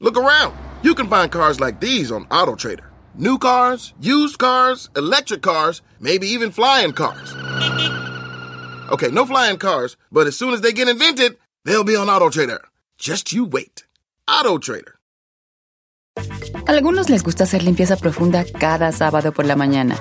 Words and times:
Look 0.00 0.16
around. 0.16 0.54
You 0.84 0.94
can 0.94 1.08
find 1.08 1.30
cars 1.30 1.58
like 1.58 1.80
these 1.80 2.12
on 2.12 2.26
AutoTrader. 2.26 2.86
New 3.16 3.36
cars, 3.36 3.94
used 4.00 4.38
cars, 4.38 4.90
electric 4.94 5.42
cars, 5.42 5.82
maybe 5.98 6.28
even 6.28 6.52
flying 6.52 6.92
cars. 6.92 7.34
Okay, 8.92 9.10
no 9.10 9.26
flying 9.26 9.58
cars, 9.58 9.96
but 10.12 10.28
as 10.28 10.36
soon 10.36 10.54
as 10.54 10.60
they 10.60 10.72
get 10.72 10.88
invented, 10.88 11.36
they'll 11.64 11.82
be 11.82 11.96
on 11.96 12.06
AutoTrader. 12.06 12.60
Just 12.96 13.32
you 13.32 13.44
wait. 13.44 13.86
AutoTrader. 14.28 14.94
Algunos 16.68 17.10
les 17.10 17.24
gusta 17.24 17.42
hacer 17.44 17.64
limpieza 17.64 17.96
profunda 17.96 18.44
cada 18.44 18.92
sábado 18.92 19.32
por 19.32 19.46
la 19.46 19.56
mañana. 19.56 19.96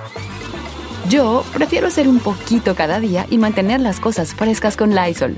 Yo 1.09 1.43
prefiero 1.53 1.87
hacer 1.87 2.07
un 2.07 2.19
poquito 2.19 2.75
cada 2.75 2.99
día 2.99 3.25
y 3.31 3.39
mantener 3.39 3.81
las 3.81 3.99
cosas 3.99 4.35
frescas 4.35 4.77
con 4.77 4.93
Lysol. 4.93 5.37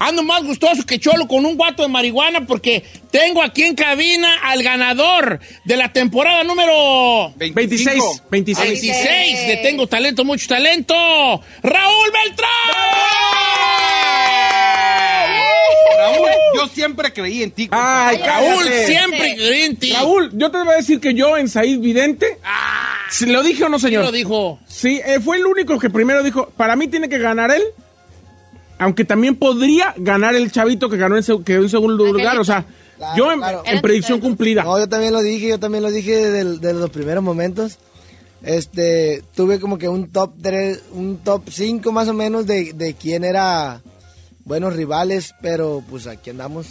Ando 0.00 0.22
más 0.22 0.44
gustoso 0.44 0.84
que 0.86 0.98
cholo 1.00 1.26
con 1.26 1.44
un 1.44 1.56
guato 1.56 1.82
de 1.82 1.88
marihuana 1.88 2.46
porque 2.46 2.84
tengo 3.10 3.42
aquí 3.42 3.64
en 3.64 3.74
cabina 3.74 4.28
al 4.44 4.62
ganador 4.62 5.40
de 5.64 5.76
la 5.76 5.92
temporada 5.92 6.44
número 6.44 7.32
26. 7.36 8.00
26. 8.30 8.80
16 8.80 9.46
de 9.48 9.56
Tengo 9.56 9.86
Talento, 9.88 10.24
mucho 10.24 10.46
talento. 10.48 10.94
¡Raúl 11.62 12.10
Beltrán! 12.12 12.48
Raúl, 15.98 16.28
yo 16.54 16.68
siempre 16.68 17.12
creí 17.12 17.42
en 17.42 17.50
ti. 17.50 17.68
Ay, 17.72 18.18
Raúl 18.18 18.58
cállate. 18.64 18.86
siempre 18.86 19.34
creí 19.36 19.62
en 19.62 19.76
ti. 19.76 19.92
Raúl, 19.92 20.30
yo 20.32 20.50
te 20.50 20.58
voy 20.58 20.68
a 20.74 20.76
decir 20.76 21.00
que 21.00 21.14
yo 21.14 21.36
en 21.36 21.48
Said 21.48 21.80
Vidente. 21.80 22.38
¿se 23.10 23.26
¿Lo 23.26 23.42
dije 23.42 23.64
o 23.64 23.68
no, 23.68 23.78
¿Quién 23.78 23.88
señor? 23.90 24.04
lo 24.04 24.12
dijo? 24.12 24.60
Sí, 24.66 25.00
eh, 25.04 25.18
fue 25.20 25.38
el 25.38 25.46
único 25.46 25.78
que 25.78 25.90
primero 25.90 26.22
dijo, 26.22 26.50
para 26.56 26.76
mí 26.76 26.86
tiene 26.88 27.08
que 27.08 27.18
ganar 27.18 27.50
él, 27.50 27.62
aunque 28.78 29.04
también 29.04 29.36
podría 29.36 29.94
ganar 29.96 30.34
el 30.34 30.50
chavito 30.52 30.88
que 30.88 30.96
ganó 30.96 31.16
en, 31.16 31.22
seg- 31.22 31.44
quedó 31.44 31.62
en 31.62 31.68
segundo 31.68 32.04
lugar. 32.12 32.38
O 32.38 32.44
sea, 32.44 32.64
Claro, 32.96 33.16
yo 33.16 33.32
en, 33.32 33.38
claro. 33.38 33.62
en 33.64 33.80
predicción 33.80 34.18
cumplida. 34.20 34.64
No, 34.64 34.76
yo 34.78 34.88
también 34.88 35.12
lo 35.12 35.22
dije, 35.22 35.48
yo 35.48 35.60
también 35.60 35.84
lo 35.84 35.90
dije 35.90 36.16
desde, 36.30 36.58
desde 36.58 36.74
los 36.80 36.90
primeros 36.90 37.22
momentos. 37.22 37.78
Este, 38.42 39.22
tuve 39.34 39.58
como 39.60 39.78
que 39.78 39.88
un 39.88 40.08
top 40.10 40.32
3, 40.42 40.82
un 40.92 41.18
top 41.18 41.42
5 41.50 41.90
más 41.92 42.08
o 42.08 42.14
menos 42.14 42.46
de, 42.46 42.72
de 42.72 42.94
quién 42.94 43.24
era 43.24 43.82
buenos 44.44 44.74
rivales, 44.74 45.34
pero 45.42 45.82
pues 45.88 46.06
aquí 46.06 46.30
andamos. 46.30 46.66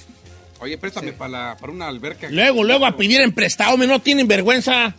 Oye, 0.60 0.78
préstame 0.78 1.14
para, 1.14 1.30
la- 1.30 1.58
para 1.60 1.72
una 1.72 1.88
alberca. 1.88 2.30
Luego, 2.32 2.64
luego 2.64 2.86
a 2.88 2.98
pedir 2.98 3.22
en 3.22 3.32
prestado, 3.32 3.78
me 3.78 3.86
no 3.86 4.00
tienen 4.02 4.28
vergüenza. 4.28 4.96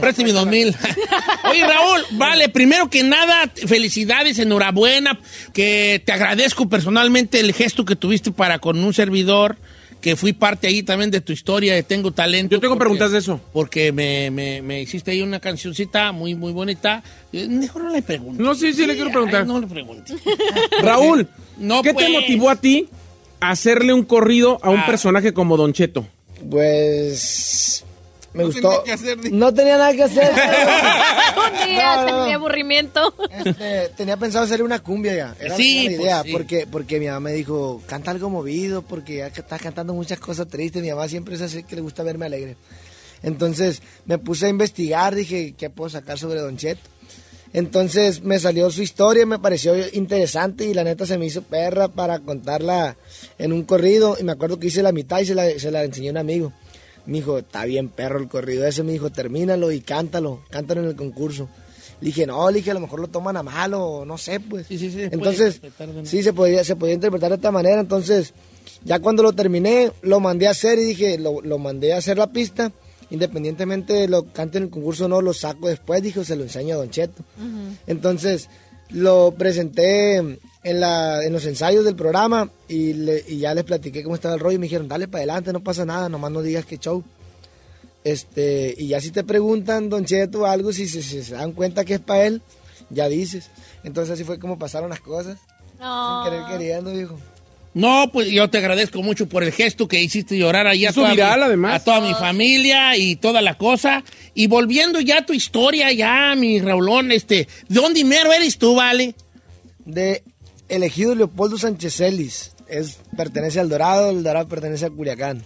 Préstame 0.00 0.32
dos 0.32 0.46
mil. 0.46 0.74
Oye, 1.50 1.66
Raúl, 1.66 2.02
vale, 2.12 2.48
primero 2.50 2.90
que 2.90 3.02
nada, 3.02 3.50
felicidades, 3.66 4.38
enhorabuena, 4.38 5.18
que 5.54 6.02
te 6.04 6.12
agradezco 6.12 6.68
personalmente 6.68 7.40
el 7.40 7.54
gesto 7.54 7.84
que 7.84 7.96
tuviste 7.96 8.30
para 8.30 8.58
con 8.58 8.82
un 8.84 8.92
servidor, 8.92 9.56
que 10.02 10.16
fui 10.16 10.34
parte 10.34 10.66
ahí 10.66 10.82
también 10.82 11.10
de 11.10 11.22
tu 11.22 11.32
historia 11.32 11.74
de 11.74 11.82
Tengo 11.82 12.10
Talento. 12.12 12.54
Yo 12.54 12.60
tengo 12.60 12.74
porque- 12.74 12.84
preguntas 12.84 13.10
de 13.12 13.18
eso. 13.20 13.40
Porque 13.54 13.90
me, 13.90 14.30
me, 14.30 14.60
me 14.60 14.82
hiciste 14.82 15.12
ahí 15.12 15.22
una 15.22 15.40
cancioncita 15.40 16.12
muy, 16.12 16.34
muy 16.34 16.52
bonita. 16.52 17.02
Eh, 17.32 17.48
Mejor 17.48 17.84
no 17.84 17.90
le 17.90 18.02
pregunto. 18.02 18.42
No, 18.42 18.54
sí, 18.54 18.74
sí, 18.74 18.84
le 18.86 18.96
quiero 18.96 19.10
preguntar. 19.10 19.40
Ay, 19.42 19.48
no 19.48 19.58
le 19.60 19.66
pregunte. 19.66 20.14
Raúl, 20.82 21.26
No, 21.56 21.82
¿qué 21.82 21.94
pues. 21.94 22.04
te 22.06 22.12
motivó 22.12 22.50
a 22.50 22.56
ti 22.56 22.86
hacerle 23.50 23.92
un 23.92 24.04
corrido 24.04 24.58
a 24.62 24.70
un 24.70 24.80
Ah. 24.80 24.86
personaje 24.86 25.32
como 25.34 25.56
Don 25.56 25.72
Cheto? 25.72 26.06
Pues 26.50 27.84
me 28.32 28.42
No 28.42 28.46
gustó. 28.48 28.68
tenía 28.68 28.84
que 28.84 28.92
hacer 28.92 29.18
ni- 29.18 29.30
No 29.30 29.54
tenía 29.54 29.76
nada 29.78 29.92
que 29.94 30.02
hacer. 30.02 30.30
Un 30.34 31.68
día 31.68 31.96
No, 31.96 32.04
no, 32.06 32.10
no. 32.16 32.22
tenía 32.22 32.36
aburrimiento. 32.36 33.14
Este, 33.44 33.88
tenía 33.96 34.16
pensado 34.16 34.44
hacer 34.44 34.62
una 34.62 34.80
cumbia 34.80 35.14
ya. 35.14 35.36
Era, 35.40 35.56
Sí, 35.56 35.84
la 35.84 35.90
pues, 35.90 36.00
idea, 36.00 36.22
sí. 36.22 36.32
porque, 36.32 36.66
porque 36.70 36.98
mi 37.00 37.06
mamá 37.06 37.20
me 37.20 37.32
dijo, 37.32 37.82
canta 37.86 38.10
algo 38.10 38.30
movido, 38.30 38.82
porque 38.82 39.16
ya 39.18 39.30
que 39.30 39.40
estás 39.40 39.60
cantando 39.60 39.94
muchas 39.94 40.18
cosas 40.18 40.48
tristes. 40.48 40.82
Mi 40.82 40.90
mamá 40.90 41.06
siempre 41.08 41.34
es 41.36 41.42
así 41.42 41.62
que 41.62 41.76
le 41.76 41.82
gusta 41.82 42.02
verme 42.02 42.26
alegre. 42.26 42.56
Entonces 43.22 43.82
me 44.06 44.18
puse 44.18 44.46
a 44.46 44.48
investigar, 44.50 45.14
dije, 45.14 45.54
¿qué 45.56 45.70
puedo 45.70 45.88
sacar 45.90 46.18
sobre 46.18 46.40
Don 46.40 46.56
Cheto? 46.56 46.82
Entonces 47.52 48.22
me 48.22 48.38
salió 48.40 48.68
su 48.70 48.82
historia, 48.82 49.24
me 49.26 49.38
pareció 49.38 49.74
interesante 49.92 50.64
y 50.64 50.74
la 50.74 50.82
neta 50.82 51.06
se 51.06 51.16
me 51.18 51.26
hizo 51.26 51.42
perra 51.42 51.86
para 51.88 52.18
contarla 52.18 52.96
en 53.38 53.52
un 53.52 53.62
corrido. 53.64 54.16
Y 54.18 54.24
me 54.24 54.32
acuerdo 54.32 54.58
que 54.58 54.66
hice 54.68 54.82
la 54.82 54.92
mitad 54.92 55.20
y 55.20 55.26
se 55.26 55.34
la, 55.34 55.48
se 55.58 55.70
la 55.70 55.84
enseñé 55.84 56.08
a 56.08 56.12
un 56.12 56.16
amigo. 56.18 56.52
Me 57.06 57.18
dijo, 57.18 57.38
está 57.38 57.64
bien 57.66 57.88
perro 57.88 58.18
el 58.18 58.28
corrido 58.28 58.66
ese. 58.66 58.82
Me 58.82 58.92
dijo, 58.92 59.10
termínalo 59.10 59.70
y 59.72 59.80
cántalo, 59.80 60.40
cántalo 60.50 60.82
en 60.82 60.88
el 60.88 60.96
concurso. 60.96 61.48
Le 62.00 62.06
dije, 62.06 62.26
no, 62.26 62.50
le 62.50 62.56
dije, 62.58 62.70
a 62.70 62.74
lo 62.74 62.80
mejor 62.80 63.00
lo 63.00 63.08
toman 63.08 63.36
a 63.36 63.42
malo, 63.42 63.82
o 63.84 64.04
no 64.04 64.18
sé, 64.18 64.40
pues. 64.40 64.66
Sí, 64.66 64.78
sí, 64.78 64.86
sí, 64.86 64.92
se 64.92 64.96
puede 65.10 65.14
Entonces, 65.14 65.54
interpretar 65.56 65.88
de 65.92 66.00
una- 66.00 66.08
sí, 66.08 66.22
se 66.22 66.32
podía, 66.32 66.64
se 66.64 66.76
podía 66.76 66.94
interpretar 66.94 67.30
de 67.30 67.36
esta 67.36 67.50
manera. 67.50 67.80
Entonces, 67.80 68.32
ya 68.84 68.98
cuando 68.98 69.22
lo 69.22 69.32
terminé, 69.32 69.92
lo 70.02 70.18
mandé 70.20 70.48
a 70.48 70.50
hacer 70.50 70.78
y 70.78 70.84
dije, 70.84 71.18
lo, 71.18 71.40
lo 71.42 71.58
mandé 71.58 71.92
a 71.92 71.98
hacer 71.98 72.18
la 72.18 72.32
pista. 72.32 72.72
Independientemente 73.10 73.92
de 73.92 74.08
lo 74.08 74.24
cante 74.32 74.58
en 74.58 74.64
el 74.64 74.70
concurso 74.70 75.04
o 75.04 75.08
no, 75.08 75.20
lo 75.20 75.34
saco 75.34 75.68
después, 75.68 76.02
dijo, 76.02 76.24
se 76.24 76.36
lo 76.36 76.42
enseño 76.42 76.74
a 76.74 76.78
Don 76.78 76.90
Cheto. 76.90 77.22
Entonces, 77.86 78.48
lo 78.90 79.34
presenté 79.36 80.16
en, 80.16 80.38
la, 80.80 81.24
en 81.24 81.32
los 81.32 81.44
ensayos 81.46 81.84
del 81.84 81.96
programa 81.96 82.50
y, 82.68 82.92
le- 82.94 83.24
y 83.28 83.38
ya 83.38 83.54
les 83.54 83.64
platiqué 83.64 84.02
cómo 84.02 84.14
estaba 84.14 84.34
el 84.34 84.40
rollo 84.40 84.56
y 84.56 84.58
me 84.58 84.66
dijeron, 84.66 84.88
dale 84.88 85.08
para 85.08 85.20
adelante, 85.20 85.52
no 85.52 85.60
pasa 85.62 85.84
nada, 85.84 86.08
nomás 86.08 86.30
no 86.32 86.42
digas 86.42 86.64
que 86.64 86.78
show. 86.78 87.02
Este, 88.04 88.74
y 88.76 88.88
ya 88.88 89.00
si 89.00 89.10
te 89.10 89.24
preguntan, 89.24 89.88
Don 89.88 90.04
Cheto, 90.04 90.46
algo, 90.46 90.72
si 90.72 90.86
se, 90.88 91.02
si 91.02 91.22
se 91.22 91.34
dan 91.34 91.52
cuenta 91.52 91.84
que 91.84 91.94
es 91.94 92.00
para 92.00 92.26
él, 92.26 92.42
ya 92.90 93.08
dices. 93.08 93.50
Entonces 93.82 94.12
así 94.12 94.24
fue 94.24 94.38
como 94.38 94.58
pasaron 94.58 94.90
las 94.90 95.00
cosas. 95.00 95.38
No. 95.80 96.22
Sin 96.24 96.30
querer 96.32 96.46
queriendo, 96.50 96.92
viejo. 96.92 97.18
No, 97.74 98.10
pues 98.12 98.28
yo 98.30 98.48
te 98.48 98.58
agradezco 98.58 99.02
mucho 99.02 99.28
por 99.28 99.42
el 99.42 99.50
gesto 99.50 99.88
que 99.88 100.00
hiciste 100.00 100.38
llorar 100.38 100.68
ahí 100.68 100.86
a 100.86 100.92
toda, 100.92 101.10
viral, 101.10 101.40
mi, 101.40 101.44
además. 101.46 101.74
a 101.80 101.84
toda 101.84 102.00
mi 102.00 102.14
familia 102.14 102.96
y 102.96 103.16
toda 103.16 103.42
la 103.42 103.58
cosa. 103.58 104.04
Y 104.32 104.46
volviendo 104.46 105.00
ya 105.00 105.18
a 105.18 105.26
tu 105.26 105.32
historia, 105.32 105.92
ya, 105.92 106.34
mi 106.36 106.60
Raulón, 106.60 107.10
este, 107.10 107.48
¿de 107.68 107.80
dónde 107.80 108.04
mero 108.04 108.32
eres 108.32 108.58
tú, 108.58 108.76
vale? 108.76 109.16
De 109.84 110.22
elegido 110.68 111.16
Leopoldo 111.16 111.58
Sánchez 111.58 111.96
Celis. 111.96 112.52
Es, 112.68 113.00
pertenece 113.16 113.58
al 113.58 113.68
Dorado, 113.68 114.10
el 114.10 114.22
Dorado 114.22 114.48
pertenece 114.48 114.86
a 114.86 114.90
Culiacán. 114.90 115.42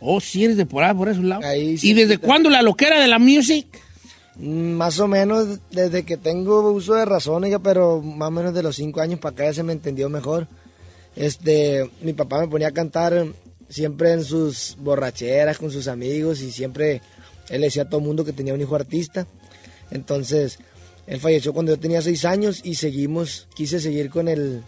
Oh, 0.00 0.20
sí, 0.20 0.44
eres 0.44 0.56
de 0.56 0.64
por 0.64 0.82
ahí, 0.82 0.94
por 0.94 1.10
esos 1.10 1.24
lados. 1.24 1.44
Ahí 1.44 1.76
sí, 1.76 1.90
¿Y 1.90 1.94
desde 1.94 2.16
cuándo 2.18 2.48
la 2.48 2.62
loquera 2.62 3.00
de 3.00 3.06
la 3.06 3.18
music? 3.18 3.66
Mm, 4.36 4.72
Más 4.72 4.98
o 4.98 5.08
menos 5.08 5.58
desde 5.70 6.04
que 6.04 6.16
tengo 6.16 6.70
uso 6.72 6.94
de 6.94 7.04
razón, 7.04 7.44
pero 7.62 8.00
más 8.00 8.28
o 8.28 8.30
menos 8.30 8.54
de 8.54 8.62
los 8.62 8.76
cinco 8.76 9.00
años 9.02 9.20
para 9.20 9.32
acá 9.34 9.44
ya 9.44 9.54
se 9.54 9.62
me 9.62 9.72
entendió 9.74 10.08
mejor. 10.08 10.48
Este, 11.16 11.90
mi 12.02 12.12
papá 12.12 12.40
me 12.40 12.48
ponía 12.48 12.68
a 12.68 12.72
cantar 12.72 13.26
siempre 13.68 14.12
en 14.12 14.22
sus 14.24 14.76
borracheras 14.78 15.58
con 15.58 15.70
sus 15.72 15.88
amigos 15.88 16.40
y 16.42 16.52
siempre 16.52 17.00
él 17.48 17.62
decía 17.62 17.82
a 17.82 17.88
todo 17.88 18.00
el 18.00 18.06
mundo 18.06 18.24
que 18.24 18.32
tenía 18.32 18.54
un 18.54 18.60
hijo 18.60 18.76
artista. 18.76 19.26
Entonces, 19.90 20.58
él 21.06 21.20
falleció 21.20 21.52
cuando 21.52 21.72
yo 21.74 21.80
tenía 21.80 22.02
seis 22.02 22.24
años 22.24 22.60
y 22.64 22.74
seguimos, 22.74 23.48
quise 23.54 23.80
seguir 23.80 24.10
con 24.10 24.28
el, 24.28 24.62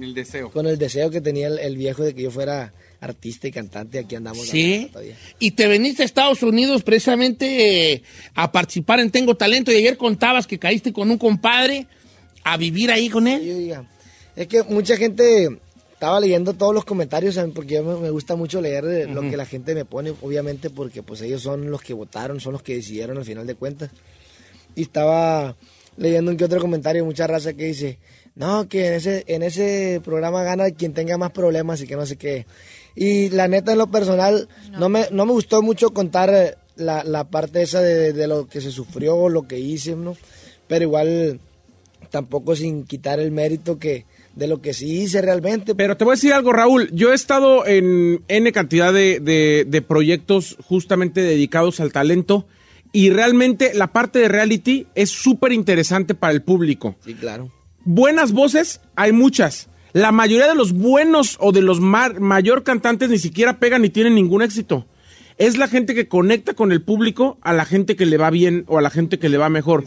El 0.00 0.14
deseo. 0.14 0.50
con 0.50 0.66
el 0.66 0.78
deseo 0.78 1.10
que 1.10 1.20
tenía 1.20 1.48
el, 1.48 1.58
el 1.58 1.76
viejo 1.76 2.02
de 2.04 2.14
que 2.14 2.22
yo 2.22 2.30
fuera 2.30 2.72
artista 3.00 3.48
y 3.48 3.52
cantante. 3.52 3.98
Aquí 3.98 4.14
andamos. 4.14 4.46
Sí. 4.48 4.88
todavía. 4.90 5.16
Y 5.38 5.50
te 5.52 5.66
veniste 5.66 6.02
a 6.02 6.06
Estados 6.06 6.42
Unidos 6.42 6.82
precisamente 6.82 7.92
eh, 7.92 8.02
a 8.34 8.50
participar 8.50 9.00
en 9.00 9.10
Tengo 9.10 9.36
Talento. 9.36 9.70
Y 9.72 9.76
ayer 9.76 9.96
contabas 9.98 10.46
que 10.46 10.58
caíste 10.58 10.92
con 10.92 11.10
un 11.10 11.18
compadre 11.18 11.86
a 12.44 12.56
vivir 12.56 12.90
ahí 12.90 13.08
con 13.10 13.26
él. 13.28 13.42
Sí. 13.42 13.72
Es 14.36 14.46
que 14.48 14.62
mucha 14.62 14.96
gente 14.96 15.60
estaba 15.96 16.20
leyendo 16.20 16.52
todos 16.52 16.74
los 16.74 16.84
comentarios, 16.84 17.40
porque 17.54 17.76
yo 17.76 17.82
me, 17.82 18.10
gusta 18.10 18.36
mucho 18.36 18.60
leer 18.60 18.84
eh, 18.84 19.06
lo 19.06 19.22
que 19.22 19.34
la 19.34 19.46
gente 19.46 19.74
me 19.74 19.86
pone, 19.86 20.12
obviamente 20.20 20.68
porque 20.68 21.02
pues 21.02 21.22
ellos 21.22 21.40
son 21.40 21.70
los 21.70 21.80
que 21.80 21.94
votaron, 21.94 22.38
son 22.38 22.52
los 22.52 22.62
que 22.62 22.74
decidieron 22.74 23.16
al 23.16 23.24
final 23.24 23.46
de 23.46 23.54
cuentas. 23.54 23.90
Y 24.74 24.82
estaba 24.82 25.56
leyendo 25.96 26.30
un 26.30 26.36
que 26.36 26.44
otro 26.44 26.60
comentario, 26.60 27.02
mucha 27.06 27.26
raza 27.26 27.54
que 27.54 27.64
dice, 27.64 27.98
no, 28.34 28.68
que 28.68 28.88
en 28.88 28.92
ese, 28.92 29.24
en 29.26 29.42
ese 29.42 30.02
programa 30.04 30.42
gana 30.42 30.70
quien 30.70 30.92
tenga 30.92 31.16
más 31.16 31.30
problemas 31.30 31.80
y 31.80 31.86
que 31.86 31.96
no 31.96 32.04
sé 32.04 32.16
qué. 32.16 32.44
Y 32.94 33.30
la 33.30 33.48
neta, 33.48 33.72
en 33.72 33.78
lo 33.78 33.86
personal, 33.86 34.50
no, 34.78 34.90
me, 34.90 35.06
no 35.12 35.24
me 35.24 35.32
gustó 35.32 35.62
mucho 35.62 35.94
contar 35.94 36.28
eh, 36.30 36.56
la, 36.76 37.04
la 37.04 37.24
parte 37.24 37.62
esa 37.62 37.80
de, 37.80 38.12
de 38.12 38.26
lo 38.26 38.48
que 38.48 38.60
se 38.60 38.70
sufrió, 38.70 39.30
lo 39.30 39.48
que 39.48 39.58
hice, 39.58 39.96
¿no? 39.96 40.14
Pero 40.68 40.82
igual, 40.82 41.40
tampoco 42.16 42.56
sin 42.56 42.84
quitar 42.84 43.20
el 43.20 43.30
mérito 43.30 43.78
que 43.78 44.06
de 44.34 44.46
lo 44.46 44.62
que 44.62 44.72
sí 44.72 45.02
hice 45.02 45.20
realmente. 45.20 45.74
Pero 45.74 45.98
te 45.98 46.04
voy 46.04 46.12
a 46.12 46.16
decir 46.16 46.32
algo, 46.32 46.50
Raúl. 46.54 46.88
Yo 46.94 47.12
he 47.12 47.14
estado 47.14 47.66
en 47.66 48.22
N 48.28 48.52
cantidad 48.52 48.90
de, 48.90 49.20
de- 49.20 49.66
de 49.68 49.82
proyectos 49.82 50.56
justamente 50.64 51.20
dedicados 51.20 51.78
al 51.80 51.92
talento 51.92 52.46
y 52.90 53.10
realmente 53.10 53.72
la 53.74 53.92
parte 53.92 54.18
de 54.18 54.28
reality 54.28 54.86
es 54.94 55.10
súper 55.10 55.52
interesante 55.52 56.14
para 56.14 56.32
el 56.32 56.42
público. 56.42 56.96
Sí, 57.04 57.12
claro. 57.14 57.50
Buenas 57.84 58.32
voces, 58.32 58.80
hay 58.94 59.12
muchas. 59.12 59.68
La 59.92 60.10
mayoría 60.10 60.48
de 60.48 60.54
los 60.54 60.72
buenos 60.72 61.36
o 61.38 61.52
de 61.52 61.60
los 61.60 61.80
mayor 61.80 62.62
cantantes 62.62 63.10
ni 63.10 63.18
siquiera 63.18 63.58
pegan 63.58 63.82
ni 63.82 63.90
tienen 63.90 64.14
ningún 64.14 64.40
éxito. 64.40 64.86
Es 65.38 65.58
la 65.58 65.68
gente 65.68 65.94
que 65.94 66.08
conecta 66.08 66.54
con 66.54 66.72
el 66.72 66.82
público 66.82 67.36
a 67.42 67.52
la 67.52 67.64
gente 67.66 67.94
que 67.94 68.06
le 68.06 68.16
va 68.16 68.30
bien 68.30 68.64
o 68.68 68.78
a 68.78 68.82
la 68.82 68.88
gente 68.90 69.18
que 69.18 69.28
le 69.28 69.36
va 69.36 69.48
mejor. 69.50 69.84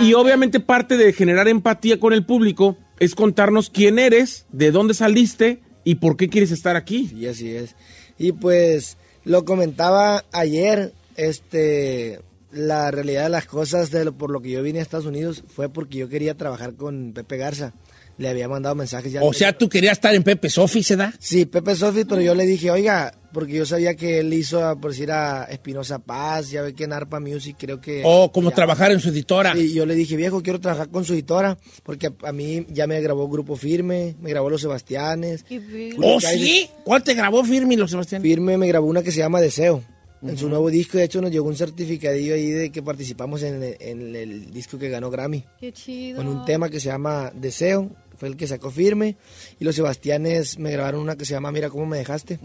Y 0.00 0.14
obviamente 0.14 0.60
parte 0.60 0.96
de 0.96 1.12
generar 1.12 1.46
empatía 1.48 2.00
con 2.00 2.12
el 2.14 2.24
público 2.24 2.78
es 2.98 3.14
contarnos 3.14 3.68
quién 3.68 3.98
eres, 3.98 4.46
de 4.50 4.70
dónde 4.70 4.94
saliste 4.94 5.60
y 5.84 5.96
por 5.96 6.16
qué 6.16 6.28
quieres 6.30 6.52
estar 6.52 6.76
aquí. 6.76 7.08
Sí, 7.08 7.26
así 7.26 7.50
es. 7.54 7.76
Y 8.18 8.32
pues 8.32 8.96
lo 9.24 9.44
comentaba 9.44 10.24
ayer, 10.32 10.92
este, 11.16 12.20
la 12.50 12.90
realidad 12.90 13.24
de 13.24 13.28
las 13.30 13.46
cosas 13.46 13.90
de 13.90 14.06
lo- 14.06 14.12
por 14.16 14.30
lo 14.30 14.40
que 14.40 14.50
yo 14.50 14.62
vine 14.62 14.78
a 14.78 14.82
Estados 14.82 15.06
Unidos 15.06 15.44
fue 15.48 15.68
porque 15.68 15.98
yo 15.98 16.08
quería 16.08 16.34
trabajar 16.36 16.74
con 16.74 17.12
Pepe 17.12 17.36
Garza. 17.36 17.74
Le 18.18 18.28
había 18.28 18.46
mandado 18.48 18.74
mensajes 18.74 19.10
ya. 19.12 19.22
O 19.22 19.32
sea, 19.32 19.56
tú 19.56 19.68
querías 19.68 19.92
estar 19.92 20.14
en 20.14 20.22
Pepe 20.22 20.48
Sofi, 20.50 20.82
¿se 20.82 20.96
da? 20.96 21.12
Sí, 21.18 21.46
Pepe 21.46 21.74
Sofi, 21.74 22.04
pero 22.04 22.20
yo 22.20 22.34
le 22.34 22.44
dije, 22.44 22.70
oiga, 22.70 23.12
porque 23.32 23.54
yo 23.54 23.64
sabía 23.66 23.94
que 23.96 24.18
él 24.18 24.32
hizo, 24.34 24.64
a- 24.64 24.78
por 24.78 24.90
decir, 24.90 25.10
a 25.10 25.44
Espinosa 25.44 25.98
Paz, 25.98 26.50
ya 26.50 26.60
ve 26.62 26.74
que 26.74 26.84
en 26.84 26.92
Arpa 26.92 27.20
Music 27.20 27.56
creo 27.58 27.80
que... 27.80 28.02
O 28.04 28.30
como 28.30 28.50
ya- 28.50 28.54
trabajar 28.56 28.92
en 28.92 29.00
su 29.00 29.08
editora. 29.08 29.54
Sí, 29.54 29.72
yo 29.72 29.86
le 29.86 29.94
dije, 29.94 30.14
viejo, 30.16 30.42
quiero 30.42 30.60
trabajar 30.60 30.90
con 30.90 31.04
su 31.06 31.14
editora, 31.14 31.56
porque 31.82 32.08
a, 32.08 32.12
a 32.28 32.32
mí 32.32 32.66
ya 32.68 32.86
me 32.86 33.00
grabó 33.00 33.28
Grupo 33.28 33.56
Firme, 33.56 34.14
me 34.20 34.28
grabó 34.30 34.50
Los 34.50 34.60
Sebastianes. 34.60 35.42
Qué. 35.42 35.94
¿Oh, 36.02 36.20
sí? 36.20 36.68
¿Cuál 36.84 37.02
te 37.02 37.14
grabó 37.14 37.42
Firme, 37.44 37.76
los 37.78 37.90
Sebastián? 37.90 38.20
Firme 38.22 38.58
me 38.58 38.66
grabó 38.68 38.86
una 38.86 39.02
que 39.02 39.10
se 39.10 39.18
llama 39.18 39.40
Deseo. 39.40 39.82
En 40.22 40.38
su 40.38 40.48
nuevo 40.48 40.70
disco, 40.70 40.98
de 40.98 41.04
hecho, 41.04 41.20
nos 41.20 41.30
llegó 41.32 41.48
un 41.48 41.56
certificadillo 41.56 42.34
ahí 42.34 42.50
de 42.50 42.70
que 42.70 42.82
participamos 42.82 43.42
en, 43.42 43.62
el- 43.62 43.76
en 43.80 44.14
el 44.16 44.52
disco 44.52 44.78
que 44.78 44.88
ganó 44.88 45.10
Grammy. 45.10 45.44
Qué 45.58 45.72
chido. 45.72 46.18
Con 46.18 46.28
un 46.28 46.44
tema 46.44 46.68
que 46.68 46.78
se 46.78 46.88
llama 46.88 47.32
Deseo, 47.34 47.90
fue 48.16 48.28
el 48.28 48.36
que 48.36 48.46
sacó 48.46 48.70
Firme. 48.70 49.16
Y 49.58 49.64
los 49.64 49.74
Sebastianes 49.74 50.58
me 50.58 50.70
grabaron 50.70 51.00
una 51.00 51.16
que 51.16 51.24
se 51.24 51.32
llama 51.34 51.50
Mira 51.50 51.70
cómo 51.70 51.86
me 51.86 51.98
dejaste. 51.98 52.38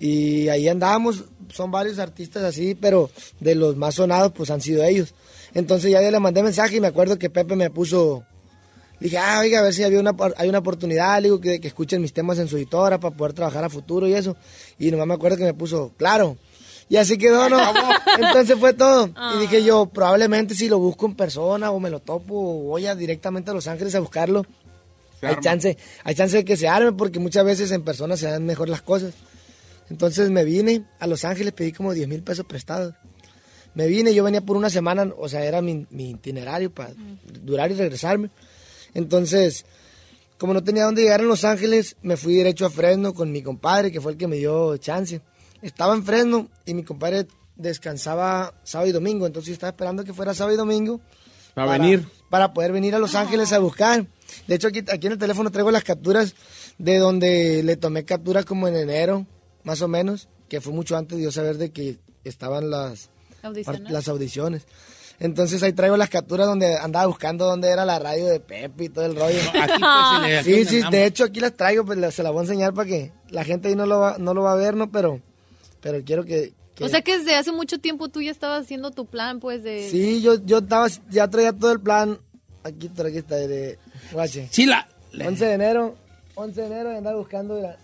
Y 0.00 0.48
ahí 0.48 0.66
andábamos, 0.68 1.24
son 1.52 1.70
varios 1.70 2.00
artistas 2.00 2.42
así, 2.42 2.74
pero 2.74 3.08
de 3.38 3.54
los 3.54 3.76
más 3.76 3.94
sonados, 3.94 4.32
pues 4.32 4.50
han 4.50 4.60
sido 4.60 4.82
ellos. 4.82 5.14
Entonces 5.54 5.92
ya 5.92 6.02
yo 6.02 6.10
le 6.10 6.18
mandé 6.18 6.42
mensaje 6.42 6.76
y 6.76 6.80
me 6.80 6.88
acuerdo 6.88 7.18
que 7.18 7.30
Pepe 7.30 7.54
me 7.54 7.70
puso. 7.70 8.24
Dije, 8.98 9.18
ah, 9.18 9.38
oiga, 9.40 9.60
a 9.60 9.62
ver 9.62 9.74
si 9.74 9.82
había 9.84 10.00
una, 10.00 10.14
hay 10.36 10.48
una 10.48 10.58
oportunidad, 10.58 11.16
le 11.20 11.24
digo, 11.28 11.40
que, 11.40 11.60
que 11.60 11.68
escuchen 11.68 12.00
mis 12.02 12.12
temas 12.12 12.38
en 12.38 12.48
su 12.48 12.56
editora 12.56 12.98
para 12.98 13.14
poder 13.16 13.32
trabajar 13.32 13.62
a 13.64 13.68
futuro 13.68 14.08
y 14.08 14.14
eso. 14.14 14.36
Y 14.78 14.90
nomás 14.90 15.06
me 15.06 15.14
acuerdo 15.14 15.36
que 15.36 15.44
me 15.44 15.54
puso, 15.54 15.92
claro. 15.96 16.36
Y 16.92 16.98
así 16.98 17.16
quedó, 17.16 17.48
¿no? 17.48 17.58
Entonces 18.18 18.58
fue 18.58 18.74
todo. 18.74 19.08
Y 19.34 19.40
dije 19.40 19.64
yo, 19.64 19.86
probablemente 19.86 20.54
si 20.54 20.68
lo 20.68 20.78
busco 20.78 21.06
en 21.06 21.14
persona 21.14 21.70
o 21.70 21.80
me 21.80 21.88
lo 21.88 22.00
topo 22.00 22.34
o 22.34 22.64
voy 22.64 22.84
a 22.84 22.94
directamente 22.94 23.50
a 23.50 23.54
Los 23.54 23.66
Ángeles 23.66 23.94
a 23.94 24.00
buscarlo, 24.00 24.44
hay 25.22 25.36
chance, 25.40 25.78
hay 26.04 26.14
chance 26.14 26.36
de 26.36 26.44
que 26.44 26.54
se 26.54 26.68
arme 26.68 26.92
porque 26.92 27.18
muchas 27.18 27.46
veces 27.46 27.70
en 27.70 27.82
persona 27.82 28.14
se 28.18 28.28
dan 28.28 28.44
mejor 28.44 28.68
las 28.68 28.82
cosas. 28.82 29.14
Entonces 29.88 30.28
me 30.28 30.44
vine 30.44 30.84
a 30.98 31.06
Los 31.06 31.24
Ángeles, 31.24 31.54
pedí 31.54 31.72
como 31.72 31.94
10 31.94 32.08
mil 32.08 32.22
pesos 32.22 32.44
prestados. 32.44 32.92
Me 33.72 33.86
vine, 33.86 34.12
yo 34.12 34.22
venía 34.22 34.42
por 34.42 34.58
una 34.58 34.68
semana, 34.68 35.10
o 35.16 35.30
sea, 35.30 35.46
era 35.46 35.62
mi, 35.62 35.86
mi 35.88 36.10
itinerario 36.10 36.70
para 36.70 36.92
durar 37.42 37.70
y 37.70 37.74
regresarme. 37.74 38.28
Entonces, 38.92 39.64
como 40.36 40.52
no 40.52 40.62
tenía 40.62 40.84
dónde 40.84 41.00
llegar 41.00 41.22
en 41.22 41.28
Los 41.28 41.46
Ángeles, 41.46 41.96
me 42.02 42.18
fui 42.18 42.34
derecho 42.34 42.66
a 42.66 42.70
Fresno 42.70 43.14
con 43.14 43.32
mi 43.32 43.40
compadre, 43.40 43.90
que 43.90 44.02
fue 44.02 44.12
el 44.12 44.18
que 44.18 44.28
me 44.28 44.36
dio 44.36 44.76
chance. 44.76 45.22
Estaba 45.62 45.94
en 45.94 46.04
Fresno 46.04 46.48
y 46.66 46.74
mi 46.74 46.82
compadre 46.84 47.26
descansaba 47.56 48.54
sábado 48.64 48.88
y 48.88 48.92
domingo, 48.92 49.26
entonces 49.26 49.48
yo 49.48 49.52
estaba 49.54 49.70
esperando 49.70 50.04
que 50.04 50.12
fuera 50.12 50.34
sábado 50.34 50.54
y 50.54 50.58
domingo 50.58 51.00
Para 51.54 51.72
venir. 51.72 52.06
Para 52.30 52.52
poder 52.52 52.72
venir 52.72 52.94
a 52.94 52.98
Los 52.98 53.14
Ángeles 53.14 53.52
a 53.52 53.58
buscar. 53.58 54.06
De 54.46 54.54
hecho, 54.54 54.68
aquí, 54.68 54.80
aquí 54.80 55.06
en 55.06 55.12
el 55.12 55.18
teléfono 55.18 55.50
traigo 55.50 55.70
las 55.70 55.84
capturas 55.84 56.34
de 56.78 56.98
donde 56.98 57.62
le 57.62 57.76
tomé 57.76 58.04
captura 58.04 58.42
como 58.42 58.68
en 58.68 58.76
enero, 58.76 59.26
más 59.62 59.82
o 59.82 59.88
menos, 59.88 60.28
que 60.48 60.60
fue 60.60 60.72
mucho 60.72 60.96
antes 60.96 61.18
de 61.18 61.24
yo 61.24 61.30
saber 61.32 61.58
de 61.58 61.70
que 61.70 61.98
estaban 62.24 62.70
las 62.70 63.10
Audiciones. 63.42 63.90
las 63.92 64.08
audiciones. 64.08 64.62
Entonces 65.20 65.62
ahí 65.62 65.72
traigo 65.72 65.96
las 65.96 66.08
capturas 66.08 66.46
donde 66.46 66.76
andaba 66.78 67.06
buscando 67.06 67.44
dónde 67.44 67.68
era 67.68 67.84
la 67.84 67.98
radio 67.98 68.26
de 68.26 68.40
Pepe 68.40 68.84
y 68.84 68.88
todo 68.88 69.04
el 69.04 69.14
rollo. 69.14 69.38
Aquí 69.60 69.72
pues, 69.78 70.18
en 70.18 70.24
el- 70.24 70.44
Sí, 70.44 70.64
sí, 70.64 70.82
de 70.90 71.04
hecho 71.04 71.24
aquí 71.24 71.38
las 71.40 71.52
traigo, 71.54 71.84
pues 71.84 72.14
se 72.14 72.22
las 72.22 72.32
voy 72.32 72.40
a 72.40 72.42
enseñar 72.44 72.72
para 72.74 72.88
que 72.88 73.12
la 73.28 73.44
gente 73.44 73.68
ahí 73.68 73.76
no 73.76 73.86
lo 73.86 74.00
va, 74.00 74.16
no 74.18 74.32
lo 74.34 74.42
va 74.42 74.52
a 74.52 74.56
ver, 74.56 74.74
¿no? 74.74 74.90
Pero, 74.90 75.20
pero 75.82 76.02
quiero 76.02 76.24
que... 76.24 76.54
que- 76.74 76.84
O 76.84 76.88
sea 76.88 77.02
que 77.02 77.18
desde 77.18 77.34
hace 77.34 77.52
mucho 77.52 77.78
tiempo 77.78 78.08
tú 78.08 78.22
ya 78.22 78.30
estabas 78.30 78.62
haciendo 78.64 78.90
tu 78.92 79.04
plan, 79.04 79.38
pues, 79.40 79.62
de... 79.62 79.88
Sí, 79.90 80.22
yo, 80.22 80.36
yo 80.46 80.58
estaba, 80.58 80.86
ya 81.10 81.28
traía 81.28 81.52
todo 81.52 81.72
el 81.72 81.80
plan. 81.80 82.18
Aquí, 82.64 82.88
aquí 82.88 83.18
está, 83.18 83.34
de 83.34 83.78
guache. 84.12 84.48
Sí, 84.50 84.64
la... 84.64 84.88
la- 85.12 85.26
11 85.28 85.44
de 85.44 85.52
enero, 85.52 85.94
11 86.36 86.60
de 86.60 86.66
enero 86.66 86.96
andaba 86.96 87.16
buscando 87.18 87.60
la... 87.60 87.76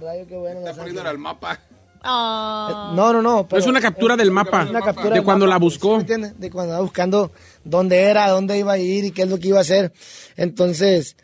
Rayo, 0.00 0.26
qué 0.28 0.36
bueno. 0.36 0.60
Está 0.60 0.74
poniendo 0.74 1.10
el 1.10 1.18
mapa. 1.18 1.58
Ah. 2.02 2.90
Eh, 2.92 2.96
No, 2.96 3.12
no, 3.12 3.20
no. 3.22 3.48
pero- 3.48 3.60
es 3.60 3.66
una 3.66 3.80
captura 3.80 4.16
del 4.16 4.30
mapa. 4.30 4.64
una 4.70 4.80
captura 4.80 5.10
de 5.16 5.22
cuando 5.22 5.46
mapa, 5.46 5.54
la 5.54 5.58
buscó. 5.58 5.88
¿sí 5.88 5.94
me 5.96 6.00
entiendes? 6.02 6.38
De 6.38 6.50
cuando 6.50 6.72
andaba 6.72 6.84
buscando 6.84 7.32
dónde 7.64 8.02
era, 8.02 8.28
dónde 8.30 8.56
iba 8.58 8.72
a 8.74 8.78
ir 8.78 9.04
y 9.06 9.10
qué 9.10 9.22
es 9.22 9.28
lo 9.28 9.38
que 9.38 9.48
iba 9.48 9.58
a 9.58 9.62
hacer. 9.62 9.92
Entonces, 10.36 11.16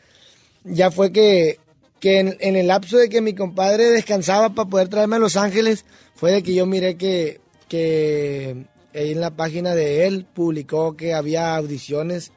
ya 0.64 0.91
fue 0.91 1.12
que, 1.12 1.61
que 2.05 2.19
en, 2.19 2.37
en 2.41 2.55
el 2.55 2.67
lapso 2.67 2.99
de 2.99 3.09
que 3.09 3.23
mi 3.23 3.35
compadre 3.35 3.85
descansaba 3.85 4.51
para 4.51 4.69
poder 4.69 4.89
traerme 4.89 5.17
a 5.17 5.21
Los 5.21 5.39
Ángeles, 5.39 5.87
fue 6.15 6.33
de 6.33 6.43
que 6.43 6.53
yo 6.53 6.67
miré 6.67 6.99
que, 6.99 7.41
que 7.67 8.67
en 8.93 9.21
la 9.23 9.31
página 9.31 9.75
de 9.75 10.06
él 10.06 10.27
publicó 10.27 10.99
que 10.99 11.15
había 11.15 11.56
audiciones 11.56 12.31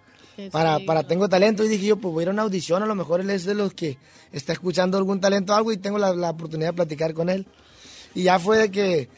para, 0.53 0.79
para 0.79 1.05
Tengo 1.05 1.27
Talento 1.27 1.65
y 1.65 1.67
dije 1.67 1.87
yo, 1.87 1.97
pues 1.97 2.13
voy 2.13 2.21
a 2.21 2.23
ir 2.23 2.29
a 2.29 2.31
una 2.31 2.43
audición, 2.43 2.81
a 2.81 2.85
lo 2.85 2.95
mejor 2.95 3.19
él 3.19 3.29
es 3.29 3.43
de 3.43 3.55
los 3.55 3.73
que 3.73 3.97
está 4.31 4.53
escuchando 4.53 4.97
algún 4.97 5.19
talento 5.19 5.51
o 5.51 5.57
algo 5.57 5.73
y 5.73 5.77
tengo 5.77 5.97
la, 5.97 6.15
la 6.15 6.29
oportunidad 6.29 6.69
de 6.69 6.73
platicar 6.77 7.13
con 7.13 7.27
él. 7.27 7.45
Y 8.15 8.23
ya 8.23 8.39
fue 8.39 8.57
de 8.57 8.71
que 8.71 9.09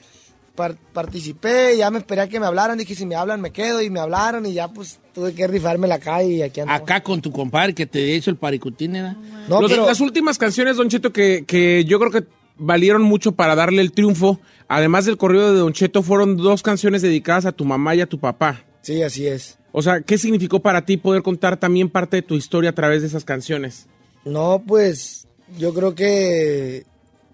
par- 0.60 0.76
participé, 0.94 1.78
ya 1.78 1.90
me 1.90 2.00
esperé 2.00 2.22
a 2.22 2.28
que 2.28 2.40
me 2.40 2.46
hablaran, 2.46 2.78
dije 2.78 2.94
si 2.94 3.06
me 3.06 3.16
hablan 3.16 3.40
me 3.40 3.52
quedo 3.52 3.82
y 3.82 3.90
me 3.90 4.00
hablaron 4.02 4.46
y 4.46 4.54
ya 4.54 4.68
pues 4.68 5.00
tuve 5.14 5.34
que 5.34 5.48
rifarme 5.48 5.88
la 5.88 6.00
calle 6.00 6.30
y 6.34 6.42
aquí 6.42 6.60
ando. 6.60 6.74
Acá 6.74 7.02
con 7.02 7.22
tu 7.22 7.32
compadre 7.32 7.74
que 7.74 7.86
te 7.86 8.02
hizo 8.16 8.30
el 8.30 8.36
paricutín, 8.36 8.92
¿verdad? 8.94 9.16
No, 9.48 9.62
Los- 9.62 9.72
pero 9.72 9.86
Las 9.86 10.02
últimas 10.02 10.38
canciones, 10.38 10.76
Don 10.78 10.90
Cheto, 10.90 11.12
que, 11.14 11.46
que 11.48 11.86
yo 11.86 11.98
creo 12.00 12.12
que 12.12 12.28
valieron 12.58 13.02
mucho 13.02 13.32
para 13.32 13.56
darle 13.56 13.82
el 13.82 13.94
triunfo, 13.94 14.40
además 14.68 15.06
del 15.06 15.18
corrido 15.18 15.54
de 15.54 15.60
Don 15.60 15.72
Cheto, 15.74 16.04
fueron 16.04 16.36
dos 16.36 16.62
canciones 16.62 17.02
dedicadas 17.02 17.46
a 17.46 17.54
tu 17.54 17.64
mamá 17.64 17.96
y 17.96 18.02
a 18.02 18.06
tu 18.06 18.20
papá. 18.20 18.64
sí, 18.82 19.02
así 19.02 19.26
es. 19.28 19.58
O 19.72 19.82
sea, 19.84 20.02
¿qué 20.02 20.18
significó 20.18 20.60
para 20.62 20.84
ti 20.84 20.98
poder 20.98 21.22
contar 21.22 21.58
también 21.58 21.90
parte 21.90 22.18
de 22.18 22.22
tu 22.24 22.36
historia 22.36 22.72
a 22.72 22.74
través 22.76 23.02
de 23.02 23.08
esas 23.08 23.24
canciones? 23.24 23.88
No, 24.26 24.62
pues 24.68 25.28
yo 25.58 25.74
creo 25.76 25.94
que 25.96 26.86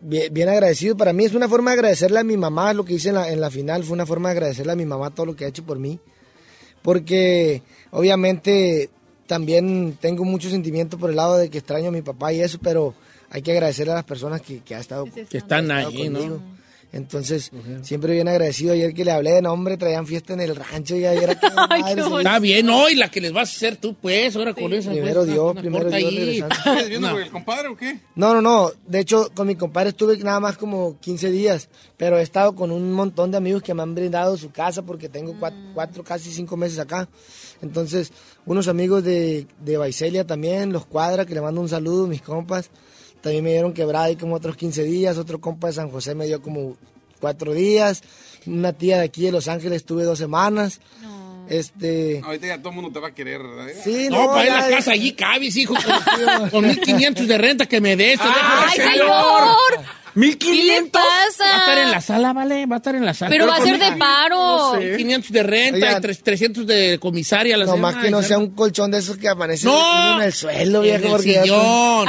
bien, 0.07 0.33
bien 0.33 0.49
agradecido. 0.49 0.95
Para 0.95 1.13
mí 1.13 1.25
es 1.25 1.33
una 1.33 1.49
forma 1.49 1.71
de 1.71 1.75
agradecerle 1.75 2.19
a 2.19 2.23
mi 2.23 2.37
mamá 2.37 2.73
lo 2.73 2.85
que 2.85 2.93
hice 2.93 3.09
en 3.09 3.15
la, 3.15 3.29
en 3.31 3.41
la 3.41 3.49
final. 3.49 3.83
Fue 3.83 3.93
una 3.93 4.05
forma 4.05 4.29
de 4.29 4.33
agradecerle 4.33 4.71
a 4.71 4.75
mi 4.75 4.85
mamá 4.85 5.09
todo 5.13 5.25
lo 5.25 5.35
que 5.35 5.45
ha 5.45 5.47
hecho 5.47 5.63
por 5.63 5.79
mí. 5.79 5.99
Porque 6.81 7.61
obviamente 7.91 8.89
también 9.27 9.97
tengo 9.99 10.23
mucho 10.23 10.49
sentimiento 10.49 10.97
por 10.97 11.09
el 11.09 11.15
lado 11.15 11.37
de 11.37 11.49
que 11.49 11.57
extraño 11.57 11.87
a 11.89 11.91
mi 11.91 12.01
papá 12.01 12.31
y 12.31 12.41
eso, 12.41 12.59
pero 12.61 12.93
hay 13.29 13.41
que 13.41 13.51
agradecerle 13.51 13.93
a 13.93 13.95
las 13.95 14.03
personas 14.03 14.41
que, 14.41 14.59
que 14.59 14.75
ha 14.75 14.79
estado, 14.79 15.05
Que 15.05 15.37
están 15.37 15.71
ha 15.71 15.81
estado 15.81 15.97
ahí, 15.97 16.09
conmigo. 16.09 16.35
¿no? 16.35 16.64
Entonces, 16.91 17.51
siempre 17.81 18.13
bien 18.13 18.27
agradecido. 18.27 18.71
Ayer 18.73 18.93
que 18.93 19.03
le 19.03 19.11
hablé 19.11 19.31
de 19.31 19.41
nombre, 19.41 19.75
traían 19.75 20.07
fiesta 20.07 20.33
en 20.33 20.39
el 20.41 20.55
rancho 20.55 20.95
y 20.95 21.05
ayer 21.05 21.37
Ay, 21.69 21.81
madre, 21.81 21.95
sí. 22.03 22.09
bonito. 22.09 22.19
Está 22.19 22.39
bien, 22.39 22.65
¿no? 22.65 22.89
Y 22.89 22.95
la 22.95 23.09
que 23.11 23.19
les 23.19 23.33
vas 23.33 23.49
a 23.49 23.55
hacer 23.55 23.75
tú, 23.77 23.95
pues, 23.95 24.35
ahora 24.35 24.53
con 24.53 24.71
eso. 24.71 24.91
Primero 24.91 25.21
pues, 25.21 25.33
Dios, 25.33 25.51
una 25.51 25.61
primero 25.61 25.89
Dios. 25.89 26.13
¿Estás 26.57 26.87
viendo 26.87 27.07
No. 27.07 27.13
con 27.15 27.23
el 27.23 27.29
compadre 27.29 27.67
o 27.67 27.75
qué? 27.75 27.99
No, 28.15 28.33
no, 28.33 28.41
no. 28.41 28.71
De 28.87 28.99
hecho, 28.99 29.29
con 29.33 29.47
mi 29.47 29.55
compadre 29.55 29.89
estuve 29.89 30.17
nada 30.19 30.39
más 30.39 30.57
como 30.57 30.97
15 30.99 31.31
días, 31.31 31.67
pero 31.97 32.17
he 32.17 32.21
estado 32.21 32.55
con 32.55 32.71
un 32.71 32.91
montón 32.93 33.29
de 33.31 33.37
amigos 33.37 33.61
que 33.61 33.73
me 33.73 33.81
han 33.83 33.93
brindado 33.93 34.37
su 34.37 34.51
casa 34.51 34.81
porque 34.83 35.09
tengo 35.09 35.35
cuatro, 35.37 35.59
cuatro, 35.73 36.03
casi 36.03 36.31
cinco 36.31 36.55
meses 36.55 36.79
acá. 36.79 37.09
Entonces, 37.61 38.11
unos 38.45 38.67
amigos 38.67 39.03
de, 39.03 39.47
de 39.59 39.77
Baicelia 39.77 40.25
también, 40.25 40.71
los 40.71 40.85
Cuadra, 40.85 41.25
que 41.25 41.33
le 41.33 41.41
mando 41.41 41.59
un 41.61 41.69
saludo, 41.69 42.07
mis 42.07 42.21
compas. 42.21 42.69
También 43.25 43.43
me 43.43 43.53
dieron 43.53 43.73
quebrada 43.73 44.11
y 44.11 44.17
como 44.17 44.35
otros 44.35 44.55
15 44.55 44.83
días. 44.83 45.17
Otro 45.17 45.41
compa 45.41 45.65
de 45.65 45.73
San 45.73 45.89
José 45.89 46.13
me 46.13 46.27
dio 46.27 46.43
como 46.43 46.77
cuatro 47.19 47.55
días. 47.55 48.03
Una 48.45 48.71
tía 48.71 48.99
de 48.99 49.05
aquí 49.05 49.23
de 49.23 49.31
Los 49.31 49.47
Ángeles 49.47 49.77
estuve 49.77 50.03
dos 50.03 50.19
semanas. 50.19 50.79
Este... 51.49 52.21
Ahorita 52.23 52.45
ya 52.45 52.59
todo 52.59 52.69
el 52.69 52.75
mundo 52.75 52.91
te 52.91 52.99
va 52.99 53.07
a 53.07 53.15
querer, 53.15 53.41
¿verdad? 53.41 53.73
Sí, 53.83 54.09
No, 54.11 54.27
para 54.27 54.45
ir 54.45 54.51
a 54.51 54.69
la 54.69 54.69
casa 54.69 54.91
allí 54.91 55.13
cabis, 55.13 55.55
hijo, 55.57 55.73
con, 56.21 56.49
con 56.51 56.67
1500 56.67 57.27
de 57.27 57.37
renta 57.39 57.65
que 57.65 57.81
me 57.81 57.95
des. 57.95 58.19
te 58.19 58.27
dejo 58.27 58.37
¡Ay, 58.37 58.77
señor! 58.77 60.04
¿Mil 60.15 60.37
¿Qué 60.37 60.45
le 60.47 60.51
quinientos? 60.61 61.01
pasa? 61.01 61.43
Va 61.49 61.55
a 61.55 61.59
estar 61.59 61.77
en 61.77 61.91
la 61.91 62.01
sala, 62.01 62.33
¿vale? 62.33 62.65
Va 62.65 62.75
a 62.75 62.77
estar 62.77 62.95
en 62.95 63.05
la 63.05 63.13
sala. 63.13 63.29
Pero 63.29 63.47
va 63.47 63.55
a 63.57 63.61
ser 63.61 63.77
de 63.77 63.91
paro. 63.97 64.73
no 64.75 64.79
sé. 64.81 64.95
500 64.97 65.31
de 65.31 65.43
renta 65.43 65.75
Oigan. 65.75 65.97
y 65.97 66.01
tres- 66.01 66.23
300 66.23 66.65
de 66.65 66.97
comisaria 66.99 67.57
la 67.57 67.65
No 67.65 67.77
más 67.77 67.91
semana. 67.91 68.01
que 68.05 68.11
no 68.11 68.21
sea 68.23 68.37
un 68.37 68.51
colchón 68.51 68.91
de 68.91 68.99
esos 68.99 69.17
que 69.17 69.27
amanece 69.27 69.65
¡No! 69.67 70.15
en 70.17 70.23
el 70.23 70.31
suelo, 70.33 70.83
En 70.83 71.01
viejo. 71.01 71.17
el 71.17 71.23
ya- 71.25 72.05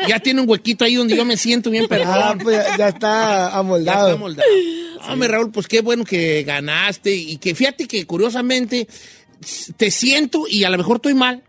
ya 0.08 0.18
tiene 0.20 0.40
un 0.40 0.48
huequito 0.50 0.84
ahí 0.84 0.96
donde 0.96 1.16
yo 1.16 1.24
me 1.24 1.36
siento 1.36 1.70
bien 1.70 1.84
Ah, 1.84 1.88
perdón. 1.88 2.38
pues 2.42 2.56
ya, 2.56 2.76
ya 2.76 2.88
está 2.88 3.08
Ya 3.52 3.58
amoldado. 3.58 4.08
está 4.08 4.18
moldado. 4.20 4.48
Hombre, 5.08 5.28
Raúl, 5.28 5.50
pues 5.52 5.66
qué 5.68 5.80
bueno 5.80 6.04
que 6.04 6.42
ganaste 6.42 7.14
y 7.14 7.36
que 7.38 7.54
fíjate 7.54 7.86
que 7.86 8.06
curiosamente 8.06 8.86
te 9.76 9.90
siento 9.90 10.44
y 10.48 10.64
a 10.64 10.70
lo 10.70 10.76
mejor 10.78 10.96
estoy 10.96 11.14
mal. 11.14 11.42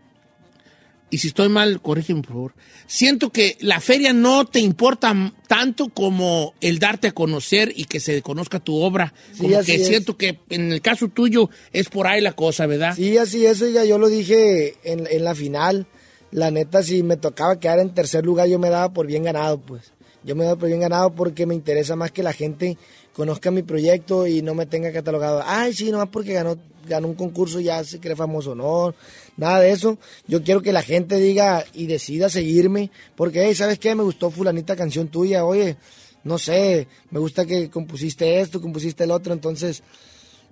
Y 1.12 1.18
si 1.18 1.28
estoy 1.28 1.50
mal, 1.50 1.82
corrígeme 1.82 2.22
por 2.22 2.32
favor. 2.32 2.54
Siento 2.86 3.28
que 3.28 3.58
la 3.60 3.80
feria 3.80 4.14
no 4.14 4.46
te 4.46 4.60
importa 4.60 5.14
tanto 5.46 5.90
como 5.90 6.54
el 6.62 6.78
darte 6.78 7.08
a 7.08 7.12
conocer 7.12 7.70
y 7.76 7.84
que 7.84 8.00
se 8.00 8.22
conozca 8.22 8.60
tu 8.60 8.76
obra. 8.76 9.12
Sí, 9.34 9.42
como 9.42 9.58
así 9.58 9.72
que 9.72 9.82
es. 9.82 9.86
siento 9.88 10.16
que 10.16 10.38
en 10.48 10.72
el 10.72 10.80
caso 10.80 11.08
tuyo 11.08 11.50
es 11.70 11.90
por 11.90 12.06
ahí 12.06 12.22
la 12.22 12.32
cosa, 12.32 12.64
¿verdad? 12.64 12.94
Sí, 12.96 13.18
así 13.18 13.44
es, 13.44 13.60
oiga, 13.60 13.84
yo 13.84 13.98
lo 13.98 14.08
dije 14.08 14.76
en, 14.84 15.06
en 15.06 15.22
la 15.22 15.34
final. 15.34 15.86
La 16.30 16.50
neta, 16.50 16.82
si 16.82 17.02
me 17.02 17.18
tocaba 17.18 17.60
quedar 17.60 17.78
en 17.80 17.92
tercer 17.92 18.24
lugar, 18.24 18.48
yo 18.48 18.58
me 18.58 18.70
daba 18.70 18.94
por 18.94 19.06
bien 19.06 19.24
ganado, 19.24 19.60
pues. 19.60 19.92
Yo 20.24 20.34
me 20.34 20.44
daba 20.44 20.56
por 20.56 20.68
bien 20.68 20.80
ganado 20.80 21.14
porque 21.14 21.44
me 21.44 21.54
interesa 21.54 21.94
más 21.94 22.10
que 22.10 22.22
la 22.22 22.32
gente 22.32 22.78
conozca 23.12 23.50
mi 23.50 23.62
proyecto 23.62 24.26
y 24.26 24.42
no 24.42 24.54
me 24.54 24.66
tenga 24.66 24.92
catalogado. 24.92 25.42
Ay, 25.44 25.72
sí, 25.74 25.90
nomás 25.90 26.08
porque 26.08 26.32
ganó, 26.32 26.56
ganó 26.86 27.08
un 27.08 27.14
concurso 27.14 27.60
ya 27.60 27.82
se 27.84 28.00
cree 28.00 28.16
famoso. 28.16 28.54
No, 28.54 28.94
nada 29.36 29.60
de 29.60 29.70
eso. 29.70 29.98
Yo 30.26 30.42
quiero 30.42 30.62
que 30.62 30.72
la 30.72 30.82
gente 30.82 31.16
diga 31.16 31.64
y 31.72 31.86
decida 31.86 32.28
seguirme. 32.28 32.90
Porque, 33.14 33.44
hey, 33.44 33.54
¿sabes 33.54 33.78
qué? 33.78 33.94
Me 33.94 34.02
gustó 34.02 34.30
fulanita 34.30 34.76
canción 34.76 35.08
tuya. 35.08 35.44
Oye, 35.44 35.76
no 36.24 36.38
sé, 36.38 36.88
me 37.10 37.20
gusta 37.20 37.44
que 37.44 37.70
compusiste 37.70 38.40
esto, 38.40 38.60
compusiste 38.60 39.04
el 39.04 39.10
otro. 39.10 39.32
Entonces, 39.32 39.82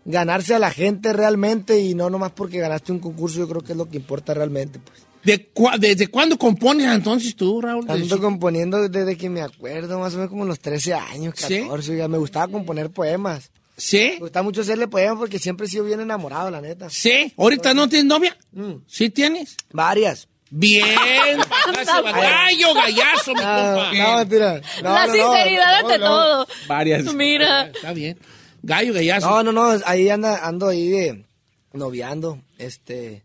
ganarse 0.04 0.54
a 0.54 0.58
la 0.58 0.70
gente 0.70 1.12
realmente 1.12 1.78
y 1.80 1.94
no 1.94 2.10
nomás 2.10 2.32
porque 2.32 2.58
ganaste 2.58 2.92
un 2.92 3.00
concurso, 3.00 3.38
yo 3.38 3.48
creo 3.48 3.62
que 3.62 3.72
es 3.72 3.78
lo 3.78 3.88
que 3.88 3.96
importa 3.96 4.34
realmente, 4.34 4.78
pues. 4.78 5.09
¿De 5.22 5.52
cua- 5.52 5.78
¿Desde 5.78 6.06
cuándo 6.08 6.38
compones 6.38 6.86
entonces 6.86 7.36
tú, 7.36 7.60
Raúl? 7.60 7.84
Ando 7.88 8.20
componiendo 8.20 8.88
desde 8.88 9.16
que 9.16 9.28
me 9.28 9.42
acuerdo, 9.42 9.98
más 9.98 10.14
o 10.14 10.16
menos 10.16 10.30
como 10.30 10.44
los 10.46 10.58
13 10.60 10.94
años, 10.94 11.34
¿Sí? 11.36 11.60
14, 11.62 11.96
ya 11.96 12.08
me 12.08 12.18
gustaba 12.18 12.48
componer 12.50 12.90
poemas. 12.90 13.50
¿Sí? 13.76 14.12
Me 14.14 14.20
gustaba 14.20 14.42
mucho 14.44 14.60
hacerle 14.62 14.88
poemas 14.88 15.18
porque 15.18 15.38
siempre 15.38 15.66
he 15.66 15.70
sido 15.70 15.84
bien 15.84 16.00
enamorado, 16.00 16.50
la 16.50 16.60
neta. 16.60 16.88
¿Sí? 16.90 17.32
¿Ahorita 17.36 17.72
no 17.74 17.88
tienes 17.88 18.06
novia? 18.06 18.36
Mm. 18.52 18.72
¿Sí 18.86 19.10
tienes? 19.10 19.56
Varias. 19.72 20.26
Bien, 20.52 20.84
gracias, 21.72 22.02
gallo, 22.02 22.74
gallazo, 22.74 23.34
mi 23.34 23.40
No, 23.40 23.46
compa. 23.46 23.92
no, 23.94 24.16
mentira. 24.16 24.60
No, 24.82 24.92
la 24.94 25.06
no, 25.06 25.12
sinceridad 25.12 25.82
no, 25.82 25.86
ante 25.88 25.98
no. 25.98 26.06
todo. 26.06 26.46
Varias. 26.66 27.14
Mira. 27.14 27.66
Está 27.68 27.92
bien. 27.92 28.18
Gallo, 28.62 28.92
gallazo. 28.92 29.28
No, 29.30 29.42
no, 29.44 29.52
no, 29.52 29.80
ahí 29.86 30.08
anda, 30.08 30.44
ando 30.46 30.68
ahí 30.68 30.88
de 30.88 31.24
noviando, 31.72 32.40
este, 32.58 33.24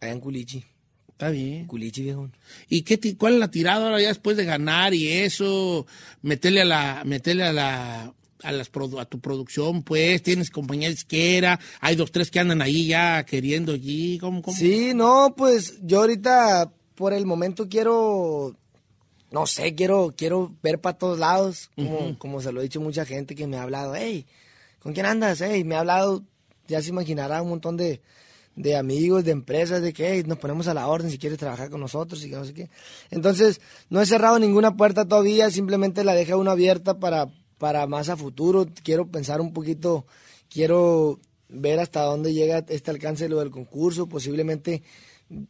allá 0.00 0.12
en 0.12 0.20
Culichi. 0.20 0.64
Está 1.14 1.30
bien. 1.30 1.66
Culichi, 1.66 2.02
viejo. 2.02 2.28
¿Y 2.68 2.82
qué 2.82 2.98
ti- 2.98 3.14
cuál 3.14 3.34
es 3.34 3.38
la 3.40 3.50
tirada 3.50 3.84
ahora 3.86 4.00
ya 4.00 4.08
después 4.08 4.36
de 4.36 4.44
ganar 4.44 4.94
y 4.94 5.08
eso? 5.08 5.86
Meterle 6.22 6.62
a 6.62 6.64
la, 6.64 7.02
meterle 7.04 7.44
a 7.44 7.52
la, 7.52 8.12
a 8.42 8.52
las 8.52 8.70
produ- 8.72 9.00
a 9.00 9.04
tu 9.04 9.20
producción, 9.20 9.84
pues, 9.84 10.22
tienes 10.22 10.50
compañía 10.50 10.88
disquera, 10.90 11.60
hay 11.80 11.94
dos, 11.94 12.10
tres 12.10 12.30
que 12.32 12.40
andan 12.40 12.60
ahí 12.62 12.88
ya 12.88 13.24
queriendo 13.24 13.72
allí, 13.74 14.18
¿cómo, 14.18 14.42
cómo? 14.42 14.56
Sí, 14.56 14.92
no, 14.94 15.34
pues 15.36 15.78
yo 15.82 16.00
ahorita 16.00 16.72
por 16.96 17.12
el 17.12 17.26
momento 17.26 17.68
quiero, 17.68 18.56
no 19.30 19.46
sé, 19.46 19.74
quiero, 19.76 20.14
quiero 20.18 20.52
ver 20.64 20.80
para 20.80 20.98
todos 20.98 21.18
lados, 21.20 21.70
como, 21.76 22.18
como 22.18 22.40
se 22.42 22.50
lo 22.52 22.58
he 22.60 22.64
dicho 22.64 22.80
mucha 22.80 23.06
gente 23.06 23.34
que 23.36 23.46
me 23.46 23.56
ha 23.56 23.62
hablado, 23.62 23.94
hey, 23.94 24.26
¿con 24.80 24.92
quién 24.92 25.06
andas? 25.06 25.40
Hey, 25.40 25.62
me 25.64 25.76
ha 25.76 25.80
hablado, 25.80 26.24
ya 26.66 26.82
se 26.82 26.88
imaginará 26.90 27.40
un 27.40 27.50
montón 27.50 27.76
de, 27.76 28.00
de 28.56 28.76
amigos, 28.76 29.24
de 29.24 29.32
empresas, 29.32 29.82
de 29.82 29.92
que 29.92 30.22
nos 30.24 30.38
ponemos 30.38 30.68
a 30.68 30.74
la 30.74 30.86
orden 30.86 31.10
si 31.10 31.18
quieres 31.18 31.38
trabajar 31.38 31.70
con 31.70 31.80
nosotros 31.80 32.24
y 32.24 32.30
que 32.30 32.36
no 32.36 32.44
sé 32.44 32.54
qué. 32.54 32.70
Entonces, 33.10 33.60
no 33.90 34.00
he 34.00 34.06
cerrado 34.06 34.38
ninguna 34.38 34.76
puerta 34.76 35.06
todavía, 35.06 35.50
simplemente 35.50 36.04
la 36.04 36.14
deja 36.14 36.36
uno 36.36 36.50
abierta 36.50 36.98
para, 36.98 37.28
para 37.58 37.86
más 37.86 38.08
a 38.08 38.16
futuro. 38.16 38.66
Quiero 38.82 39.06
pensar 39.10 39.40
un 39.40 39.52
poquito, 39.52 40.06
quiero 40.48 41.18
ver 41.48 41.80
hasta 41.80 42.02
dónde 42.02 42.32
llega 42.32 42.64
este 42.68 42.90
alcance 42.90 43.24
de 43.24 43.30
lo 43.30 43.40
del 43.40 43.50
concurso. 43.50 44.08
Posiblemente 44.08 44.82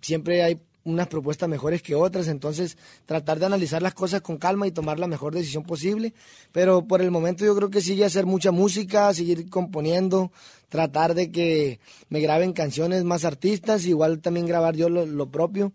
siempre 0.01 0.43
hay 0.43 0.61
unas 0.85 1.09
propuestas 1.09 1.49
mejores 1.49 1.83
que 1.83 1.95
otras, 1.95 2.29
entonces 2.29 2.77
tratar 3.07 3.39
de 3.39 3.47
analizar 3.47 3.83
las 3.83 3.95
cosas 3.95 4.21
con 4.21 4.37
calma 4.37 4.67
y 4.67 4.71
tomar 4.71 4.99
la 4.99 5.07
mejor 5.07 5.35
decisión 5.35 5.65
posible. 5.65 6.15
Pero 6.53 6.87
por 6.87 7.01
el 7.01 7.11
momento 7.11 7.45
yo 7.45 7.57
creo 7.57 7.71
que 7.71 7.81
sigue 7.81 8.05
hacer 8.05 8.27
mucha 8.27 8.53
música, 8.53 9.13
seguir 9.15 9.49
componiendo, 9.49 10.31
tratar 10.69 11.15
de 11.15 11.31
que 11.31 11.81
me 12.09 12.21
graben 12.21 12.53
canciones 12.53 13.05
más 13.05 13.25
artistas, 13.25 13.87
igual 13.87 14.21
también 14.21 14.47
grabar 14.47 14.77
yo 14.77 14.89
lo, 14.89 15.31
propio. 15.31 15.73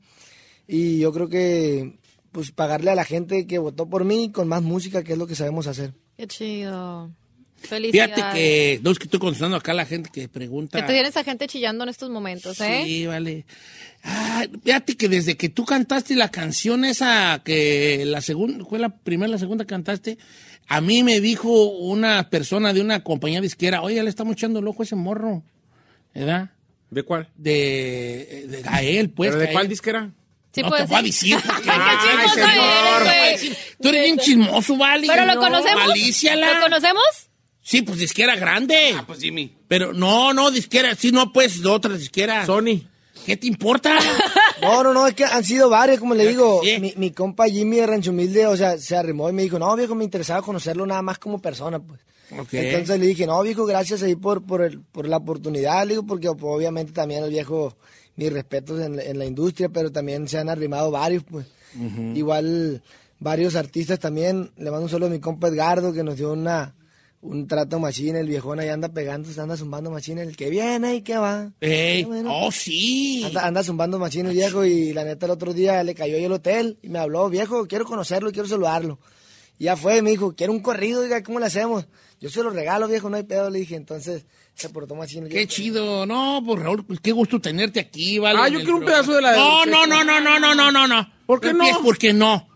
Y 0.67 0.99
yo 0.99 1.11
creo 1.11 1.27
que 1.27 1.97
pues 2.31 2.51
pagarle 2.51 2.91
a 2.91 2.95
la 2.95 3.03
gente 3.03 3.47
que 3.47 3.57
votó 3.57 3.89
por 3.89 4.05
mí 4.05 4.31
con 4.31 4.47
más 4.47 4.61
música, 4.61 5.03
que 5.03 5.13
es 5.13 5.17
lo 5.17 5.25
que 5.25 5.35
sabemos 5.35 5.65
hacer. 5.65 5.93
Qué 6.15 6.27
chido. 6.27 7.11
Felicidades. 7.61 8.15
Fíjate 8.15 8.37
que, 8.37 8.79
no 8.83 8.91
es 8.91 8.99
que 8.99 9.03
estoy 9.05 9.19
contestando 9.19 9.57
acá 9.57 9.71
a 9.71 9.75
la 9.75 9.85
gente 9.85 10.09
que 10.11 10.27
pregunta. 10.27 10.79
Que 10.79 10.87
te 10.87 10.93
tienes 10.93 11.15
a 11.17 11.23
gente 11.23 11.47
chillando 11.47 11.83
en 11.83 11.89
estos 11.89 12.09
momentos, 12.09 12.59
¿eh? 12.61 12.83
Sí, 12.85 13.05
vale. 13.05 13.45
Ah, 14.03 14.45
fíjate 14.63 14.95
que 14.95 15.09
desde 15.09 15.35
que 15.37 15.49
tú 15.49 15.65
cantaste 15.65 16.15
la 16.15 16.29
canción 16.31 16.85
esa, 16.85 17.41
que 17.43 18.03
la 18.05 18.21
segunda, 18.21 18.63
fue 18.65 18.79
la 18.79 18.89
primera, 18.89 19.29
la 19.31 19.37
segunda 19.37 19.65
que 19.65 19.69
cantaste, 19.69 20.17
a 20.67 20.81
mí 20.81 21.03
me 21.03 21.19
dijo 21.19 21.49
una 21.69 22.29
persona 22.29 22.73
de 22.73 22.81
una 22.81 23.03
compañía 23.03 23.41
disquera, 23.41 23.81
oye, 23.81 24.01
le 24.01 24.09
estamos 24.09 24.33
echando 24.33 24.59
el 24.59 24.67
ojo 24.67 24.83
a 24.83 24.85
ese 24.85 24.95
morro, 24.95 25.43
¿verdad? 26.15 26.51
¿De 26.89 27.03
cuál? 27.03 27.27
De, 27.35 28.45
de 28.47 28.61
Gael, 28.61 29.09
pues. 29.11 29.29
¿Pero 29.29 29.39
de 29.39 29.45
Gael. 29.45 29.53
cuál 29.53 29.67
disquera? 29.67 30.11
Sí, 30.51 30.61
no 30.63 30.71
te 30.71 30.83
voy 30.85 30.95
a 30.95 31.01
decir. 31.03 31.37
Ay, 31.67 32.29
señor, 32.29 33.07
eres. 33.07 33.57
Tú 33.81 33.89
eres 33.89 34.03
bien 34.03 34.17
chismoso, 34.17 34.75
vale. 34.77 35.05
¿Pero 35.07 35.25
lo 35.25 35.35
No, 35.35 35.41
conocemos? 35.41 35.87
malíciala. 35.87 36.53
¿Lo 36.55 36.61
conocemos? 36.61 37.03
Sí, 37.69 37.83
pues 37.83 37.99
disquera 37.99 38.35
grande. 38.35 38.75
Ah, 38.97 39.03
pues 39.05 39.19
Jimmy. 39.19 39.53
Pero 39.67 39.93
no, 39.93 40.33
no, 40.33 40.49
disquera, 40.49 40.95
sí, 40.95 41.11
no, 41.11 41.31
pues, 41.31 41.61
de 41.61 41.69
otras 41.69 41.99
disqueras. 41.99 42.47
Sony. 42.47 42.81
¿Qué 43.27 43.37
te 43.37 43.45
importa? 43.45 43.95
No, 44.61 44.83
no, 44.83 44.91
no, 44.93 45.07
es 45.07 45.13
que 45.13 45.23
han 45.23 45.43
sido 45.45 45.69
varios, 45.69 45.99
como 45.99 46.15
le 46.15 46.27
digo. 46.27 46.59
Sí. 46.63 46.79
Mi, 46.81 46.93
mi 46.97 47.11
compa 47.11 47.45
Jimmy 47.47 47.77
de 47.77 47.87
Rancho 47.87 48.11
Humilde, 48.11 48.45
o 48.47 48.57
sea, 48.57 48.77
se 48.77 48.97
arrimó 48.97 49.29
y 49.29 49.33
me 49.33 49.43
dijo, 49.43 49.57
no, 49.57 49.73
viejo, 49.77 49.95
me 49.95 50.03
interesaba 50.03 50.41
conocerlo 50.41 50.85
nada 50.85 51.01
más 51.01 51.17
como 51.17 51.39
persona, 51.41 51.79
pues. 51.79 52.01
Ok. 52.37 52.53
Entonces 52.55 52.99
le 52.99 53.05
dije, 53.07 53.25
no, 53.25 53.41
viejo, 53.41 53.65
gracias 53.65 54.03
ahí 54.03 54.15
por, 54.15 54.43
por, 54.45 54.61
el- 54.63 54.81
por 54.81 55.07
la 55.07 55.15
oportunidad, 55.17 55.83
le 55.85 55.91
digo, 55.93 56.03
porque 56.05 56.27
pues, 56.31 56.43
obviamente 56.43 56.91
también 56.91 57.23
el 57.23 57.29
viejo, 57.29 57.77
mis 58.17 58.33
respetos 58.33 58.81
en, 58.81 58.97
la- 58.97 59.03
en 59.03 59.17
la 59.17 59.25
industria, 59.25 59.69
pero 59.69 59.91
también 59.93 60.27
se 60.27 60.39
han 60.39 60.49
arrimado 60.49 60.91
varios, 60.91 61.23
pues. 61.23 61.45
Igual 62.15 62.81
varios 63.19 63.55
artistas 63.55 63.99
también, 63.99 64.51
le 64.57 64.71
mando 64.71 64.85
un 64.85 64.89
saludo 64.89 65.07
a 65.07 65.11
mi 65.11 65.19
compa 65.19 65.47
Edgardo, 65.47 65.93
que 65.93 66.03
nos 66.03 66.17
dio 66.17 66.33
una 66.33 66.75
un 67.21 67.47
trato 67.47 67.79
machine, 67.79 68.19
el 68.19 68.27
viejón 68.27 68.59
ahí 68.59 68.69
anda 68.69 68.89
pegando, 68.89 69.29
anda 69.41 69.57
zumbando 69.57 69.91
machine, 69.91 70.21
el 70.21 70.37
que 70.37 70.49
viene 70.49 70.95
y 70.95 71.01
que 71.01 71.17
va. 71.17 71.51
Ey, 71.59 72.03
bueno. 72.05 72.29
oh, 72.33 72.51
sí. 72.51 73.23
Anda, 73.25 73.45
anda 73.47 73.63
zumbando 73.63 73.99
machines 73.99 74.33
viejo 74.33 74.63
y 74.65 74.93
la 74.93 75.03
neta 75.03 75.25
el 75.25 75.33
otro 75.33 75.53
día 75.53 75.83
le 75.83 75.95
cayó 75.95 76.15
ahí 76.15 76.23
el 76.23 76.31
hotel 76.31 76.77
y 76.81 76.89
me 76.89 76.99
habló, 76.99 77.29
viejo, 77.29 77.67
quiero 77.67 77.85
conocerlo, 77.85 78.31
quiero 78.31 78.47
saludarlo. 78.47 78.99
Y 79.57 79.65
ya 79.65 79.75
fue, 79.75 80.01
me 80.01 80.11
dijo, 80.11 80.33
quiero 80.35 80.53
un 80.53 80.61
corrido, 80.61 81.01
diga, 81.01 81.21
¿cómo 81.21 81.39
le 81.39 81.45
hacemos? 81.47 81.85
Yo 82.21 82.29
se 82.29 82.41
lo 82.43 82.49
regalo, 82.49 82.87
viejo, 82.87 83.09
no 83.09 83.17
hay 83.17 83.23
pedo, 83.23 83.49
le 83.49 83.59
dije. 83.59 83.75
Entonces 83.75 84.25
se 84.53 84.69
portó 84.69 84.95
machín. 84.95 85.23
el 85.23 85.29
Qué 85.29 85.39
viejo. 85.39 85.51
chido. 85.51 86.05
No, 86.05 86.41
pues 86.45 86.61
Raúl, 86.61 86.85
pues 86.85 86.99
qué 87.01 87.11
gusto 87.11 87.39
tenerte 87.41 87.79
aquí, 87.81 88.19
¿vale? 88.19 88.39
Ah, 88.41 88.47
yo 88.47 88.59
el 88.59 88.63
quiero 88.63 88.79
un 88.79 88.85
pedazo 88.85 89.13
de 89.13 89.21
la 89.21 89.35
No, 89.35 89.65
no, 89.65 89.85
no, 89.85 90.03
no, 90.03 90.19
no, 90.21 90.39
no, 90.39 90.55
no, 90.55 90.71
no, 90.71 90.87
no. 90.87 91.13
¿Por 91.25 91.41
qué 91.41 91.53
no? 91.53 91.65
Es 91.65 91.77
porque 91.83 92.13
no. 92.13 92.47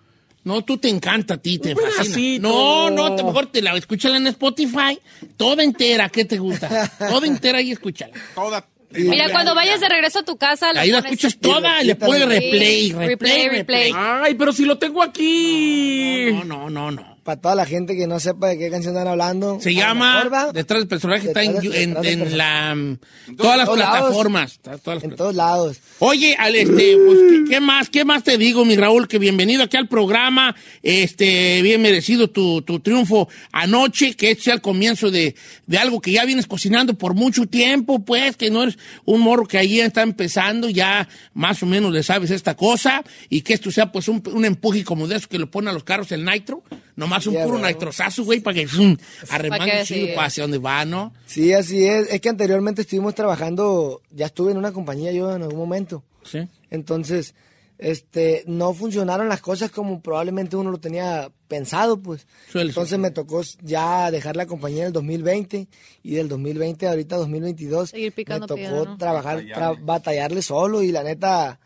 No, 0.45 0.61
tú 0.63 0.77
te 0.77 0.89
encanta 0.89 1.35
a 1.35 1.37
ti, 1.37 1.57
te 1.59 1.73
fascina. 1.75 2.47
No, 2.49 2.89
no, 2.89 3.15
te 3.15 3.23
mejor 3.23 3.47
te 3.47 3.61
la 3.61 3.75
escúchala 3.77 4.17
en 4.17 4.27
Spotify, 4.27 4.99
toda 5.37 5.63
entera, 5.63 6.09
¿qué 6.09 6.25
te 6.25 6.37
gusta? 6.37 6.91
Toda 7.09 7.25
entera 7.27 7.61
y 7.61 7.71
escúchala. 7.71 8.13
Toda. 8.35 8.67
Mira, 8.91 9.31
cuando 9.31 9.55
vayas 9.55 9.79
de 9.79 9.89
regreso 9.89 10.19
a 10.19 10.23
tu 10.23 10.37
casa, 10.37 10.69
Ahí 10.75 10.91
la 10.91 10.99
escuchas 10.99 11.37
toda 11.39 11.81
y 11.81 11.85
le 11.87 11.95
pones 11.95 12.19
sí. 12.21 12.25
replay, 12.27 12.91
replay, 12.91 13.07
Replay, 13.07 13.49
replay. 13.49 13.57
replay. 13.89 13.91
Ay, 13.95 14.35
pero 14.35 14.53
si 14.53 14.65
lo 14.65 14.77
tengo 14.77 15.01
aquí. 15.01 16.27
No, 16.31 16.43
no, 16.43 16.69
no, 16.69 16.91
no. 16.91 17.12
Para 17.23 17.39
toda 17.39 17.55
la 17.55 17.65
gente 17.65 17.95
que 17.95 18.05
no 18.05 18.19
sepa 18.19 18.49
de 18.49 18.57
qué 18.57 18.69
canción 18.69 18.93
están 18.95 19.07
hablando. 19.07 19.57
Se 19.61 19.69
a 19.69 19.71
lo 19.71 19.77
llama 19.79 20.23
mejor 20.25 20.53
Detrás 20.53 20.79
del 20.81 20.87
personaje, 20.89 21.27
está 21.27 21.41
en, 21.41 21.53
Detrás 21.53 21.63
del- 21.73 21.81
en- 21.81 21.93
del 21.93 22.05
en 22.05 22.19
personaje. 22.19 22.35
la, 22.35 23.35
todas 23.37 23.57
las 23.57 23.65
todos 23.65 23.77
plataformas. 23.79 24.51
Está- 24.51 24.77
todas 24.77 24.95
las 24.97 25.03
en 25.05 25.09
plataformas. 25.11 25.17
todos 25.17 25.35
lados. 25.35 25.77
Oye, 25.99 26.35
al 26.37 26.55
este, 26.55 26.97
pues, 27.05 27.17
¿qué, 27.29 27.43
qué 27.49 27.59
más, 27.61 27.89
qué 27.89 28.03
más 28.03 28.23
te 28.23 28.37
digo, 28.37 28.65
mi 28.65 28.75
Raúl? 28.75 29.07
Que 29.07 29.19
bienvenido 29.19 29.63
aquí 29.63 29.77
al 29.77 29.87
programa, 29.87 30.53
este, 30.81 31.61
bien 31.61 31.81
merecido 31.81 32.29
tu, 32.29 32.61
tu 32.61 32.81
triunfo 32.81 33.29
anoche, 33.53 34.15
que 34.15 34.31
este 34.31 34.43
sea 34.43 34.53
el 34.55 34.61
comienzo 34.61 35.09
de, 35.09 35.35
de 35.65 35.77
algo 35.77 36.01
que 36.01 36.11
ya 36.11 36.25
vienes 36.25 36.45
cocinando 36.45 36.93
por 36.95 37.13
mucho 37.13 37.45
tiempo, 37.45 37.99
pues, 38.03 38.35
que 38.35 38.49
no 38.51 38.63
eres 38.63 38.77
un 39.05 39.21
morro 39.21 39.45
que 39.45 39.57
allí 39.57 39.79
está 39.79 40.01
empezando, 40.01 40.69
ya 40.69 41.07
más 41.33 41.63
o 41.63 41.65
menos 41.65 41.93
le 41.93 42.03
sabes 42.03 42.31
esta 42.31 42.55
cosa, 42.55 43.01
y 43.29 43.41
que 43.41 43.53
esto 43.53 43.71
sea 43.71 43.91
pues 43.93 44.09
un, 44.09 44.21
un 44.33 44.43
empuje 44.43 44.83
como 44.83 45.07
de 45.07 45.15
eso 45.15 45.29
que 45.29 45.39
lo 45.39 45.49
pone 45.49 45.69
a 45.69 45.73
los 45.73 45.83
carros 45.85 46.11
el 46.11 46.25
nitro, 46.25 46.63
Nomás 46.95 47.25
un 47.27 47.35
puro 47.43 47.57
nitrosazo, 47.59 48.23
güey, 48.23 48.39
para 48.39 48.55
que 48.55 48.67
mm, 48.67 48.97
arremanguen 49.29 49.77
que 49.79 49.83
chido 49.83 50.07
sí. 50.07 50.13
pa' 50.15 50.25
hacia 50.25 50.43
donde 50.43 50.59
va, 50.59 50.85
¿no? 50.85 51.13
Sí, 51.25 51.51
así 51.53 51.85
es. 51.85 52.07
Es 52.11 52.21
que 52.21 52.29
anteriormente 52.29 52.81
estuvimos 52.83 53.15
trabajando, 53.15 54.01
ya 54.11 54.27
estuve 54.27 54.51
en 54.51 54.57
una 54.57 54.71
compañía 54.71 55.11
yo 55.11 55.35
en 55.35 55.41
algún 55.41 55.57
momento. 55.59 56.03
Sí. 56.23 56.47
Entonces, 56.69 57.33
este, 57.79 58.43
no 58.45 58.73
funcionaron 58.73 59.27
las 59.27 59.41
cosas 59.41 59.71
como 59.71 60.01
probablemente 60.01 60.55
uno 60.55 60.69
lo 60.71 60.77
tenía 60.79 61.31
pensado, 61.47 61.97
pues. 61.99 62.27
Suele 62.51 62.69
Entonces 62.69 62.99
me 62.99 63.09
tocó 63.11 63.41
ya 63.61 64.11
dejar 64.11 64.35
la 64.35 64.45
compañía 64.45 64.81
en 64.81 64.87
el 64.87 64.93
2020 64.93 65.67
y 66.03 66.13
del 66.13 66.29
2020 66.29 66.87
ahorita 66.87 67.15
2022 67.17 67.89
Seguir 67.89 68.13
picando 68.13 68.41
me 68.43 68.47
tocó 68.47 68.55
piedra, 68.55 68.85
¿no? 68.85 68.97
trabajar, 68.97 69.41
tra- 69.43 69.77
batallarle 69.83 70.41
solo 70.43 70.83
y 70.83 70.91
la 70.91 71.03
neta 71.03 71.59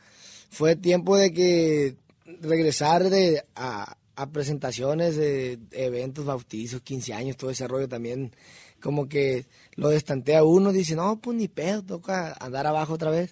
fue 0.50 0.75
tiempo 0.77 1.17
de 1.17 1.34
que 1.34 1.96
regresar 2.41 3.10
de 3.10 3.43
a, 3.55 3.97
a 4.18 4.26
presentaciones 4.32 5.16
de 5.16 5.60
eventos, 5.72 6.26
bautizos, 6.26 6.82
15 6.82 7.14
años, 7.14 7.38
todo 7.38 7.52
ese 7.52 7.68
rollo 7.68 7.88
también 7.88 8.32
como 8.82 9.08
que 9.08 9.46
lo 9.76 9.90
destantea 9.90 10.44
uno, 10.44 10.72
dice, 10.72 10.96
no, 10.96 11.20
pues 11.20 11.38
ni 11.38 11.48
pedo, 11.48 11.84
toca 11.84 12.36
andar 12.40 12.66
abajo 12.68 12.94
otra 12.94 13.12
vez. 13.12 13.32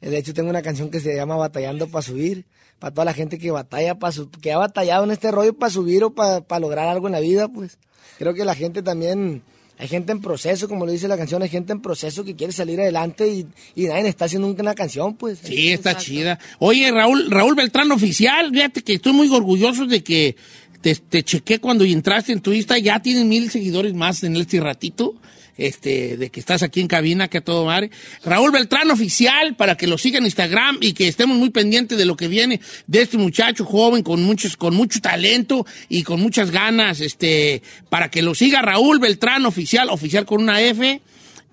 De 0.00 0.18
hecho, 0.18 0.34
tengo 0.34 0.50
una 0.50 0.62
canción 0.62 0.90
que 0.90 1.00
se 1.00 1.16
llama 1.16 1.36
Batallando 1.36 1.88
para 1.88 2.02
subir, 2.02 2.44
para 2.78 2.92
toda 2.92 3.06
la 3.06 3.14
gente 3.14 3.38
que 3.38 3.50
batalla, 3.50 3.98
para 3.98 4.14
que 4.40 4.52
ha 4.52 4.58
batallado 4.58 5.04
en 5.04 5.10
este 5.10 5.30
rollo 5.30 5.54
para 5.54 5.70
subir 5.70 6.04
o 6.04 6.10
para 6.14 6.60
lograr 6.60 6.88
algo 6.88 7.06
en 7.06 7.12
la 7.12 7.20
vida, 7.20 7.48
pues. 7.48 7.78
Creo 8.18 8.34
que 8.34 8.44
la 8.44 8.54
gente 8.54 8.82
también, 8.82 9.42
hay 9.84 9.88
gente 9.88 10.12
en 10.12 10.20
proceso, 10.20 10.66
como 10.66 10.86
lo 10.86 10.92
dice 10.92 11.08
la 11.08 11.18
canción, 11.18 11.42
hay 11.42 11.50
gente 11.50 11.72
en 11.72 11.80
proceso 11.80 12.24
que 12.24 12.34
quiere 12.34 12.54
salir 12.54 12.80
adelante 12.80 13.28
y, 13.28 13.46
y 13.74 13.84
nadie 13.84 14.08
está 14.08 14.24
haciendo 14.24 14.48
una 14.48 14.74
canción, 14.74 15.14
pues. 15.14 15.40
Sí, 15.42 15.72
está 15.72 15.94
chida. 15.94 16.38
Oye, 16.58 16.90
Raúl, 16.90 17.30
Raúl 17.30 17.54
Beltrán 17.54 17.92
Oficial, 17.92 18.50
fíjate 18.50 18.82
que 18.82 18.94
estoy 18.94 19.12
muy 19.12 19.28
orgulloso 19.28 19.84
de 19.84 20.02
que 20.02 20.36
te, 20.80 20.94
te 20.94 21.22
chequé 21.22 21.60
cuando 21.60 21.84
entraste 21.84 22.32
en 22.32 22.40
tu 22.40 22.52
Insta, 22.52 22.78
ya 22.78 23.00
tienes 23.00 23.26
mil 23.26 23.50
seguidores 23.50 23.92
más 23.92 24.24
en 24.24 24.36
este 24.36 24.58
ratito. 24.58 25.16
Este, 25.56 26.16
de 26.16 26.30
que 26.30 26.40
estás 26.40 26.64
aquí 26.64 26.80
en 26.80 26.88
cabina, 26.88 27.28
que 27.28 27.38
a 27.38 27.40
todo 27.40 27.66
madre. 27.66 27.90
Raúl 28.24 28.50
Beltrán 28.50 28.90
Oficial, 28.90 29.54
para 29.54 29.76
que 29.76 29.86
lo 29.86 29.98
sigan 29.98 30.22
en 30.22 30.26
Instagram 30.26 30.78
y 30.80 30.94
que 30.94 31.06
estemos 31.06 31.36
muy 31.36 31.50
pendientes 31.50 31.96
de 31.96 32.04
lo 32.04 32.16
que 32.16 32.26
viene 32.26 32.60
de 32.86 33.02
este 33.02 33.18
muchacho 33.18 33.64
joven 33.64 34.02
con 34.02 34.22
muchos, 34.22 34.56
con 34.56 34.74
mucho 34.74 35.00
talento 35.00 35.64
y 35.88 36.02
con 36.02 36.20
muchas 36.20 36.50
ganas, 36.50 37.00
este, 37.00 37.62
para 37.88 38.10
que 38.10 38.22
lo 38.22 38.34
siga 38.34 38.62
Raúl 38.62 38.98
Beltrán 38.98 39.46
Oficial, 39.46 39.90
oficial 39.90 40.26
con 40.26 40.42
una 40.42 40.60
F. 40.60 41.00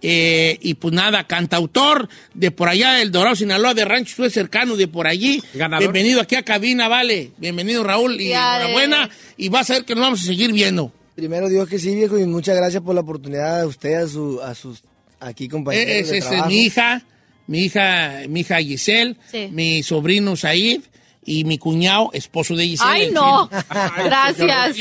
Eh, 0.03 0.57
y 0.61 0.73
pues 0.73 0.93
nada, 0.93 1.27
cantautor 1.27 2.09
de 2.33 2.49
por 2.49 2.69
allá 2.69 2.93
del 2.93 3.11
Dorado, 3.11 3.35
Sinaloa, 3.35 3.75
de 3.75 3.85
Rancho 3.85 4.15
Suez 4.15 4.33
cercano, 4.33 4.75
de 4.75 4.87
por 4.87 5.05
allí. 5.07 5.43
Ganador. 5.53 5.83
Bienvenido 5.83 6.21
aquí 6.21 6.35
a 6.35 6.43
cabina, 6.43 6.87
vale. 6.87 7.31
Bienvenido, 7.37 7.83
Raúl. 7.83 8.19
Y 8.19 8.29
Ya, 8.29 8.57
enhorabuena. 8.57 9.09
Y 9.37 9.49
vas 9.49 9.69
a 9.69 9.73
ver 9.73 9.85
que 9.85 9.93
nos 9.93 10.03
vamos 10.03 10.21
a 10.23 10.25
seguir 10.25 10.53
viendo. 10.53 10.91
Primero 11.21 11.49
Dios 11.49 11.69
que 11.69 11.77
sí, 11.77 11.93
viejo, 11.93 12.17
y 12.17 12.25
muchas 12.25 12.55
gracias 12.57 12.81
por 12.81 12.95
la 12.95 13.01
oportunidad 13.01 13.59
de 13.61 13.67
usted, 13.67 13.93
a, 13.93 14.07
su, 14.07 14.41
a 14.41 14.55
sus 14.55 14.81
aquí 15.19 15.47
compañeros 15.47 15.87
Es, 15.87 16.09
de 16.09 16.17
es- 16.17 16.23
es 16.23 16.29
trabajo. 16.29 16.49
mi 16.49 16.61
hija, 16.63 17.03
mi 17.45 17.59
hija, 17.65 18.21
mi 18.27 18.39
hija 18.39 18.57
Giselle, 18.57 19.15
Sí. 19.29 19.47
mi 19.51 19.83
sobrino 19.83 20.35
Said 20.35 20.81
y 21.23 21.43
mi 21.43 21.57
cuñado, 21.59 22.09
esposo 22.13 22.55
de 22.55 22.65
Giselle. 22.65 22.89
Ay, 22.91 23.11
no. 23.11 23.47
Gracias. 24.03 24.75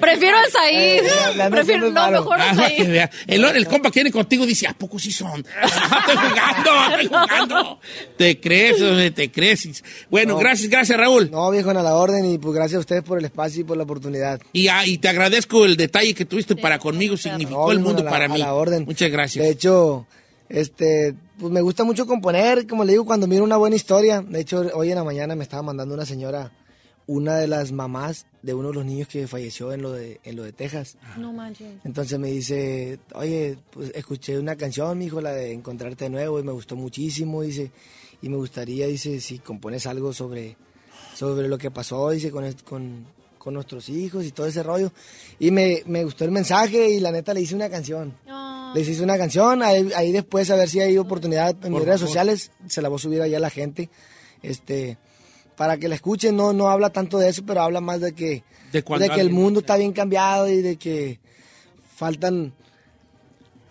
Prefiero 0.00 0.36
a 0.36 0.50
Said. 0.50 1.04
Eh, 1.06 1.50
Prefiero, 1.50 1.90
no, 1.90 2.10
mejor 2.10 2.40
Ah, 2.40 2.50
a 2.50 2.68
que 2.68 2.84
Said. 2.84 3.08
el, 3.28 3.44
el 3.44 3.66
compa 3.68 3.90
que 3.90 4.00
viene 4.00 4.10
contigo 4.10 4.44
dice, 4.44 4.66
¿a 4.66 4.74
poco 4.74 4.98
sí 4.98 5.12
son? 5.12 5.44
estoy 5.46 6.16
jugando, 6.16 6.70
estoy 6.90 7.06
jugando. 7.08 7.80
Te 8.16 8.40
crees, 8.40 9.14
te 9.14 9.30
crees. 9.30 9.82
Bueno, 10.10 10.32
No. 10.34 10.38
gracias, 10.38 10.68
gracias, 10.68 10.98
Raúl. 10.98 11.30
No, 11.30 11.50
viejo, 11.50 11.70
a 11.70 11.74
la 11.74 11.94
orden 11.94 12.24
y 12.24 12.38
pues 12.38 12.54
gracias 12.54 12.76
a 12.78 12.80
ustedes 12.80 13.02
por 13.02 13.18
el 13.18 13.24
espacio 13.24 13.60
y 13.60 13.64
por 13.64 13.76
la 13.76 13.84
oportunidad. 13.84 14.40
Y, 14.52 14.68
ah, 14.68 14.84
y 14.86 14.98
te 14.98 15.08
agradezco 15.08 15.64
el 15.64 15.76
detalle 15.76 16.14
que 16.14 16.24
tuviste 16.24 16.56
para 16.56 16.78
conmigo, 16.78 17.16
significó 17.16 17.66
No, 17.66 17.72
el 17.72 17.78
mundo 17.80 18.00
a 18.02 18.04
la- 18.04 18.10
para 18.10 18.24
a 18.24 18.28
mí. 18.28 18.38
la 18.38 18.54
orden. 18.54 18.84
Muchas 18.86 19.10
gracias. 19.10 19.44
De 19.44 19.50
hecho, 19.52 20.06
este, 20.48 21.14
pues 21.38 21.52
me 21.52 21.60
gusta 21.60 21.84
mucho 21.84 22.06
componer, 22.06 22.66
como 22.66 22.84
le 22.84 22.92
digo, 22.92 23.04
cuando 23.04 23.26
miro 23.26 23.44
una 23.44 23.56
buena 23.56 23.76
historia. 23.76 24.22
De 24.22 24.40
hecho, 24.40 24.66
hoy 24.74 24.90
en 24.90 24.96
la 24.96 25.04
mañana 25.04 25.34
me 25.34 25.44
estaba 25.44 25.62
mandando 25.62 25.94
una 25.94 26.06
señora, 26.06 26.52
una 27.06 27.36
de 27.36 27.46
las 27.46 27.72
mamás 27.72 28.26
de 28.42 28.54
uno 28.54 28.68
de 28.68 28.74
los 28.74 28.84
niños 28.84 29.08
que 29.08 29.26
falleció 29.26 29.72
en 29.72 29.82
lo 29.82 29.92
de, 29.92 30.20
en 30.24 30.36
lo 30.36 30.44
de 30.44 30.52
Texas. 30.52 30.96
No 31.16 31.32
manches. 31.32 31.74
Entonces 31.84 32.18
me 32.18 32.28
dice, 32.30 32.98
oye, 33.14 33.58
pues 33.70 33.92
escuché 33.94 34.38
una 34.38 34.56
canción, 34.56 34.96
mi 34.98 35.06
hijo, 35.06 35.20
la 35.20 35.32
de 35.32 35.52
Encontrarte 35.52 36.04
de 36.04 36.10
nuevo, 36.10 36.40
y 36.40 36.42
me 36.42 36.52
gustó 36.52 36.76
muchísimo, 36.76 37.42
dice, 37.42 37.70
y 38.22 38.28
me 38.28 38.36
gustaría, 38.36 38.86
dice, 38.86 39.20
si 39.20 39.38
compones 39.38 39.86
algo 39.86 40.12
sobre, 40.12 40.56
sobre 41.14 41.48
lo 41.48 41.58
que 41.58 41.70
pasó, 41.70 42.10
dice, 42.10 42.30
con, 42.30 43.06
con 43.46 43.54
nuestros 43.54 43.88
hijos 43.90 44.24
y 44.24 44.32
todo 44.32 44.48
ese 44.48 44.64
rollo. 44.64 44.90
Y 45.38 45.52
me, 45.52 45.84
me 45.86 46.02
gustó 46.02 46.24
el 46.24 46.32
mensaje 46.32 46.90
y 46.90 46.98
la 46.98 47.12
neta 47.12 47.32
le 47.32 47.42
hice 47.42 47.54
una 47.54 47.70
canción. 47.70 48.12
Ah, 48.26 48.72
Les 48.74 48.88
hice 48.88 49.04
una 49.04 49.16
canción, 49.16 49.62
ahí, 49.62 49.88
ahí 49.94 50.10
después 50.10 50.50
a 50.50 50.56
ver 50.56 50.68
si 50.68 50.80
hay 50.80 50.98
oportunidad 50.98 51.54
en 51.64 51.72
mis 51.72 51.84
redes 51.84 52.00
sociales, 52.00 52.50
se 52.66 52.82
la 52.82 52.88
voy 52.88 52.96
a 52.96 52.98
subir 52.98 53.22
allá 53.22 53.36
a 53.36 53.40
la 53.40 53.50
gente, 53.50 53.88
este, 54.42 54.98
para 55.56 55.76
que 55.76 55.86
la 55.86 55.94
escuchen, 55.94 56.34
no, 56.36 56.52
no 56.52 56.68
habla 56.70 56.90
tanto 56.90 57.18
de 57.18 57.28
eso, 57.28 57.44
pero 57.46 57.62
habla 57.62 57.80
más 57.80 58.00
de 58.00 58.14
que, 58.14 58.42
De 58.72 58.82
de 58.82 59.08
que 59.10 59.20
el 59.20 59.30
mundo 59.30 59.60
está 59.60 59.76
bien 59.76 59.92
cambiado 59.92 60.50
y 60.50 60.60
de 60.60 60.74
que 60.74 61.20
faltan, 61.94 62.52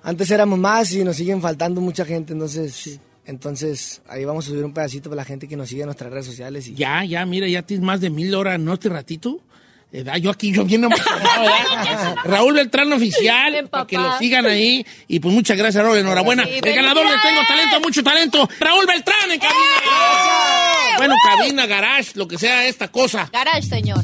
antes 0.03 0.31
éramos 0.31 0.57
más 0.57 0.93
y 0.93 1.03
nos 1.03 1.17
siguen 1.17 1.41
faltando 1.41 1.81
mucha 1.81 2.05
gente, 2.05 2.31
entonces, 2.31 3.01
entonces 3.25 4.01
ahí 4.07 4.23
vamos 4.23 4.45
a 4.45 4.51
subir 4.51 4.63
un 4.63 4.73
pedacito 4.73 5.09
para 5.09 5.23
la 5.23 5.25
gente 5.25 5.49
que 5.49 5.57
nos 5.57 5.67
sigue 5.67 5.81
en 5.81 5.87
nuestras 5.87 6.11
redes 6.13 6.27
sociales 6.27 6.65
y 6.69 6.75
Ya, 6.75 7.03
ya, 7.03 7.25
mira, 7.25 7.45
ya 7.49 7.61
tienes 7.61 7.85
más 7.85 7.99
de 7.99 8.09
mil 8.09 8.33
horas, 8.33 8.57
¿no? 8.57 8.73
Este 8.73 8.87
ratito. 8.87 9.41
Eh, 9.91 10.03
Yo 10.21 10.31
aquí, 10.31 10.51
yo 10.51 10.65
bien 10.65 10.83
emocionado, 10.83 11.41
¿verdad? 11.41 12.15
Raúl 12.25 12.53
Beltrán 12.53 12.91
Oficial, 12.91 13.67
para 13.69 13.85
que 13.87 13.97
lo 13.97 14.17
sigan 14.17 14.45
ahí. 14.45 14.85
Y 15.07 15.19
pues 15.19 15.33
muchas 15.33 15.57
gracias, 15.57 15.83
Raúl, 15.83 15.97
enhorabuena. 15.97 16.43
Sí, 16.43 16.59
El 16.61 16.75
ganador 16.75 17.05
le 17.05 17.17
tengo 17.21 17.41
talento, 17.47 17.79
mucho 17.79 18.03
talento. 18.03 18.49
Raúl 18.59 18.85
Beltrán 18.85 19.31
en 19.31 19.39
cabina. 19.39 20.97
Bueno, 20.97 21.15
cabina, 21.23 21.65
garage, 21.65 22.11
lo 22.15 22.27
que 22.27 22.37
sea 22.37 22.65
esta 22.67 22.89
cosa. 22.89 23.29
Garage, 23.31 23.63
señor. 23.63 24.03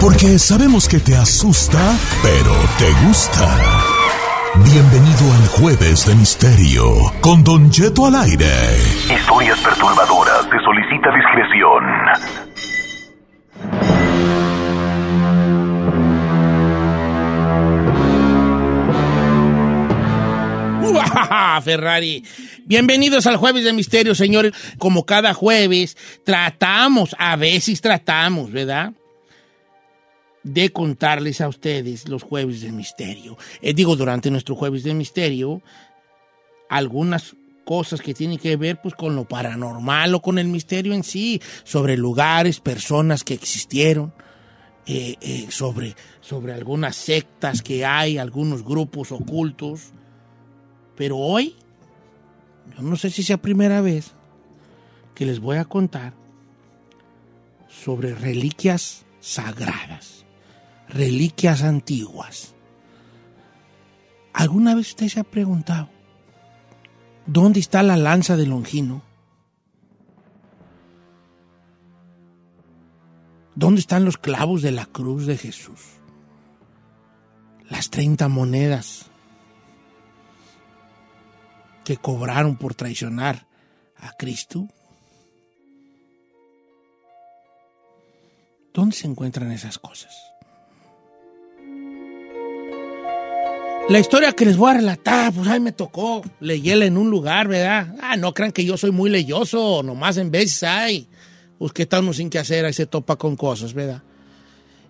Porque 0.00 0.38
sabemos 0.38 0.88
que 0.88 0.98
te 0.98 1.14
asusta, 1.14 1.78
pero 2.22 2.54
te 2.78 2.90
gusta. 3.06 3.46
Bienvenido 4.64 5.30
al 5.34 5.46
Jueves 5.48 6.06
de 6.06 6.14
Misterio 6.14 6.84
con 7.20 7.44
Don 7.44 7.70
Cheto 7.70 8.06
al 8.06 8.14
aire. 8.14 8.50
Historias 9.14 9.60
perturbadoras. 9.60 10.44
Se 10.44 10.58
solicita 10.64 11.10
discreción. 11.14 11.84
Ferrari. 21.62 22.24
Bienvenidos 22.64 23.26
al 23.26 23.36
Jueves 23.36 23.64
de 23.64 23.74
Misterio, 23.74 24.14
señores. 24.14 24.52
Como 24.78 25.04
cada 25.04 25.34
jueves, 25.34 25.98
tratamos, 26.24 27.14
a 27.18 27.36
veces 27.36 27.82
tratamos, 27.82 28.50
¿verdad? 28.50 28.94
De 30.42 30.70
contarles 30.70 31.40
a 31.40 31.48
ustedes 31.48 32.08
los 32.08 32.22
Jueves 32.22 32.62
de 32.62 32.72
Misterio. 32.72 33.36
Eh, 33.60 33.74
digo, 33.74 33.96
durante 33.96 34.30
nuestro 34.30 34.54
Jueves 34.54 34.84
de 34.84 34.94
Misterio, 34.94 35.62
algunas 36.68 37.36
cosas 37.64 38.00
que 38.00 38.14
tienen 38.14 38.38
que 38.38 38.56
ver 38.56 38.80
pues 38.82 38.94
con 38.94 39.14
lo 39.14 39.26
paranormal 39.26 40.14
o 40.14 40.22
con 40.22 40.38
el 40.38 40.48
misterio 40.48 40.92
en 40.92 41.04
sí, 41.04 41.40
sobre 41.62 41.96
lugares, 41.96 42.58
personas 42.58 43.22
que 43.22 43.34
existieron, 43.34 44.12
eh, 44.86 45.16
eh, 45.20 45.46
sobre, 45.50 45.94
sobre 46.20 46.52
algunas 46.52 46.96
sectas 46.96 47.62
que 47.62 47.84
hay, 47.84 48.18
algunos 48.18 48.64
grupos 48.64 49.12
ocultos. 49.12 49.92
Pero 50.96 51.16
hoy, 51.18 51.54
yo 52.76 52.82
no 52.82 52.96
sé 52.96 53.10
si 53.10 53.22
sea 53.22 53.40
primera 53.40 53.80
vez 53.80 54.14
que 55.14 55.26
les 55.26 55.38
voy 55.38 55.58
a 55.58 55.64
contar 55.64 56.14
sobre 57.68 58.14
reliquias 58.14 59.04
sagradas, 59.20 60.19
reliquias 60.90 61.62
antiguas. 61.62 62.54
¿Alguna 64.32 64.74
vez 64.74 64.88
usted 64.88 65.08
se 65.08 65.20
ha 65.20 65.24
preguntado 65.24 65.88
dónde 67.26 67.60
está 67.60 67.82
la 67.82 67.96
lanza 67.96 68.36
de 68.36 68.46
Longino? 68.46 69.02
¿Dónde 73.54 73.80
están 73.80 74.04
los 74.04 74.16
clavos 74.16 74.62
de 74.62 74.72
la 74.72 74.86
cruz 74.86 75.26
de 75.26 75.36
Jesús? 75.36 75.80
Las 77.68 77.90
30 77.90 78.28
monedas 78.28 79.10
que 81.84 81.96
cobraron 81.96 82.56
por 82.56 82.74
traicionar 82.74 83.46
a 83.96 84.12
Cristo. 84.12 84.68
¿Dónde 88.72 88.96
se 88.96 89.06
encuentran 89.06 89.50
esas 89.52 89.78
cosas? 89.78 90.29
La 93.90 93.98
historia 93.98 94.30
que 94.34 94.44
les 94.44 94.56
voy 94.56 94.70
a 94.70 94.74
relatar, 94.74 95.32
pues 95.32 95.48
ahí 95.48 95.58
me 95.58 95.72
tocó 95.72 96.22
leyela 96.38 96.84
en 96.84 96.96
un 96.96 97.10
lugar, 97.10 97.48
¿verdad? 97.48 97.96
Ah, 98.00 98.16
no 98.16 98.32
crean 98.32 98.52
que 98.52 98.64
yo 98.64 98.76
soy 98.76 98.92
muy 98.92 99.10
leyoso, 99.10 99.82
nomás 99.82 100.16
en 100.16 100.30
veces 100.30 100.62
hay. 100.62 101.08
Pues 101.58 101.72
que 101.72 101.82
está 101.82 102.00
sin 102.12 102.30
que 102.30 102.38
hacer, 102.38 102.64
ahí 102.64 102.72
se 102.72 102.86
topa 102.86 103.16
con 103.16 103.34
cosas, 103.34 103.74
¿verdad? 103.74 104.04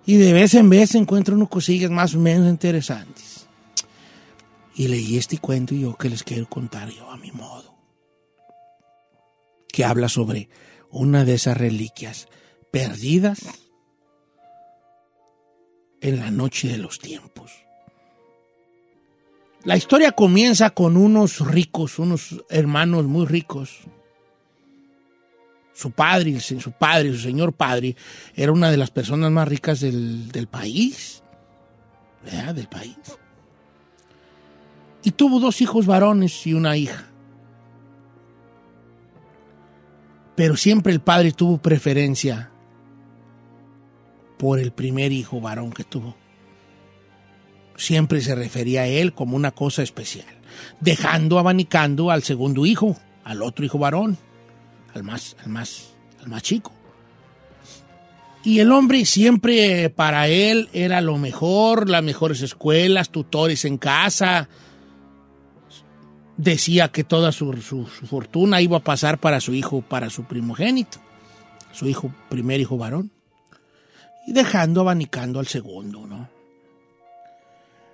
Y 0.04 0.18
de 0.18 0.34
vez 0.34 0.52
en 0.52 0.68
vez 0.68 0.94
encuentro 0.94 1.34
unas 1.34 1.48
cosillas 1.48 1.90
más 1.90 2.14
o 2.14 2.18
menos 2.18 2.46
interesantes. 2.46 3.46
Y 4.74 4.88
leí 4.88 5.16
este 5.16 5.38
cuento 5.38 5.74
y 5.74 5.80
yo 5.80 5.96
que 5.96 6.10
les 6.10 6.22
quiero 6.22 6.46
contar 6.46 6.90
yo 6.90 7.08
a 7.08 7.16
mi 7.16 7.32
modo. 7.32 7.74
Que 9.72 9.82
habla 9.82 10.10
sobre 10.10 10.50
una 10.90 11.24
de 11.24 11.36
esas 11.36 11.56
reliquias 11.56 12.28
perdidas 12.70 13.40
en 16.02 16.18
la 16.18 16.30
noche 16.30 16.68
de 16.68 16.76
los 16.76 16.98
tiempos. 16.98 17.69
La 19.64 19.76
historia 19.76 20.12
comienza 20.12 20.70
con 20.70 20.96
unos 20.96 21.40
ricos, 21.46 21.98
unos 21.98 22.42
hermanos 22.48 23.04
muy 23.04 23.26
ricos. 23.26 23.80
Su 25.74 25.90
padre, 25.90 26.40
su 26.40 26.72
padre, 26.72 27.12
su 27.12 27.18
señor 27.18 27.52
padre, 27.52 27.94
era 28.34 28.52
una 28.52 28.70
de 28.70 28.78
las 28.78 28.90
personas 28.90 29.30
más 29.30 29.46
ricas 29.48 29.80
del, 29.80 30.30
del 30.32 30.46
país. 30.46 31.22
¿Verdad? 32.24 32.54
Del 32.54 32.68
país. 32.68 32.96
Y 35.02 35.10
tuvo 35.10 35.40
dos 35.40 35.60
hijos 35.60 35.86
varones 35.86 36.46
y 36.46 36.54
una 36.54 36.76
hija. 36.76 37.06
Pero 40.36 40.56
siempre 40.56 40.92
el 40.92 41.00
padre 41.00 41.32
tuvo 41.32 41.58
preferencia 41.58 42.50
por 44.38 44.58
el 44.58 44.72
primer 44.72 45.12
hijo 45.12 45.38
varón 45.40 45.70
que 45.70 45.84
tuvo 45.84 46.16
siempre 47.80 48.20
se 48.20 48.34
refería 48.34 48.82
a 48.82 48.86
él 48.86 49.14
como 49.14 49.36
una 49.36 49.52
cosa 49.52 49.82
especial, 49.82 50.26
dejando 50.80 51.38
abanicando 51.38 52.10
al 52.10 52.22
segundo 52.22 52.66
hijo, 52.66 52.96
al 53.24 53.42
otro 53.42 53.64
hijo 53.64 53.78
varón, 53.78 54.18
al 54.94 55.02
más, 55.02 55.36
al 55.42 55.50
más, 55.50 55.94
al 56.20 56.28
más 56.28 56.42
chico. 56.42 56.72
Y 58.44 58.60
el 58.60 58.70
hombre 58.72 59.04
siempre 59.04 59.90
para 59.90 60.28
él 60.28 60.68
era 60.72 61.00
lo 61.00 61.18
mejor, 61.18 61.88
las 61.88 62.02
mejores 62.02 62.42
escuelas, 62.42 63.10
tutores 63.10 63.64
en 63.64 63.76
casa. 63.76 64.48
Decía 66.36 66.88
que 66.88 67.04
toda 67.04 67.32
su, 67.32 67.52
su, 67.60 67.86
su 67.86 68.06
fortuna 68.06 68.62
iba 68.62 68.78
a 68.78 68.84
pasar 68.84 69.18
para 69.18 69.40
su 69.40 69.52
hijo, 69.52 69.82
para 69.82 70.08
su 70.08 70.24
primogénito, 70.24 70.98
su 71.72 71.86
hijo, 71.86 72.14
primer 72.30 72.60
hijo 72.60 72.78
varón. 72.78 73.10
Y 74.26 74.32
dejando 74.32 74.80
abanicando 74.80 75.38
al 75.38 75.46
segundo, 75.46 76.06
¿no? 76.06 76.39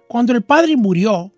Cuando 0.09 0.33
el 0.33 0.43
padre 0.43 0.77
murió, 0.77 1.33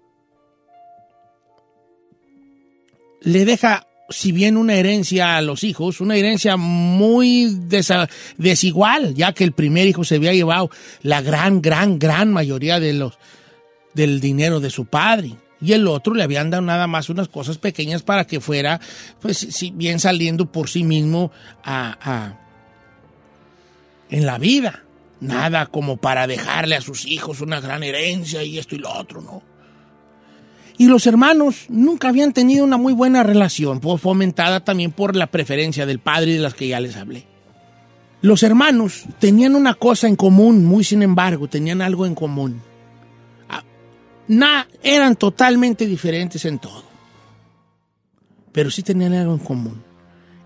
le 3.23 3.45
deja, 3.45 3.87
si 4.09 4.33
bien 4.33 4.57
una 4.57 4.75
herencia 4.75 5.37
a 5.37 5.43
los 5.43 5.65
hijos, 5.65 6.01
una 6.01 6.17
herencia 6.17 6.57
muy 6.57 7.57
desigual, 8.37 9.15
ya 9.15 9.33
que 9.33 9.45
el 9.45 9.53
primer 9.53 9.87
hijo 9.87 10.05
se 10.05 10.17
había 10.17 10.33
llevado 10.33 10.71
la 11.03 11.21
gran, 11.23 11.61
gran, 11.61 11.99
gran 11.99 12.33
mayoría 12.33 12.79
de 12.81 12.93
los, 12.93 13.19
del 13.95 14.21
dinero 14.21 14.61
de 14.61 14.71
su 14.71 14.87
padre. 14.87 15.33
Y 15.61 15.73
el 15.73 15.89
otro 15.89 16.15
le 16.15 16.23
habían 16.23 16.51
dado 16.51 16.63
nada 16.63 16.87
más 16.87 17.09
unas 17.11 17.27
cosas 17.29 17.59
pequeñas 17.59 18.03
para 18.03 18.27
que 18.27 18.39
fuera, 18.41 18.81
pues, 19.21 19.39
si 19.39 19.73
bien 19.73 19.99
saliendo 19.99 20.53
por 20.53 20.69
sí 20.69 20.85
mismo 20.85 21.33
a, 21.65 21.97
a- 22.01 22.39
en 24.11 24.25
la 24.25 24.39
vida. 24.39 24.85
Nada 25.21 25.67
como 25.67 25.97
para 25.97 26.27
dejarle 26.27 26.77
a 26.77 26.81
sus 26.81 27.07
hijos 27.07 27.41
una 27.41 27.61
gran 27.61 27.83
herencia 27.83 28.43
y 28.45 28.59
esto 28.59 28.75
y 28.77 28.79
lo 28.79 28.93
otro, 28.93 29.21
¿no? 29.21 29.43
Y 30.77 30.87
los 30.87 31.09
hermanos 31.09 31.67
nunca 31.69 32.09
habían 32.09 32.33
tenido 32.33 32.65
una 32.65 32.77
muy 32.77 32.93
buena 32.93 33.25
relación, 33.25 33.81
fomentada 33.81 34.61
también 34.61 34.93
por 34.93 35.17
la 35.17 35.27
preferencia 35.27 35.87
del 35.87 35.99
padre 35.99 36.35
de 36.35 36.39
las 36.39 36.55
que 36.55 36.69
ya 36.69 36.79
les 36.79 36.97
hablé. 36.97 37.27
Los 38.21 38.45
hermanos 38.45 39.05
tenían 39.19 39.57
una 39.57 39.75
cosa 39.75 40.07
en 40.07 40.15
común, 40.15 40.65
muy 40.65 40.85
sin 40.85 41.03
embargo, 41.03 41.49
tenían 41.49 41.83
algo 41.83 42.07
en 42.07 42.15
común. 42.15 42.63
Ah, 43.49 43.65
Na, 44.29 44.69
eran 44.83 45.17
totalmente 45.17 45.85
diferentes 45.85 46.45
en 46.45 46.61
todo. 46.61 46.85
Pero 48.53 48.71
sí 48.71 48.85
tenían 48.85 49.15
algo 49.15 49.35
en 49.35 49.41
común. 49.41 49.83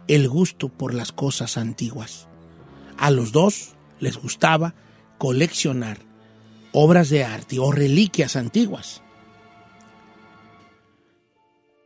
El 0.08 0.28
gusto 0.30 0.70
por 0.70 0.94
las 0.94 1.12
cosas 1.12 1.58
antiguas. 1.58 2.26
A 2.96 3.10
los 3.10 3.32
dos 3.32 3.74
les 4.02 4.16
gustaba 4.16 4.74
coleccionar 5.16 5.98
obras 6.72 7.08
de 7.08 7.22
arte 7.22 7.60
o 7.60 7.70
reliquias 7.70 8.34
antiguas. 8.34 9.00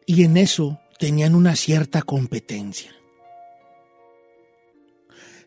Y 0.06 0.24
en 0.24 0.38
eso 0.38 0.80
tenían 0.98 1.34
una 1.34 1.56
cierta 1.56 2.00
competencia. 2.00 2.90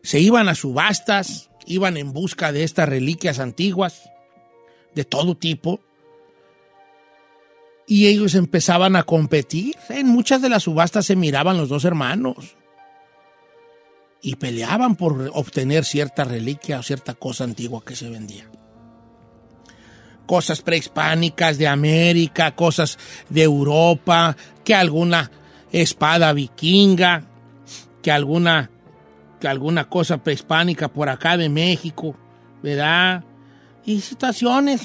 Se 0.02 0.20
iban 0.20 0.48
a 0.48 0.54
subastas, 0.54 1.50
iban 1.66 1.96
en 1.96 2.12
busca 2.12 2.52
de 2.52 2.62
estas 2.62 2.88
reliquias 2.88 3.40
antiguas, 3.40 4.08
de 4.94 5.04
todo 5.04 5.36
tipo, 5.36 5.80
y 7.88 8.06
ellos 8.06 8.36
empezaban 8.36 8.94
a 8.94 9.02
competir. 9.02 9.74
En 9.88 10.06
muchas 10.06 10.40
de 10.40 10.50
las 10.50 10.62
subastas 10.62 11.04
se 11.06 11.16
miraban 11.16 11.56
los 11.56 11.68
dos 11.68 11.84
hermanos 11.84 12.59
y 14.22 14.36
peleaban 14.36 14.96
por 14.96 15.30
obtener 15.34 15.84
cierta 15.84 16.24
reliquia 16.24 16.78
o 16.78 16.82
cierta 16.82 17.14
cosa 17.14 17.44
antigua 17.44 17.82
que 17.84 17.96
se 17.96 18.10
vendía. 18.10 18.44
Cosas 20.26 20.62
prehispánicas 20.62 21.58
de 21.58 21.66
América, 21.66 22.54
cosas 22.54 22.98
de 23.28 23.42
Europa, 23.42 24.36
que 24.64 24.74
alguna 24.74 25.30
espada 25.72 26.32
vikinga, 26.32 27.24
que 28.02 28.12
alguna, 28.12 28.70
que 29.40 29.48
alguna 29.48 29.88
cosa 29.88 30.18
prehispánica 30.18 30.88
por 30.88 31.08
acá 31.08 31.36
de 31.36 31.48
México, 31.48 32.14
¿verdad? 32.62 33.24
Y 33.84 34.00
situaciones, 34.00 34.82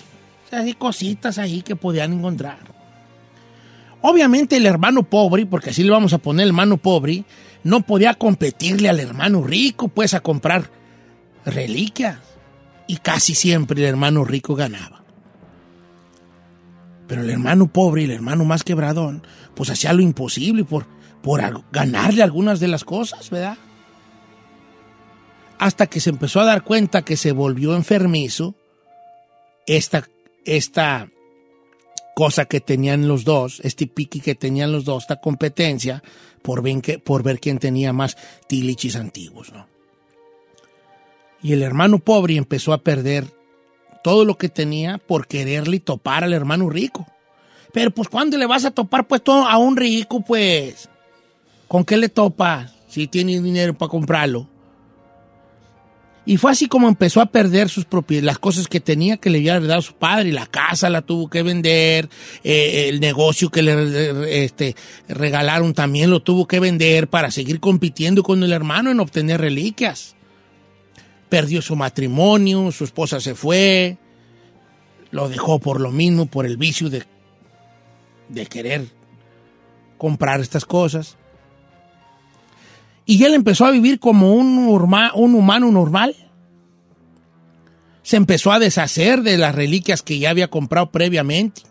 así 0.52 0.74
cositas 0.74 1.38
ahí 1.38 1.62
que 1.62 1.76
podían 1.76 2.14
encontrar. 2.14 2.76
Obviamente 4.02 4.58
el 4.58 4.66
hermano 4.66 5.04
pobre, 5.04 5.46
porque 5.46 5.72
así 5.72 5.84
le 5.84 5.92
vamos 5.92 6.14
a 6.14 6.20
poner 6.20 6.44
el 6.44 6.50
hermano 6.50 6.78
pobre, 6.78 7.26
no 7.66 7.82
podía 7.82 8.14
competirle 8.14 8.90
al 8.90 9.00
hermano 9.00 9.42
rico, 9.42 9.88
pues 9.88 10.14
a 10.14 10.20
comprar 10.20 10.70
reliquias. 11.46 12.20
Y 12.86 12.98
casi 12.98 13.34
siempre 13.34 13.82
el 13.82 13.88
hermano 13.88 14.24
rico 14.24 14.54
ganaba. 14.54 15.04
Pero 17.08 17.22
el 17.22 17.30
hermano 17.32 17.66
pobre 17.66 18.04
y 18.04 18.06
el 18.06 18.12
hermano 18.12 18.46
más 18.46 18.64
quebradón, 18.64 19.26
pues 19.56 19.72
hacía 19.72 19.94
lo 19.94 20.04
imposible 20.04 20.64
por, 20.64 20.86
por 21.24 21.42
ganarle 21.72 22.22
algunas 22.22 22.60
de 22.60 22.68
las 22.68 22.84
cosas, 22.84 23.32
¿verdad? 23.32 23.58
Hasta 25.58 25.88
que 25.88 26.00
se 26.00 26.12
empezó 26.12 26.42
a 26.42 26.46
dar 26.46 26.64
cuenta 26.64 27.02
que 27.02 27.18
se 27.18 27.32
volvió 27.32 27.76
enfermizo 27.76 28.54
esta, 29.66 30.08
esta 30.46 31.10
cosa 32.16 32.46
que 32.46 32.62
tenían 32.62 33.08
los 33.08 33.26
dos, 33.26 33.60
este 33.64 33.86
piqui 33.86 34.22
que 34.22 34.36
tenían 34.36 34.72
los 34.72 34.86
dos, 34.86 35.04
esta 35.04 35.18
competencia, 35.18 36.02
por, 36.42 36.64
ven 36.64 36.82
que, 36.82 36.98
por 36.98 37.22
ver 37.22 37.40
quién 37.40 37.60
tenía 37.60 37.94
más 37.94 38.18
tilichis 38.48 38.96
antiguos, 38.96 39.52
¿no? 39.52 39.68
Y 41.44 41.54
el 41.54 41.62
hermano 41.62 42.00
pobre 42.00 42.38
empezó 42.38 42.74
a 42.74 42.82
perder 42.82 43.26
todo 44.04 44.26
lo 44.26 44.38
que 44.38 44.50
tenía 44.50 44.98
por 44.98 45.28
quererle 45.28 45.80
topar 45.80 46.24
al 46.24 46.34
hermano 46.34 46.70
rico. 46.70 47.06
Pero 47.74 47.92
pues 47.92 48.08
¿cuándo 48.08 48.38
le 48.38 48.46
vas 48.46 48.66
a 48.66 48.72
topar 48.72 49.06
pues 49.06 49.22
todo 49.22 49.46
a 49.46 49.58
un 49.58 49.76
rico 49.76 50.22
pues? 50.22 50.90
¿Con 51.68 51.84
qué 51.84 51.98
le 51.98 52.10
topas 52.10 52.74
si 52.88 53.08
tiene 53.08 53.42
dinero 53.42 53.78
para 53.78 53.90
comprarlo? 53.90 54.48
Y 56.26 56.38
fue 56.38 56.52
así 56.52 56.68
como 56.68 56.88
empezó 56.88 57.22
a 57.22 57.28
perder 57.28 57.70
sus 57.70 57.86
propiedades, 57.86 58.26
las 58.26 58.40
cosas 58.40 58.68
que 58.68 58.80
tenía 58.80 59.18
que 59.18 59.30
le 59.30 59.38
había 59.38 59.58
heredado 59.58 59.82
su 59.84 59.94
padre. 59.94 60.32
La 60.32 60.48
casa 60.48 60.90
la 60.90 61.04
tuvo 61.04 61.30
que 61.30 61.44
vender, 61.44 62.10
eh, 62.44 62.90
el 62.90 63.00
negocio 63.00 63.50
que 63.50 63.62
le 63.62 64.44
este, 64.44 64.76
regalaron 65.08 65.74
también 65.74 66.10
lo 66.10 66.22
tuvo 66.22 66.48
que 66.48 66.60
vender 66.60 67.08
para 67.08 67.30
seguir 67.30 67.60
compitiendo 67.60 68.24
con 68.24 68.42
el 68.42 68.54
hermano 68.54 68.90
en 68.90 69.00
obtener 69.00 69.40
reliquias. 69.40 70.16
Perdió 71.30 71.62
su 71.62 71.76
matrimonio, 71.76 72.72
su 72.72 72.86
esposa 72.86 73.20
se 73.20 73.36
fue, 73.36 73.98
lo 75.12 75.30
dejó 75.30 75.60
por 75.60 75.80
lo 75.80 75.92
mismo, 75.92 76.26
por 76.26 76.48
el 76.48 76.58
vicio 76.58 76.90
de, 76.90 77.04
de 78.30 78.46
querer 78.48 78.86
comprar 80.00 80.40
estas 80.42 80.66
cosas. 80.66 81.18
Y 83.06 83.24
él 83.24 83.34
empezó 83.34 83.66
a 83.66 83.72
vivir 83.72 84.00
como 84.00 84.34
un, 84.34 84.58
un 84.58 85.36
humano 85.36 85.72
normal. 85.72 86.16
Se 88.02 88.18
empezó 88.18 88.52
a 88.52 88.60
deshacer 88.60 89.22
de 89.22 89.38
las 89.38 89.54
reliquias 89.54 90.02
que 90.02 90.18
ya 90.20 90.32
había 90.32 90.50
comprado 90.50 90.92
previamente. 90.92 91.62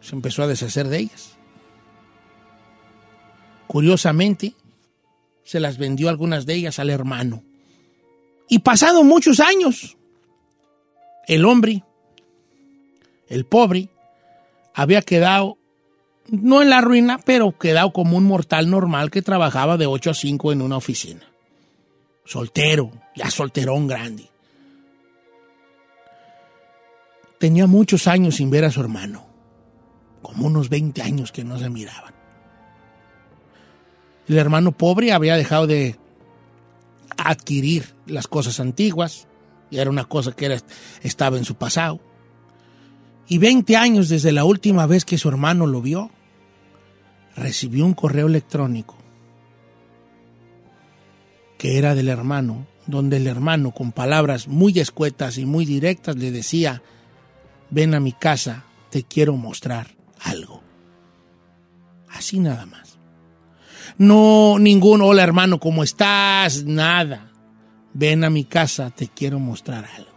Se 0.00 0.16
empezó 0.16 0.42
a 0.42 0.48
deshacer 0.48 0.88
de 0.88 0.98
ellas. 0.98 1.36
Curiosamente, 3.68 4.54
se 5.44 5.60
las 5.60 5.78
vendió 5.78 6.08
algunas 6.08 6.44
de 6.44 6.54
ellas 6.54 6.78
al 6.78 6.90
hermano. 6.90 7.42
Y 8.48 8.58
pasado 8.58 9.04
muchos 9.04 9.40
años, 9.40 9.96
el 11.26 11.44
hombre, 11.44 11.84
el 13.28 13.46
pobre, 13.46 13.88
había 14.74 15.02
quedado 15.02 15.58
no 16.28 16.62
en 16.62 16.70
la 16.70 16.80
ruina, 16.80 17.18
pero 17.24 17.56
quedado 17.58 17.92
como 17.92 18.16
un 18.16 18.24
mortal 18.24 18.70
normal 18.70 19.10
que 19.10 19.22
trabajaba 19.22 19.76
de 19.76 19.86
8 19.86 20.10
a 20.10 20.14
5 20.14 20.52
en 20.52 20.62
una 20.62 20.76
oficina. 20.76 21.22
Soltero, 22.24 22.90
ya 23.14 23.30
solterón 23.30 23.86
grande. 23.86 24.30
Tenía 27.38 27.66
muchos 27.66 28.06
años 28.06 28.36
sin 28.36 28.50
ver 28.50 28.64
a 28.64 28.70
su 28.70 28.80
hermano, 28.80 29.26
como 30.22 30.46
unos 30.46 30.68
20 30.68 31.02
años 31.02 31.32
que 31.32 31.42
no 31.42 31.58
se 31.58 31.68
miraban. 31.68 32.14
El 34.28 34.38
hermano 34.38 34.72
pobre 34.72 35.12
había 35.12 35.36
dejado 35.36 35.66
de 35.66 35.98
adquirir 37.16 37.94
las 38.06 38.28
cosas 38.28 38.60
antiguas, 38.60 39.26
y 39.70 39.78
era 39.78 39.90
una 39.90 40.04
cosa 40.04 40.32
que 40.32 40.46
era, 40.46 40.58
estaba 41.02 41.36
en 41.36 41.44
su 41.44 41.56
pasado. 41.56 42.00
Y 43.28 43.38
20 43.38 43.76
años 43.76 44.08
desde 44.08 44.32
la 44.32 44.44
última 44.44 44.86
vez 44.86 45.04
que 45.04 45.18
su 45.18 45.28
hermano 45.28 45.66
lo 45.66 45.80
vio, 45.80 46.10
recibió 47.36 47.86
un 47.86 47.94
correo 47.94 48.26
electrónico 48.26 49.02
que 51.62 51.78
era 51.78 51.94
del 51.94 52.08
hermano, 52.08 52.66
donde 52.88 53.18
el 53.18 53.28
hermano 53.28 53.70
con 53.70 53.92
palabras 53.92 54.48
muy 54.48 54.80
escuetas 54.80 55.38
y 55.38 55.46
muy 55.46 55.64
directas 55.64 56.16
le 56.16 56.32
decía, 56.32 56.82
ven 57.70 57.94
a 57.94 58.00
mi 58.00 58.10
casa, 58.10 58.64
te 58.90 59.04
quiero 59.04 59.36
mostrar 59.36 59.86
algo. 60.24 60.60
Así 62.08 62.40
nada 62.40 62.66
más. 62.66 62.98
No 63.96 64.56
ningún 64.58 65.02
hola 65.02 65.22
hermano, 65.22 65.60
¿cómo 65.60 65.84
estás? 65.84 66.64
Nada. 66.64 67.30
Ven 67.94 68.24
a 68.24 68.30
mi 68.30 68.42
casa, 68.42 68.90
te 68.90 69.06
quiero 69.06 69.38
mostrar 69.38 69.84
algo. 69.84 70.11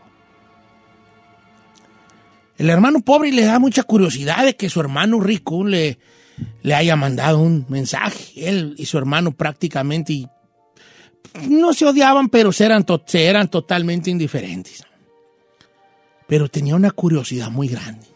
El 2.58 2.70
hermano 2.70 3.02
pobre 3.02 3.32
le 3.32 3.44
da 3.44 3.60
mucha 3.60 3.84
curiosidad 3.84 4.46
de 4.46 4.56
que 4.56 4.70
su 4.70 4.80
hermano 4.80 5.20
rico 5.20 5.66
le, 5.66 6.00
le 6.62 6.74
haya 6.74 6.96
mandado 6.96 7.40
un 7.40 7.66
mensaje. 7.70 8.48
Él 8.48 8.76
y 8.78 8.86
su 8.86 8.98
hermano 8.98 9.32
prácticamente 9.32 10.28
no 11.50 11.74
se 11.74 11.86
odiaban, 11.86 12.30
pero 12.30 12.52
se 12.52 12.66
eran, 12.66 12.86
se 13.06 13.26
eran 13.26 13.50
totalmente 13.50 14.10
indiferentes. 14.10 14.84
Pero 16.28 16.50
tenía 16.50 16.76
una 16.76 16.92
curiosidad 16.92 17.52
muy 17.52 17.68
grande. 17.68 18.08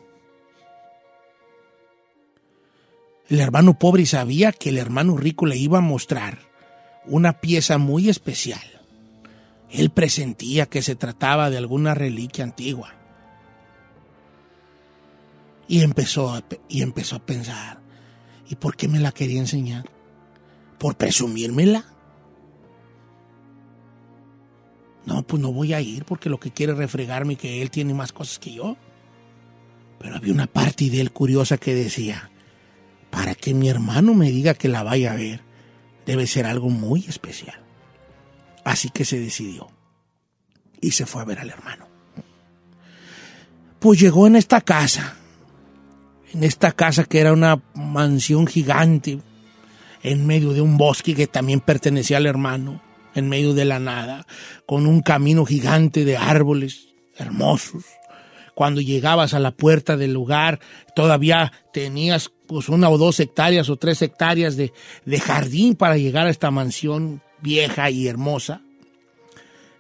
El 3.30 3.40
hermano 3.40 3.78
pobre 3.78 4.06
sabía 4.06 4.52
que 4.52 4.70
el 4.70 4.78
hermano 4.78 5.16
rico 5.16 5.46
le 5.46 5.56
iba 5.58 5.78
a 5.78 5.82
mostrar 5.82 6.40
una 7.06 7.40
pieza 7.42 7.78
muy 7.78 8.10
especial. 8.10 8.62
Él 9.70 9.92
presentía 9.92 10.66
que 10.66 10.82
se 10.82 10.96
trataba 10.96 11.52
de 11.52 11.58
alguna 11.58 11.94
reliquia 11.94 12.44
antigua. 12.44 12.99
Y 15.70 15.84
empezó, 15.84 16.34
a, 16.34 16.44
y 16.68 16.82
empezó 16.82 17.16
a 17.16 17.26
pensar, 17.26 17.80
¿y 18.50 18.56
por 18.56 18.76
qué 18.76 18.88
me 18.88 19.00
la 19.00 19.12
quería 19.12 19.40
enseñar? 19.40 19.86
¿Por 20.80 20.98
presumírmela? 20.98 21.86
No, 25.06 25.22
pues 25.22 25.42
no 25.42 25.54
voy 25.54 25.74
a 25.74 25.80
ir 25.80 26.06
porque 26.06 26.28
lo 26.28 26.40
que 26.40 26.52
quiere 26.52 26.74
es 26.74 26.78
refregarme 26.80 27.36
que 27.36 27.62
él 27.62 27.70
tiene 27.70 27.94
más 27.94 28.12
cosas 28.12 28.40
que 28.40 28.54
yo. 28.54 28.78
Pero 30.00 30.16
había 30.16 30.34
una 30.34 30.48
parte 30.48 30.90
de 30.90 31.02
él 31.02 31.12
curiosa 31.12 31.60
que 31.60 31.76
decía, 31.76 32.32
para 33.12 33.36
que 33.36 33.54
mi 33.54 33.70
hermano 33.70 34.16
me 34.16 34.32
diga 34.32 34.56
que 34.56 34.70
la 34.70 34.82
vaya 34.82 35.12
a 35.12 35.16
ver, 35.16 35.42
debe 36.08 36.26
ser 36.26 36.48
algo 36.48 36.70
muy 36.70 37.06
especial. 37.06 37.64
Así 38.64 38.90
que 38.90 39.06
se 39.06 39.20
decidió 39.20 39.68
y 40.82 40.92
se 40.92 41.06
fue 41.06 41.22
a 41.22 41.26
ver 41.26 41.38
al 41.38 41.52
hermano. 41.52 41.88
Pues 43.80 44.00
llegó 44.00 44.26
en 44.26 44.36
esta 44.36 44.62
casa, 44.62 45.19
en 46.34 46.44
esta 46.44 46.72
casa 46.72 47.06
que 47.06 47.20
era 47.20 47.34
una 47.34 47.62
mansión 47.74 48.48
gigante, 48.48 49.20
en 50.04 50.26
medio 50.26 50.54
de 50.54 50.62
un 50.62 50.78
bosque 50.78 51.16
que 51.16 51.28
también 51.28 51.60
pertenecía 51.60 52.18
al 52.18 52.26
hermano, 52.26 52.82
en 53.16 53.28
medio 53.30 53.54
de 53.54 53.66
la 53.66 53.80
nada, 53.80 54.26
con 54.66 54.86
un 54.88 55.02
camino 55.02 55.46
gigante 55.46 56.06
de 56.06 56.18
árboles 56.18 56.90
hermosos. 57.18 57.86
Cuando 58.56 58.82
llegabas 58.82 59.34
a 59.34 59.40
la 59.40 59.52
puerta 59.52 59.98
del 59.98 60.14
lugar, 60.14 60.60
todavía 60.96 61.52
tenías 61.72 62.32
pues 62.48 62.68
una 62.68 62.90
o 62.90 62.98
dos 62.98 63.20
hectáreas 63.20 63.70
o 63.70 63.78
tres 63.78 64.02
hectáreas 64.02 64.58
de, 64.58 64.74
de 65.06 65.20
jardín 65.20 65.76
para 65.76 65.98
llegar 65.98 66.28
a 66.28 66.30
esta 66.30 66.52
mansión 66.52 67.22
vieja 67.42 67.90
y 67.90 68.08
hermosa. 68.08 68.62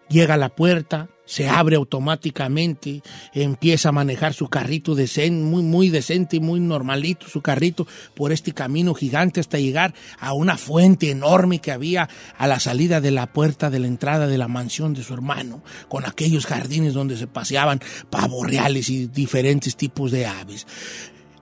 Llega 0.10 0.36
a 0.36 0.38
la 0.38 0.50
puerta, 0.50 1.10
se 1.30 1.48
abre 1.48 1.76
automáticamente, 1.76 3.04
empieza 3.36 3.90
a 3.90 3.92
manejar 3.92 4.34
su 4.34 4.48
carrito 4.48 4.96
decente, 4.96 5.44
muy, 5.44 5.62
muy 5.62 5.90
decente 5.90 6.38
y 6.38 6.40
muy 6.40 6.60
normalito, 6.60 7.30
su 7.30 7.42
carrito 7.42 7.86
por 8.16 8.32
este 8.32 8.52
camino 8.52 8.96
gigante 8.96 9.40
hasta 9.40 9.60
llegar 9.60 9.94
a 10.20 10.34
una 10.34 10.58
fuente 10.58 11.12
enorme 11.12 11.60
que 11.60 11.72
había 11.72 12.10
a 12.36 12.48
la 12.48 12.60
salida 12.60 13.00
de 13.00 13.12
la 13.12 13.32
puerta 13.32 13.70
de 13.70 13.78
la 13.78 13.86
entrada 13.86 14.26
de 14.26 14.40
la 14.40 14.48
mansión 14.48 14.96
de 14.96 15.04
su 15.04 15.14
hermano, 15.14 15.62
con 15.88 16.04
aquellos 16.04 16.48
jardines 16.48 16.96
donde 16.96 17.16
se 17.16 17.28
paseaban 17.28 17.80
pavos 18.10 18.48
reales 18.48 18.90
y 18.90 19.06
diferentes 19.06 19.76
tipos 19.76 20.10
de 20.10 20.26
aves. 20.26 20.66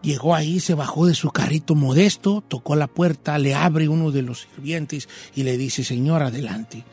Llegó 0.01 0.35
ahí, 0.35 0.59
se 0.59 0.73
bajó 0.73 1.05
de 1.05 1.15
su 1.15 1.31
carrito 1.31 1.75
modesto, 1.75 2.43
tocó 2.45 2.75
la 2.75 2.87
puerta, 2.87 3.39
le 3.39 3.55
abre 3.55 3.87
uno 3.87 4.11
de 4.11 4.21
los 4.21 4.49
sirvientes 4.53 5.07
y 5.33 5.43
le 5.43 5.57
dice, 5.57 5.85
señor, 5.85 6.23
adelante. 6.23 6.83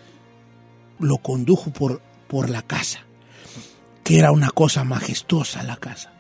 Lo 1.01 1.19
condujo 1.19 1.73
por, 1.73 2.01
por 2.29 2.51
la 2.51 2.63
casa, 2.63 3.01
que 4.03 4.19
era 4.19 4.33
una 4.33 4.51
cosa 4.51 4.85
majestuosa 4.85 5.63
la 5.63 5.77
casa. 5.77 6.13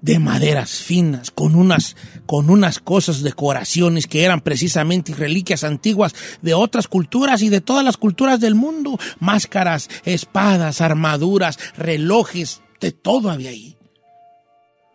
De 0.00 0.18
maderas 0.18 0.70
finas, 0.70 1.30
con 1.30 1.54
unas, 1.54 1.96
con 2.26 2.50
unas 2.50 2.78
cosas, 2.78 3.22
decoraciones 3.22 4.06
que 4.06 4.24
eran 4.24 4.42
precisamente 4.42 5.14
reliquias 5.14 5.64
antiguas 5.64 6.14
de 6.42 6.52
otras 6.52 6.88
culturas 6.88 7.40
y 7.40 7.48
de 7.48 7.62
todas 7.62 7.84
las 7.84 7.96
culturas 7.96 8.38
del 8.38 8.54
mundo. 8.54 8.98
Máscaras, 9.18 9.88
espadas, 10.04 10.82
armaduras, 10.82 11.58
relojes, 11.76 12.60
de 12.80 12.92
todo 12.92 13.30
había 13.30 13.48
ahí 13.48 13.78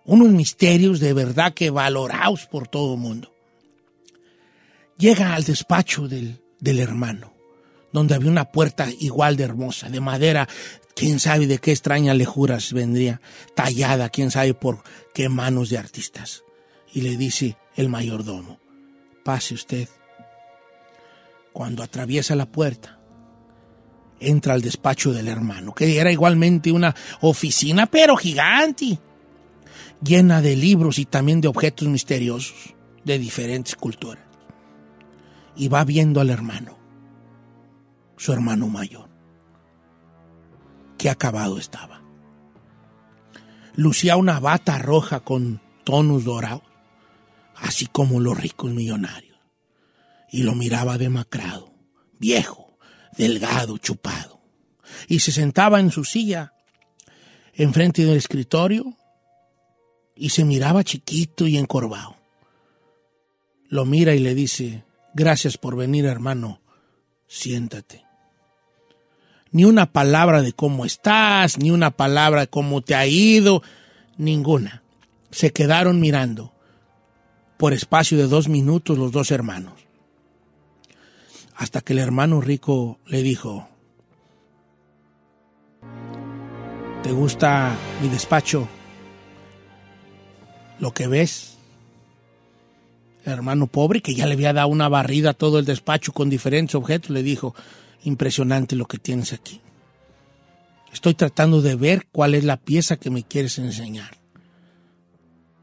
unos 0.09 0.29
misterios 0.29 0.99
de 0.99 1.13
verdad 1.13 1.53
que 1.53 1.69
valorados 1.69 2.47
por 2.47 2.67
todo 2.67 2.95
el 2.95 2.99
mundo. 2.99 3.31
Llega 4.97 5.35
al 5.35 5.43
despacho 5.43 6.07
del, 6.07 6.41
del 6.59 6.79
hermano, 6.79 7.31
donde 7.91 8.15
había 8.15 8.32
una 8.32 8.52
puerta 8.52 8.88
igual 8.99 9.38
de 9.38 9.43
hermosa, 9.43 9.89
de 9.89 9.99
madera, 9.99 10.47
quién 10.95 11.19
sabe 11.19 11.47
de 11.47 11.60
qué 11.60 11.71
extraña 11.71 12.13
lejuras 12.13 12.73
vendría, 12.73 13.21
tallada, 13.56 14.10
quién 14.10 14.32
sabe 14.32 14.54
por 14.54 14.84
qué 15.13 15.30
manos 15.30 15.69
de 15.69 15.78
artistas. 15.78 16.43
Y 16.93 17.02
le 17.02 17.17
dice 17.17 17.58
el 17.75 17.89
mayordomo, 17.89 18.60
pase 19.23 19.54
usted. 19.54 19.88
Cuando 21.54 21.84
atraviesa 21.84 22.36
la 22.36 22.45
puerta, 22.45 22.99
entra 24.19 24.54
al 24.54 24.62
despacho 24.62 25.13
del 25.13 25.28
hermano, 25.28 25.73
que 25.73 25.99
era 25.99 26.12
igualmente 26.12 26.71
una 26.71 26.95
oficina, 27.21 27.86
pero 27.86 28.17
gigante 28.17 28.99
llena 30.02 30.41
de 30.41 30.56
libros 30.56 30.99
y 30.99 31.06
también 31.06 31.41
de 31.41 31.47
objetos 31.47 31.88
misteriosos 31.88 32.75
de 33.04 33.19
diferentes 33.19 33.75
culturas. 33.75 34.23
Y 35.56 35.67
va 35.67 35.84
viendo 35.84 36.21
al 36.21 36.30
hermano, 36.30 36.78
su 38.19 38.34
hermano 38.34 38.67
mayor. 38.67 39.10
Qué 40.97 41.10
acabado 41.10 41.58
estaba. 41.58 42.03
Lucía 43.75 44.17
una 44.17 44.41
bata 44.41 44.77
roja 44.77 45.21
con 45.21 45.62
tonos 45.86 46.25
dorados, 46.25 46.63
así 47.55 47.86
como 47.86 48.19
los 48.19 48.38
ricos 48.38 48.71
millonarios. 48.71 49.38
Y 50.29 50.43
lo 50.43 50.53
miraba 50.53 50.97
demacrado, 50.97 51.73
viejo, 52.19 52.77
delgado, 53.17 53.77
chupado. 53.77 54.41
Y 55.08 55.19
se 55.19 55.32
sentaba 55.32 55.79
en 55.79 55.89
su 55.89 56.03
silla, 56.03 56.53
enfrente 57.53 58.03
del 58.03 58.17
escritorio, 58.17 58.97
y 60.13 60.32
se 60.32 60.43
miraba 60.43 60.84
chiquito 60.84 61.47
y 61.47 61.58
encorvado. 61.58 62.17
Lo 63.69 63.86
mira 63.86 64.13
y 64.13 64.19
le 64.19 64.36
dice, 64.36 64.84
gracias 65.13 65.58
por 65.58 65.77
venir 65.77 66.05
hermano, 66.05 66.62
siéntate. 67.27 68.08
Ni 69.51 69.65
una 69.65 69.91
palabra 69.91 70.41
de 70.41 70.53
cómo 70.53 70.85
estás, 70.85 71.57
ni 71.57 71.71
una 71.71 71.91
palabra 71.91 72.41
de 72.41 72.47
cómo 72.47 72.81
te 72.81 72.95
ha 72.95 73.07
ido, 73.07 73.63
ninguna. 74.17 74.83
Se 75.31 75.51
quedaron 75.51 75.99
mirando 75.99 76.53
por 77.57 77.73
espacio 77.73 78.17
de 78.17 78.27
dos 78.27 78.47
minutos 78.47 78.97
los 78.97 79.12
dos 79.12 79.31
hermanos. 79.31 79.73
Hasta 81.55 81.81
que 81.81 81.93
el 81.93 81.99
hermano 81.99 82.39
rico 82.39 82.99
le 83.05 83.21
dijo, 83.21 83.67
¿te 87.03 87.12
gusta 87.12 87.75
mi 88.01 88.07
despacho? 88.07 88.67
¿Lo 90.79 90.93
que 90.93 91.07
ves? 91.07 91.57
El 93.25 93.33
hermano 93.33 93.67
pobre, 93.67 94.01
que 94.01 94.15
ya 94.15 94.25
le 94.25 94.33
había 94.33 94.53
dado 94.53 94.69
una 94.69 94.88
barrida 94.88 95.31
a 95.31 95.33
todo 95.33 95.59
el 95.59 95.65
despacho 95.65 96.13
con 96.13 96.29
diferentes 96.29 96.75
objetos, 96.75 97.09
le 97.09 97.23
dijo, 97.23 97.53
impresionante 98.03 98.75
lo 98.75 98.85
que 98.85 98.97
tienes 98.97 99.33
aquí. 99.33 99.62
Estoy 100.91 101.13
tratando 101.13 101.62
de 101.62 101.75
ver 101.75 102.07
cuál 102.12 102.33
es 102.33 102.43
la 102.43 102.57
pieza 102.57 102.97
que 102.97 103.09
me 103.09 103.23
quieres 103.23 103.59
enseñar. 103.59 104.17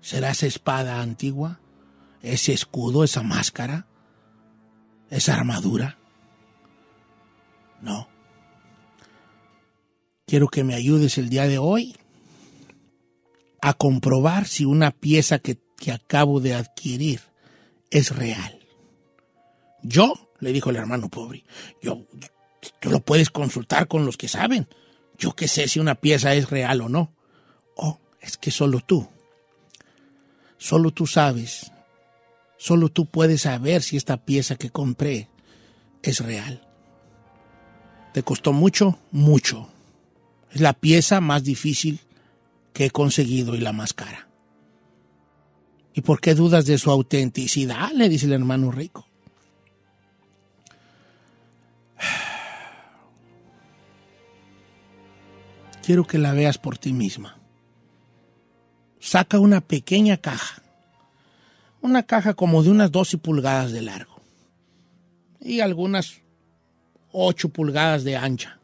¿Será 0.00 0.30
esa 0.30 0.46
espada 0.46 1.00
antigua? 1.00 1.60
¿Ese 2.22 2.52
escudo? 2.52 3.02
¿Esa 3.02 3.22
máscara? 3.22 3.86
¿Esa 5.10 5.34
armadura? 5.34 5.98
No. 7.80 8.08
Quiero 10.26 10.48
que 10.48 10.64
me 10.64 10.74
ayudes 10.74 11.18
el 11.18 11.28
día 11.28 11.46
de 11.48 11.58
hoy 11.58 11.96
a 13.60 13.72
comprobar 13.72 14.46
si 14.46 14.64
una 14.64 14.92
pieza 14.92 15.38
que, 15.38 15.58
que 15.76 15.92
acabo 15.92 16.40
de 16.40 16.54
adquirir 16.54 17.20
es 17.90 18.14
real. 18.14 18.60
Yo, 19.82 20.25
le 20.40 20.52
dijo 20.52 20.70
el 20.70 20.76
hermano 20.76 21.08
pobre, 21.08 21.44
yo, 21.82 22.06
tú 22.80 22.90
lo 22.90 23.00
puedes 23.00 23.30
consultar 23.30 23.88
con 23.88 24.06
los 24.06 24.16
que 24.16 24.28
saben. 24.28 24.68
Yo 25.18 25.34
qué 25.34 25.48
sé 25.48 25.68
si 25.68 25.80
una 25.80 25.94
pieza 25.94 26.34
es 26.34 26.50
real 26.50 26.80
o 26.82 26.88
no. 26.88 27.14
Oh, 27.76 28.00
es 28.20 28.36
que 28.36 28.50
solo 28.50 28.80
tú, 28.80 29.08
solo 30.58 30.90
tú 30.90 31.06
sabes, 31.06 31.72
solo 32.58 32.88
tú 32.88 33.06
puedes 33.06 33.42
saber 33.42 33.82
si 33.82 33.96
esta 33.96 34.24
pieza 34.24 34.56
que 34.56 34.70
compré 34.70 35.28
es 36.02 36.20
real. 36.20 36.62
¿Te 38.12 38.22
costó 38.22 38.52
mucho? 38.52 38.98
Mucho. 39.10 39.68
Es 40.50 40.60
la 40.60 40.72
pieza 40.72 41.20
más 41.20 41.44
difícil 41.44 42.00
que 42.72 42.86
he 42.86 42.90
conseguido 42.90 43.54
y 43.54 43.58
la 43.58 43.72
más 43.72 43.92
cara. 43.92 44.28
¿Y 45.92 46.02
por 46.02 46.20
qué 46.20 46.34
dudas 46.34 46.66
de 46.66 46.78
su 46.78 46.90
autenticidad? 46.90 47.90
Le 47.92 48.08
dice 48.08 48.26
el 48.26 48.32
hermano 48.32 48.70
rico. 48.70 49.05
Quiero 55.86 56.04
que 56.04 56.18
la 56.18 56.32
veas 56.32 56.58
por 56.58 56.78
ti 56.78 56.92
misma. 56.92 57.38
Saca 58.98 59.38
una 59.38 59.60
pequeña 59.60 60.16
caja. 60.16 60.60
Una 61.80 62.02
caja 62.02 62.34
como 62.34 62.64
de 62.64 62.70
unas 62.70 62.90
12 62.90 63.18
pulgadas 63.18 63.70
de 63.70 63.82
largo. 63.82 64.20
Y 65.40 65.60
algunas 65.60 66.22
8 67.12 67.50
pulgadas 67.50 68.02
de 68.02 68.16
ancha. 68.16 68.58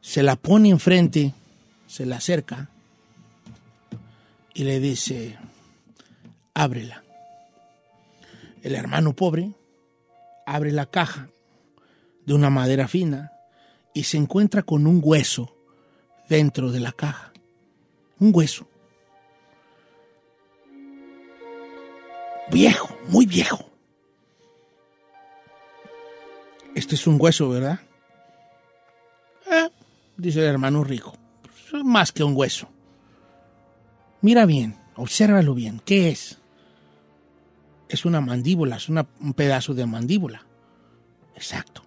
Se 0.00 0.22
la 0.22 0.36
pone 0.36 0.70
enfrente, 0.70 1.34
se 1.86 2.06
la 2.06 2.16
acerca 2.16 2.70
y 4.54 4.64
le 4.64 4.80
dice, 4.80 5.36
ábrela. 6.54 7.04
El 8.62 8.74
hermano 8.74 9.14
pobre 9.14 9.52
abre 10.46 10.72
la 10.72 10.86
caja 10.86 11.28
de 12.24 12.32
una 12.32 12.48
madera 12.48 12.88
fina 12.88 13.32
y 13.92 14.04
se 14.04 14.16
encuentra 14.16 14.62
con 14.62 14.86
un 14.86 15.02
hueso 15.04 15.59
dentro 16.30 16.70
de 16.70 16.80
la 16.80 16.92
caja. 16.92 17.32
Un 18.20 18.30
hueso. 18.32 18.66
Viejo, 22.50 22.88
muy 23.08 23.26
viejo. 23.26 23.68
Este 26.74 26.94
es 26.94 27.06
un 27.06 27.16
hueso, 27.20 27.48
¿verdad? 27.48 27.80
Eh, 29.50 29.68
dice 30.16 30.40
el 30.40 30.46
hermano 30.46 30.84
rico. 30.84 31.16
Es 31.66 31.84
más 31.84 32.12
que 32.12 32.22
un 32.22 32.36
hueso. 32.36 32.68
Mira 34.20 34.46
bien, 34.46 34.76
obsérvalo 34.94 35.54
bien. 35.54 35.82
¿Qué 35.84 36.10
es? 36.10 36.38
Es 37.88 38.04
una 38.04 38.20
mandíbula, 38.20 38.76
es 38.76 38.88
un 38.88 39.34
pedazo 39.34 39.74
de 39.74 39.84
mandíbula. 39.84 40.46
Exacto. 41.34 41.82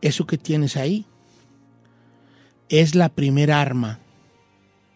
Eso 0.00 0.24
que 0.24 0.38
tienes 0.38 0.76
ahí 0.76 1.04
es 2.68 2.94
la 2.94 3.08
primera 3.08 3.60
arma 3.60 4.00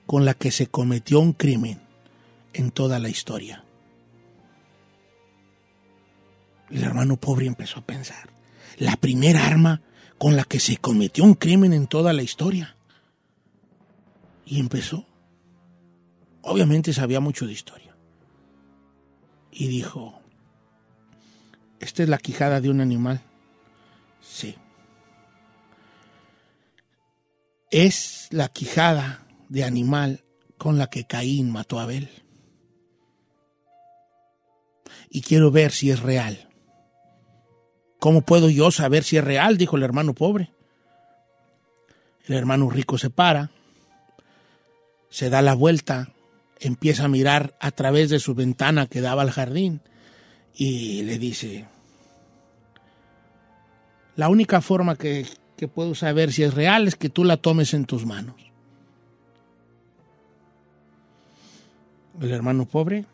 con 0.06 0.24
la 0.24 0.34
que 0.34 0.50
se 0.50 0.66
cometió 0.66 1.20
un 1.20 1.32
crimen 1.32 1.80
en 2.52 2.70
toda 2.70 2.98
la 2.98 3.08
historia. 3.08 3.64
El 6.68 6.82
hermano 6.82 7.16
pobre 7.16 7.46
empezó 7.46 7.80
a 7.80 7.86
pensar, 7.86 8.30
la 8.78 8.96
primera 8.96 9.46
arma 9.46 9.82
con 10.18 10.36
la 10.36 10.44
que 10.44 10.60
se 10.60 10.76
cometió 10.76 11.24
un 11.24 11.34
crimen 11.34 11.72
en 11.72 11.86
toda 11.86 12.12
la 12.12 12.22
historia. 12.22 12.76
Y 14.44 14.58
empezó. 14.60 15.06
Obviamente 16.42 16.92
sabía 16.92 17.20
mucho 17.20 17.46
de 17.46 17.52
historia. 17.52 17.94
Y 19.52 19.68
dijo, 19.68 20.20
¿esta 21.78 22.02
es 22.02 22.08
la 22.08 22.18
quijada 22.18 22.60
de 22.60 22.70
un 22.70 22.80
animal? 22.80 23.20
Sí. 24.20 24.56
Es 27.70 28.28
la 28.30 28.48
quijada 28.48 29.26
de 29.48 29.64
animal 29.64 30.24
con 30.58 30.76
la 30.76 30.88
que 30.88 31.06
Caín 31.06 31.50
mató 31.50 31.78
a 31.78 31.84
Abel. 31.84 32.10
Y 35.08 35.22
quiero 35.22 35.50
ver 35.50 35.72
si 35.72 35.90
es 35.90 36.00
real. 36.00 36.48
¿Cómo 37.98 38.22
puedo 38.22 38.48
yo 38.48 38.70
saber 38.70 39.04
si 39.04 39.18
es 39.18 39.24
real? 39.24 39.56
dijo 39.56 39.76
el 39.76 39.82
hermano 39.82 40.14
pobre. 40.14 40.52
El 42.26 42.34
hermano 42.34 42.70
rico 42.70 42.98
se 42.98 43.10
para, 43.10 43.50
se 45.08 45.30
da 45.30 45.42
la 45.42 45.54
vuelta, 45.54 46.12
empieza 46.60 47.04
a 47.04 47.08
mirar 47.08 47.56
a 47.60 47.70
través 47.70 48.10
de 48.10 48.20
su 48.20 48.34
ventana 48.34 48.86
que 48.86 49.00
daba 49.00 49.22
al 49.22 49.30
jardín 49.30 49.80
y 50.54 51.02
le 51.02 51.18
dice, 51.18 51.66
la 54.16 54.28
única 54.28 54.60
forma 54.60 54.96
que, 54.96 55.26
que 55.60 55.68
puedo 55.68 55.94
saber 55.94 56.32
si 56.32 56.42
es 56.42 56.54
real 56.54 56.88
es 56.88 56.96
que 56.96 57.10
tú 57.10 57.22
la 57.22 57.36
tomes 57.36 57.74
en 57.74 57.84
tus 57.84 58.06
manos. 58.06 58.34
El 62.18 62.30
hermano 62.30 62.64
pobre 62.64 63.04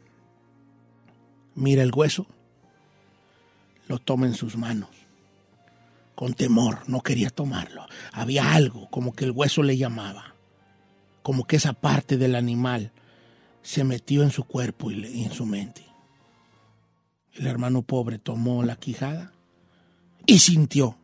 mira 1.57 1.83
el 1.83 1.91
hueso, 1.93 2.25
lo 3.89 3.99
toma 3.99 4.27
en 4.27 4.35
sus 4.35 4.57
manos. 4.57 4.91
Con 6.15 6.35
temor, 6.35 6.89
no 6.89 7.01
quería 7.01 7.31
tomarlo. 7.31 7.85
Había 8.13 8.55
algo, 8.55 8.89
como 8.91 9.13
que 9.13 9.25
el 9.25 9.33
hueso 9.33 9.65
le 9.65 9.77
llamaba, 9.77 10.37
como 11.25 11.49
que 11.49 11.57
esa 11.57 11.73
parte 11.73 12.17
del 12.17 12.37
animal 12.37 12.93
se 13.63 13.83
metió 13.83 14.23
en 14.23 14.31
su 14.31 14.45
cuerpo 14.45 14.93
y 14.93 15.25
en 15.25 15.33
su 15.33 15.47
mente. 15.47 15.85
El 17.33 17.49
hermano 17.49 17.83
pobre 17.83 18.21
tomó 18.21 18.63
la 18.63 18.77
quijada 18.77 19.33
y 20.27 20.39
sintió 20.39 20.97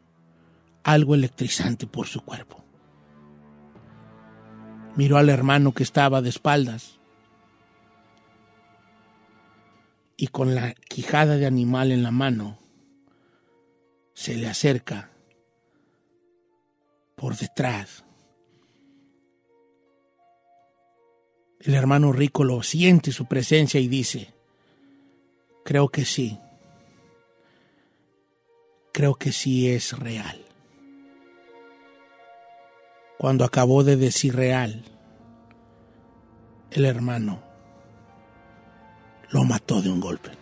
algo 0.84 1.14
electrizante 1.14 1.86
por 1.86 2.06
su 2.06 2.20
cuerpo. 2.22 2.64
Miró 4.96 5.16
al 5.16 5.30
hermano 5.30 5.72
que 5.72 5.82
estaba 5.82 6.20
de 6.20 6.28
espaldas 6.28 6.98
y 10.16 10.28
con 10.28 10.54
la 10.54 10.74
quijada 10.74 11.36
de 11.36 11.46
animal 11.46 11.92
en 11.92 12.02
la 12.02 12.10
mano 12.10 12.58
se 14.14 14.36
le 14.36 14.48
acerca 14.48 15.10
por 17.16 17.36
detrás 17.36 18.04
El 21.62 21.74
hermano 21.74 22.12
rico 22.12 22.42
lo 22.42 22.60
siente 22.64 23.12
su 23.12 23.26
presencia 23.26 23.78
y 23.78 23.86
dice, 23.86 24.34
creo 25.64 25.88
que 25.90 26.04
sí. 26.04 26.38
Creo 28.92 29.14
que 29.14 29.30
sí 29.30 29.70
es 29.70 29.96
real. 29.96 30.41
Cuando 33.22 33.44
acabó 33.44 33.84
de 33.84 33.96
decir 33.96 34.34
real, 34.34 34.82
el 36.72 36.84
hermano 36.84 37.40
lo 39.30 39.44
mató 39.44 39.80
de 39.80 39.90
un 39.90 40.00
golpe. 40.00 40.41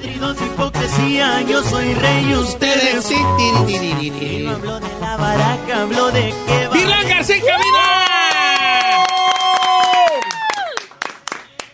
Podridos 0.00 0.40
de 0.40 0.46
hipocresía, 0.46 1.42
yo 1.42 1.62
soy 1.62 1.92
rey, 1.92 2.34
ustedes 2.34 3.04
sí. 3.04 3.16
No 3.20 4.50
hablo 4.52 4.80
de 4.80 4.88
la 4.98 5.16
baraja, 5.18 5.82
hablo 5.82 6.10
de 6.10 6.32
que 6.46 6.66
va. 6.68 6.74
¡Virlan 6.74 7.06
García 7.08 7.36
cabina! 7.36 9.04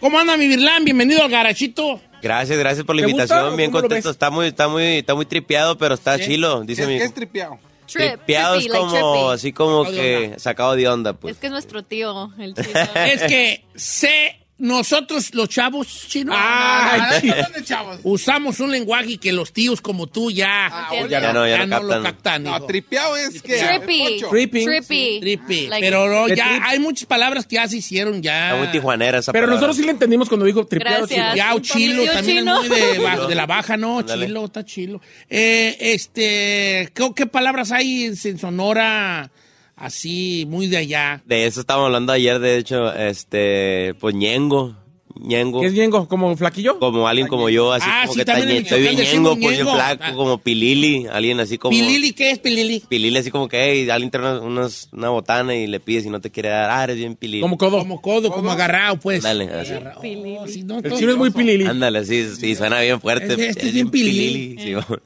¿Cómo 0.00 0.18
anda 0.18 0.36
mi 0.36 0.48
Virlan? 0.48 0.84
Bienvenido 0.84 1.22
al 1.22 1.30
garachito. 1.30 2.00
Gracias, 2.20 2.58
gracias 2.58 2.84
por 2.84 2.96
la 2.96 3.02
¿Te 3.02 3.10
invitación. 3.10 3.38
gusta 3.42 3.54
o 3.54 3.56
Bien 3.56 3.70
cómo 3.70 3.82
lo 3.82 3.88
contento. 3.88 4.08
ves? 4.08 4.14
Está 4.16 4.30
muy, 4.30 4.46
está 4.48 4.66
muy, 4.68 4.84
está 4.98 5.14
muy 5.14 5.26
tripeado, 5.26 5.78
pero 5.78 5.94
está 5.94 6.18
chilo. 6.18 6.62
Dice 6.62 6.82
¿Qué, 6.82 6.88
mi. 6.88 6.98
qué 6.98 7.04
es 7.04 7.14
tripeado? 7.14 7.60
tripeado 7.86 8.56
es 8.56 8.66
como, 8.66 9.30
así 9.30 9.52
como 9.52 9.84
Sacado 9.84 9.92
de 9.94 10.00
que 10.02 10.24
onda. 10.26 10.38
sacado 10.40 10.74
de 10.74 10.88
onda, 10.88 11.12
pues. 11.12 11.34
Es 11.36 11.40
que 11.40 11.46
es 11.46 11.52
nuestro 11.52 11.84
tío, 11.84 12.32
el 12.40 12.54
chino. 12.54 12.66
Es 13.06 13.22
que 13.22 13.64
sé, 13.76 14.40
nosotros 14.58 15.34
los 15.34 15.50
chavos 15.50 15.86
chinos 16.08 16.34
Ay, 16.38 17.00
Ay, 17.22 17.28
¿dónde, 17.42 17.62
chavos? 17.62 17.98
usamos 18.04 18.58
un 18.60 18.70
lenguaje 18.70 19.18
que 19.18 19.30
los 19.32 19.52
tíos 19.52 19.82
como 19.82 20.06
tú 20.06 20.30
ya, 20.30 20.86
bueno. 20.90 21.08
Ya 21.08 21.32
no, 21.32 21.46
ya 21.46 21.66
no 21.66 21.82
lo 21.82 21.88
captan. 22.02 22.02
captan. 22.02 22.42
No, 22.44 22.62
tripeado 22.66 23.16
es 23.18 23.42
que. 23.42 23.58
Trippy. 23.58 24.22
Tripping. 24.30 24.64
Trippy. 24.66 25.20
Trippy. 25.20 25.66
Like- 25.68 25.86
pero 25.86 26.28
ya 26.28 26.48
trip. 26.48 26.62
hay 26.64 26.78
muchas 26.78 27.04
palabras 27.06 27.46
que 27.46 27.56
ya 27.56 27.68
se 27.68 27.76
hicieron 27.76 28.22
ya. 28.22 28.46
Está 28.52 28.58
muy 28.62 28.68
tijuanera 28.72 29.18
esa 29.18 29.32
Pero 29.32 29.42
palabra. 29.46 29.56
nosotros 29.56 29.76
sí 29.76 29.82
le 29.84 29.90
entendimos 29.90 30.28
cuando 30.28 30.46
dijo 30.46 30.66
tripeado. 30.66 31.06
Gracias. 31.06 31.18
chino. 31.32 31.36
Ya, 31.36 31.52
o 31.52 31.56
Un 31.56 31.62
chilo, 31.62 32.02
tío 32.02 32.12
también 32.12 32.38
chino. 32.38 32.62
es 32.62 32.68
muy 32.70 32.78
de, 32.80 33.26
de 33.28 33.34
la 33.34 33.46
baja, 33.46 33.76
¿no? 33.76 34.02
Chilo, 34.02 34.44
está 34.46 34.64
chilo. 34.64 35.00
Eh, 35.28 35.76
este, 35.80 36.90
¿qué, 36.94 37.10
qué 37.14 37.26
palabras 37.26 37.72
hay 37.72 38.04
en 38.04 38.38
Sonora 38.38 39.30
así, 39.76 40.44
muy 40.48 40.66
de 40.66 40.78
allá? 40.78 41.22
De 41.26 41.46
eso 41.46 41.60
estábamos 41.60 41.86
hablando 41.86 42.12
ayer, 42.12 42.38
de 42.40 42.58
hecho, 42.58 42.92
este, 42.94 43.94
pues 44.00 44.14
ñengo. 44.14 44.74
Ñengo. 45.18 45.62
¿Qué 45.62 45.68
es 45.68 45.72
Ñengo? 45.72 46.06
¿Como 46.08 46.36
flaquillo? 46.36 46.78
Como 46.78 47.08
alguien 47.08 47.26
como 47.26 47.48
yo, 47.48 47.72
así 47.72 47.86
Ah, 47.88 48.02
como 48.02 48.12
sí, 48.12 48.16
que 48.18 48.20
está 48.20 48.38
estoy 48.38 48.82
bien 48.82 48.96
ñengo, 48.96 49.34
pues 49.40 49.58
yo 49.58 49.72
flaco, 49.72 50.02
Ah. 50.04 50.12
como 50.14 50.36
pilili, 50.36 51.06
alguien 51.10 51.40
así 51.40 51.56
como... 51.56 51.70
¿Pilili 51.70 52.12
qué 52.12 52.32
es 52.32 52.38
pilili? 52.38 52.80
Pilili 52.86 53.16
así 53.16 53.30
como 53.30 53.48
que, 53.48 53.56
hey, 53.64 53.88
alguien 53.88 54.10
trae 54.10 54.22
una, 54.38 54.40
unas- 54.42 54.90
una 54.92 55.08
botana 55.08 55.56
y 55.56 55.66
le 55.68 55.80
pides 55.80 56.04
y 56.04 56.10
no 56.10 56.20
te 56.20 56.30
quiere 56.30 56.50
dar, 56.50 56.68
ah, 56.70 56.84
eres 56.84 56.96
bien 56.98 57.16
pilili. 57.16 57.40
Como 57.40 57.56
codo. 57.56 57.78
Como 57.78 58.02
codo, 58.02 58.30
como 58.30 58.50
agarrado, 58.50 59.00
pues. 59.00 59.24
Ándale, 59.24 59.50
así. 59.54 59.70
Agarrado. 59.72 60.00
Oh, 60.00 60.46
sí, 60.48 60.62
no, 60.64 60.80
El 60.80 60.92
chino 60.92 61.12
es 61.12 61.16
muy 61.16 61.30
pilili. 61.30 61.64
Ándale, 61.64 62.04
sí, 62.04 62.26
sí, 62.38 62.54
suena 62.54 62.80
bien 62.82 63.00
fuerte. 63.00 63.28
Este- 63.28 63.48
este 63.48 63.66
es 63.68 63.72
bien 63.72 63.90
pilili. 63.90 64.58
sí, 64.62 64.74
bueno. 64.74 65.02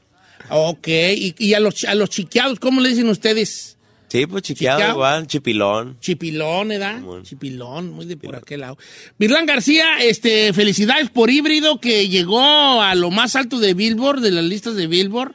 Ok, 0.49 0.87
y, 0.89 1.35
y 1.39 1.53
a, 1.53 1.61
los, 1.61 1.85
a 1.85 1.95
los 1.95 2.09
chiqueados, 2.09 2.59
¿cómo 2.59 2.81
le 2.81 2.89
dicen 2.89 3.07
ustedes? 3.07 3.77
Sí, 4.11 4.25
pues 4.25 4.43
chiqueado 4.43 4.79
Chiqueado. 4.79 4.95
igual, 4.97 5.25
chipilón. 5.27 5.97
Chipilón, 6.01 6.67
¿verdad? 6.67 7.01
Chipilón, 7.23 7.93
muy 7.93 8.05
de 8.05 8.17
por 8.17 8.35
aquel 8.35 8.59
lado. 8.59 8.77
Virlán 9.17 9.45
García, 9.45 9.99
este, 10.01 10.51
felicidades 10.51 11.09
por 11.09 11.29
híbrido 11.29 11.79
que 11.79 12.09
llegó 12.09 12.41
a 12.81 12.93
lo 12.95 13.09
más 13.09 13.37
alto 13.37 13.57
de 13.57 13.73
Billboard, 13.73 14.19
de 14.19 14.31
las 14.31 14.43
listas 14.43 14.75
de 14.75 14.87
Billboard. 14.87 15.33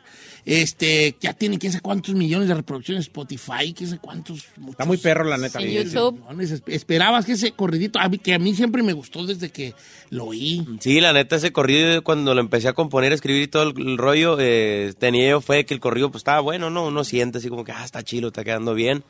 Este, 0.48 1.16
ya 1.20 1.32
tiene 1.32 1.58
quién 1.58 1.72
sabe 1.72 1.82
cuántos 1.82 2.14
millones 2.14 2.46
de 2.46 2.54
reproducciones 2.54 3.02
Spotify, 3.06 3.74
quién 3.76 3.90
sabe 3.90 4.00
cuántos. 4.00 4.44
Está 4.70 4.84
muy 4.84 4.96
perro, 4.96 5.24
la 5.24 5.36
neta. 5.38 5.60
En 5.60 5.70
YouTube. 5.72 6.20
millones. 6.20 6.62
Esperabas 6.68 7.26
que 7.26 7.32
ese 7.32 7.50
corridito, 7.50 7.98
a 7.98 8.08
mí- 8.08 8.18
que 8.18 8.32
a 8.32 8.38
mí 8.38 8.54
siempre 8.54 8.84
me 8.84 8.92
gustó 8.92 9.26
desde 9.26 9.50
que 9.50 9.74
lo 10.10 10.26
oí. 10.26 10.64
Sí, 10.78 11.00
la 11.00 11.12
neta, 11.12 11.34
ese 11.34 11.52
corrido, 11.52 12.02
cuando 12.04 12.32
lo 12.32 12.40
empecé 12.40 12.68
a 12.68 12.74
componer, 12.74 13.10
a 13.10 13.16
escribir 13.16 13.42
y 13.42 13.48
todo 13.48 13.64
el, 13.64 13.74
el 13.88 13.98
rollo, 13.98 14.36
eh, 14.38 14.94
tenía 14.96 15.28
yo 15.30 15.40
fue 15.40 15.66
que 15.66 15.74
el 15.74 15.80
corrido 15.80 16.12
pues 16.12 16.20
estaba 16.20 16.38
bueno, 16.40 16.70
¿no? 16.70 16.86
Uno 16.86 17.02
siente 17.02 17.38
así 17.38 17.48
como 17.48 17.64
que, 17.64 17.72
ah, 17.72 17.84
está 17.84 18.04
chilo, 18.04 18.28
está 18.28 18.44
quedando 18.44 18.72
bien. 18.72 19.02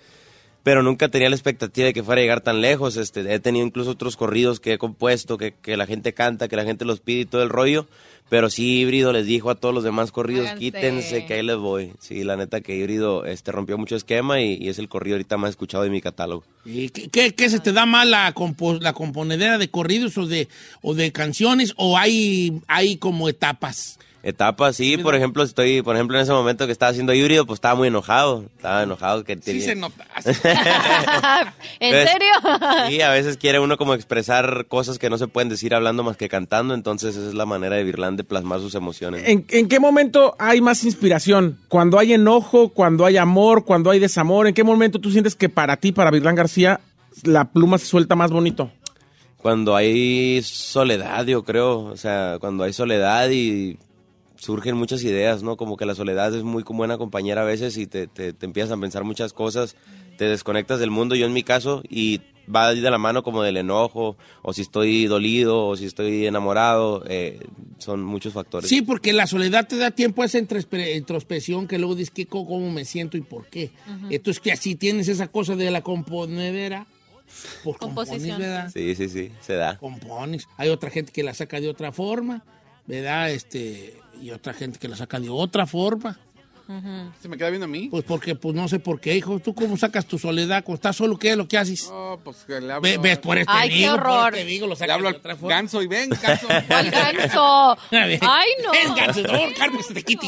Pero 0.67 0.83
nunca 0.83 1.09
tenía 1.09 1.29
la 1.31 1.37
expectativa 1.37 1.87
de 1.87 1.93
que 1.95 2.03
fuera 2.03 2.21
a 2.21 2.23
llegar 2.25 2.41
tan 2.41 2.61
lejos. 2.61 2.97
Este, 2.97 3.21
he 3.33 3.39
tenido 3.39 3.65
incluso 3.65 3.93
otros 3.93 4.17
corridos 4.17 4.59
que 4.59 4.73
he 4.73 4.79
compuesto, 4.79 5.39
que, 5.39 5.55
que 5.55 5.77
la 5.77 5.87
gente 5.87 6.13
canta, 6.13 6.49
que 6.49 6.57
la 6.57 6.65
gente 6.65 6.85
los 6.85 6.99
pide 6.99 7.21
y 7.21 7.25
todo 7.25 7.45
el 7.45 7.51
rollo. 7.51 7.87
Pero 8.29 8.51
sí, 8.51 8.81
Híbrido 8.81 9.13
les 9.13 9.27
dijo 9.27 9.49
a 9.51 9.55
todos 9.55 9.73
los 9.73 9.85
demás 9.85 10.11
corridos, 10.11 10.47
Háganse. 10.47 10.59
quítense 10.65 11.25
que 11.27 11.35
ahí 11.35 11.45
les 11.45 11.57
voy. 11.59 11.93
Sí, 12.01 12.25
la 12.25 12.35
neta 12.37 12.63
que 12.63 12.75
Híbrido 12.75 13.25
este, 13.27 13.53
rompió 13.53 13.79
mucho 13.79 13.95
esquema 13.95 14.41
y, 14.41 14.55
y 14.61 14.69
es 14.69 14.81
el 14.81 14.89
corrido 14.89 15.15
ahorita 15.15 15.37
más 15.37 15.51
escuchado 15.51 15.85
de 15.85 15.91
mi 15.91 16.01
catálogo. 16.01 16.43
¿Y 16.65 16.89
¿Qué, 16.89 17.11
qué, 17.11 17.33
qué 17.33 17.49
se 17.49 17.61
te 17.61 17.73
da 17.73 17.87
más 17.87 18.05
la, 18.09 18.35
compo- 18.35 18.81
la 18.81 18.93
componedera 18.93 19.59
de 19.59 19.69
corridos 19.71 20.19
o 20.19 20.27
de, 20.27 20.49
o 20.83 20.95
de 20.95 21.13
canciones 21.13 21.75
o 21.77 21.97
hay, 21.97 22.61
hay 22.67 22.97
como 22.97 23.29
etapas? 23.29 24.01
Etapas, 24.27 24.75
sí, 24.75 24.97
por 24.97 25.15
ejemplo, 25.15 25.45
estoy, 25.45 25.83
por 25.83 25.95
ejemplo, 25.95 26.17
en 26.17 26.25
ese 26.25 26.33
momento 26.33 26.67
que 26.67 26.73
estaba 26.73 26.91
haciendo 26.91 27.15
híbrido, 27.15 27.47
pues 27.47 27.59
estaba 27.59 27.77
muy 27.77 27.87
enojado, 27.87 28.45
estaba 28.57 28.83
enojado 28.83 29.23
que 29.23 29.39
Sí 29.41 29.61
se 29.61 29.77
nota. 29.77 30.05
¿En 31.79 32.09
serio? 32.09 32.33
Sí, 32.89 33.01
a 33.03 33.11
veces 33.11 33.37
quiere 33.37 33.61
uno 33.61 33.77
como 33.77 33.95
expresar 33.95 34.67
cosas 34.67 34.99
que 34.99 35.11
no 35.11 35.17
se 35.17 35.29
pueden 35.29 35.49
decir 35.49 35.77
hablando 35.77 36.03
más 36.03 36.17
que 36.17 36.29
cantando, 36.29 36.75
entonces 36.75 37.15
esa 37.15 37.29
es 37.29 37.35
la 37.35 37.47
manera 37.47 37.77
de 37.77 37.85
Virlán 37.85 38.17
de 38.17 38.25
plasmar 38.25 38.59
sus 38.59 38.75
emociones. 38.75 39.23
¿En, 39.29 39.47
en 39.49 39.69
qué 39.69 39.79
momento 39.79 40.35
hay 40.41 40.61
más 40.61 40.83
inspiración? 40.83 41.61
¿Cuando 41.69 41.97
hay 41.97 42.15
enojo? 42.15 42.71
¿Cuando 42.71 43.07
hay 43.07 43.19
amor? 43.19 43.65
¿Cuando 43.65 43.93
hay 43.93 44.01
desamor? 44.01 44.49
¿En 44.49 44.55
qué 44.55 44.65
momento 44.65 44.99
tú 44.99 45.13
sientes 45.13 45.37
que 45.37 45.49
para 45.49 45.77
ti, 45.77 45.93
para 45.93 46.11
Virlán 46.11 46.35
García, 46.35 46.81
la 47.23 47.45
pluma 47.45 47.79
se 47.79 47.87
suelta 47.87 48.17
más 48.17 48.33
bonito? 48.33 48.73
Cuando 49.37 49.77
hay 49.77 50.43
soledad, 50.43 51.25
yo 51.27 51.45
creo, 51.45 51.85
o 51.85 51.97
sea, 51.97 52.39
cuando 52.41 52.65
hay 52.65 52.73
soledad 52.73 53.31
y 53.31 53.79
surgen 54.39 54.77
muchas 54.77 55.03
ideas, 55.03 55.43
¿no? 55.43 55.57
Como 55.57 55.77
que 55.77 55.87
la 55.87 55.95
soledad 55.95 56.35
es 56.35 56.43
muy 56.43 56.63
como 56.63 56.79
buena 56.79 56.99
compañera 56.99 57.43
a 57.43 57.45
veces 57.45 57.77
y 57.77 57.87
te, 57.87 58.07
te, 58.07 58.33
te 58.33 58.47
empiezas 58.47 58.73
a 58.73 58.77
pensar 58.81 59.05
muchas 59.05 59.33
cosas, 59.33 59.77
te 60.19 60.27
desconectas 60.27 60.79
del 60.81 60.91
mundo, 60.91 61.15
yo 61.15 61.27
en 61.27 61.33
mi 61.33 61.43
caso, 61.43 61.83
y 61.89 62.21
va 62.55 62.73
de 62.75 62.91
la 62.91 62.99
mano 62.99 63.23
como 63.25 63.43
del 63.43 63.57
enojo, 63.57 64.17
o 64.43 64.53
si 64.53 64.63
estoy 64.63 65.07
dolido, 65.07 65.67
o 65.67 65.77
si 65.77 65.87
estoy 65.87 66.27
enamorado, 66.27 67.03
eh, 67.09 67.41
son 67.79 68.05
muchos 68.05 68.35
factores. 68.35 68.69
Sí, 68.69 68.83
porque 68.83 69.13
la 69.13 69.27
soledad 69.27 69.67
te 69.67 69.77
da 69.77 69.91
tiempo 69.91 70.23
a 70.23 70.27
esa 70.27 70.39
introspe- 70.39 70.97
introspección 70.97 71.67
que 71.67 71.79
luego 71.79 71.95
dices 71.97 72.27
co- 72.29 72.47
cómo 72.47 72.71
me 72.71 72.85
siento 72.85 73.17
y 73.17 73.23
por 73.23 73.47
qué. 73.47 73.71
Entonces 74.11 74.41
que 74.41 74.53
así 74.53 74.77
tienes 74.77 75.09
esa 75.09 75.27
cosa 75.29 75.57
de 75.57 75.71
la 75.71 75.81
componedera. 75.83 76.87
Por 77.65 77.77
composición, 77.79 78.39
¿verdad? 78.39 78.71
Sí, 78.73 78.95
sí, 78.95 79.09
sí, 79.09 79.33
se 79.41 79.55
da. 79.55 79.77
Compones. 79.79 80.47
Hay 80.57 80.69
otra 80.69 80.91
gente 80.91 81.11
que 81.13 81.25
la 81.25 81.35
saca 81.35 81.61
de 81.61 81.69
otra 81.69 81.91
forma, 81.91 82.45
¿verdad? 82.87 83.33
Este, 83.33 83.95
y 84.21 84.31
otra 84.31 84.53
gente 84.53 84.79
que 84.79 84.89
la 84.89 84.97
saca 84.97 85.21
de 85.21 85.29
otra 85.29 85.67
forma. 85.67 86.19
¿Se 87.23 87.29
me 87.29 87.37
queda 87.37 87.51
viendo 87.51 87.67
a 87.67 87.69
mí? 87.69 87.89
Pues 87.91 88.03
porque, 88.05 88.35
pues 88.35 88.55
no 88.55 88.67
sé 88.69 88.79
por 88.81 89.01
qué, 89.01 89.15
hijo. 89.17 89.39
¿Tú 89.39 89.55
cómo 89.55 89.77
sacas 89.77 90.05
tu 90.07 90.19
soledad? 90.19 90.65
Cuando 90.65 90.77
estás 90.77 90.97
solo, 90.97 91.17
¿qué 91.19 91.31
es 91.31 91.37
lo 91.37 91.47
que 91.47 91.59
haces? 91.59 91.89
Oh, 91.93 92.19
pues 92.25 92.39
que 92.47 92.61
le 92.61 92.73
hablo. 92.73 92.81
Ve- 92.83 92.99
ves, 92.99 93.19
por 93.19 93.39
este 93.39 93.53
Ay, 93.55 93.69
qué 93.71 93.87
por 93.89 94.01
horror. 94.01 94.35
este 94.35 94.47
digo, 94.47 94.67
lo 94.67 94.75
Le 94.75 94.93
hablo 94.93 95.11
de 95.13 95.21
al 95.31 95.39
ganso 95.49 95.81
y 95.83 95.87
ven, 95.87 96.11
ganso. 96.11 96.47
¿Cuál 96.69 96.91
ganso? 96.91 97.77
Ay, 97.93 98.49
no. 98.65 98.73
El 98.73 98.95
ganso, 98.97 99.23
no, 99.23 99.39
Carmen, 99.57 99.83
se 99.83 99.95
te 99.95 100.03
quite. 100.03 100.27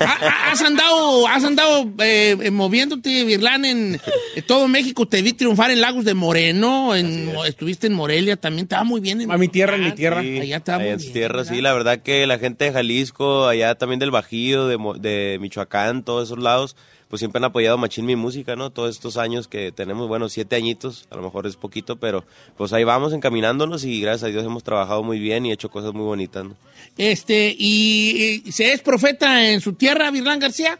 Ah, 0.00 0.18
ah, 0.20 0.50
¿Has 0.52 0.60
andado, 0.62 1.26
has 1.28 1.44
andado 1.44 1.90
eh, 1.98 2.50
moviéndote, 2.52 3.24
Virlán, 3.24 3.64
en 3.64 4.00
todo 4.46 4.68
México? 4.68 5.06
Te 5.06 5.22
vi 5.22 5.32
triunfar 5.32 5.70
en 5.70 5.80
Lagos 5.80 6.04
de 6.04 6.14
Moreno, 6.14 6.94
en, 6.94 7.32
estuviste 7.46 7.86
en 7.88 7.94
Morelia 7.94 8.36
también, 8.36 8.64
estaba 8.64 8.84
muy 8.84 9.00
bien. 9.00 9.20
En 9.20 9.30
A 9.30 9.36
mi 9.38 9.48
tierra, 9.48 9.76
en 9.76 9.84
mi 9.84 9.92
tierra. 9.92 10.22
Sí, 10.22 10.38
Allá 10.40 10.56
estaba 10.58 10.78
allá 10.78 10.84
muy 10.84 10.92
en 10.92 10.98
bien, 11.00 11.12
tierra, 11.12 11.36
¿verdad? 11.38 11.52
sí, 11.54 11.60
la 11.60 11.72
verdad 11.72 11.98
que 12.02 12.26
la 12.26 12.38
gente 12.38 12.64
de 12.66 12.72
Jalisco, 12.72 13.46
allá 13.48 13.74
también 13.74 13.98
del 13.98 14.10
Bajío, 14.10 14.66
de, 14.66 14.76
Mo- 14.78 14.91
de 14.98 15.38
Michoacán, 15.40 16.02
todos 16.02 16.28
esos 16.28 16.38
lados, 16.38 16.76
pues 17.08 17.20
siempre 17.20 17.38
han 17.38 17.44
apoyado 17.44 17.76
machín 17.76 18.06
mi 18.06 18.16
música, 18.16 18.56
¿no? 18.56 18.70
Todos 18.70 18.90
estos 18.90 19.16
años 19.16 19.46
que 19.46 19.70
tenemos, 19.72 20.08
bueno, 20.08 20.28
siete 20.28 20.56
añitos, 20.56 21.06
a 21.10 21.16
lo 21.16 21.22
mejor 21.22 21.46
es 21.46 21.56
poquito, 21.56 21.96
pero 21.96 22.24
pues 22.56 22.72
ahí 22.72 22.84
vamos 22.84 23.12
encaminándonos 23.12 23.84
y 23.84 24.00
gracias 24.00 24.24
a 24.24 24.32
Dios 24.32 24.44
hemos 24.44 24.64
trabajado 24.64 25.02
muy 25.02 25.18
bien 25.18 25.44
y 25.44 25.52
hecho 25.52 25.70
cosas 25.70 25.92
muy 25.92 26.04
bonitas, 26.04 26.44
¿no? 26.44 26.56
Este, 26.96 27.54
y, 27.58 28.42
y 28.44 28.52
se 28.52 28.72
es 28.72 28.80
profeta 28.80 29.50
en 29.50 29.60
su 29.60 29.74
tierra, 29.74 30.10
Virlán 30.10 30.38
García. 30.38 30.78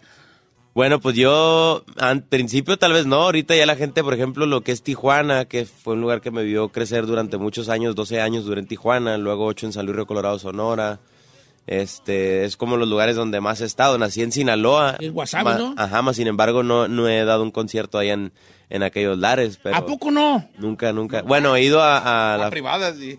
Bueno, 0.75 1.01
pues 1.01 1.17
yo, 1.17 1.85
al 1.99 2.23
principio 2.23 2.79
tal 2.79 2.95
vez 2.95 3.05
no, 3.05 3.17
ahorita 3.17 3.55
ya 3.55 3.67
la 3.67 3.77
gente, 3.77 4.03
por 4.03 4.15
ejemplo, 4.15 4.47
lo 4.47 4.63
que 4.63 4.73
es 4.73 4.83
Tijuana, 4.83 5.45
que 5.45 5.67
fue 5.67 5.93
un 5.93 6.01
lugar 6.01 6.23
que 6.23 6.31
me 6.31 6.45
vio 6.45 6.71
crecer 6.71 7.05
durante 7.05 7.37
muchos 7.37 7.69
años, 7.69 7.95
12 7.95 8.23
años 8.23 8.47
duré 8.47 8.61
en 8.61 8.67
Tijuana, 8.67 9.19
luego 9.19 9.45
8 9.45 9.67
en 9.67 9.73
San 9.75 9.85
Luis 9.85 9.97
Río 9.97 10.07
Colorado, 10.07 10.39
Sonora, 10.39 10.99
este, 11.67 12.45
es 12.45 12.57
como 12.57 12.77
los 12.77 12.89
lugares 12.89 13.17
donde 13.17 13.41
más 13.41 13.61
he 13.61 13.65
estado, 13.65 13.97
nací 13.99 14.23
en 14.23 14.33
Sinaloa. 14.33 14.97
El 15.01 15.13
Guasave, 15.13 15.45
Ma- 15.45 15.59
¿no? 15.59 15.75
Ajá, 15.77 16.03
más 16.03 16.17
sin 16.17 16.27
embargo 16.27 16.63
no, 16.63 16.89
no 16.89 17.09
he 17.09 17.25
dado 17.25 17.43
un 17.43 17.51
concierto 17.51 17.99
allá 17.99 18.15
en, 18.15 18.33
en 18.71 18.83
aquellos 18.83 19.19
lares, 19.19 19.59
pero... 19.63 19.77
¿A 19.77 19.87
poco 19.87 20.11
no? 20.11 20.49
Nunca, 20.59 20.93
nunca. 20.93 21.23
Bueno, 21.23 21.55
he 21.57 21.63
ido 21.63 21.81
a, 21.83 22.35
a 22.35 22.39
la... 22.39 22.51
Privadas 22.51 22.97
y 23.01 23.19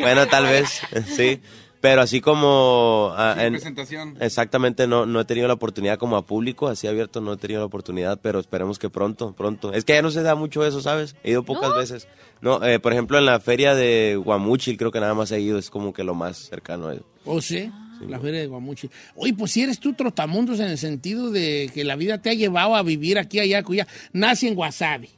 Bueno, 0.00 0.26
tal 0.28 0.44
vez, 0.44 0.80
sí. 1.06 1.40
Pero 1.80 2.02
así 2.02 2.20
como... 2.20 3.12
ah, 3.16 3.34
sin 3.36 3.44
en- 3.44 3.52
presentación. 3.52 4.16
Exactamente, 4.18 4.88
no, 4.88 5.06
no 5.06 5.20
he 5.20 5.24
tenido 5.24 5.46
la 5.46 5.54
oportunidad 5.54 5.96
como 5.96 6.16
a 6.16 6.26
público, 6.26 6.66
así 6.66 6.88
abierto, 6.88 7.20
no 7.20 7.34
he 7.34 7.36
tenido 7.36 7.60
la 7.60 7.66
oportunidad, 7.66 8.18
pero 8.20 8.40
esperemos 8.40 8.80
que 8.80 8.90
pronto, 8.90 9.32
pronto. 9.32 9.72
Es 9.72 9.84
que 9.84 9.92
ya 9.92 10.02
no 10.02 10.10
se 10.10 10.22
da 10.24 10.34
mucho 10.34 10.64
eso, 10.66 10.80
¿sabes? 10.80 11.14
He 11.22 11.30
ido 11.30 11.44
pocas 11.44 11.72
veces. 11.76 12.08
No, 12.40 12.64
eh, 12.64 12.80
por 12.80 12.92
ejemplo, 12.92 13.16
en 13.18 13.26
la 13.26 13.38
feria 13.38 13.76
de 13.76 14.20
Guamuchil 14.20 14.76
creo 14.76 14.90
que 14.90 14.98
nada 14.98 15.14
más 15.14 15.30
he 15.30 15.38
ido, 15.40 15.56
es 15.56 15.70
como 15.70 15.92
que 15.92 16.02
lo 16.02 16.14
más 16.14 16.38
cercano 16.38 16.88
a 16.88 16.94
eso. 16.94 17.04
¿O 17.28 17.40
sí? 17.40 17.70
La 18.08 18.18
feria 18.20 18.40
de 18.40 18.46
Guamuchi. 18.46 18.88
Oye, 19.16 19.34
pues 19.34 19.50
si 19.52 19.62
eres 19.62 19.78
tú 19.80 19.92
trotamundos 19.92 20.60
en 20.60 20.68
el 20.68 20.78
sentido 20.78 21.30
de 21.30 21.68
que 21.74 21.82
la 21.84 21.96
vida 21.96 22.18
te 22.22 22.30
ha 22.30 22.34
llevado 22.34 22.76
a 22.76 22.82
vivir 22.82 23.18
aquí, 23.18 23.40
allá, 23.40 23.62
cuya. 23.62 23.86
Nace 24.12 24.48
en 24.48 24.54
Guasave. 24.54 25.08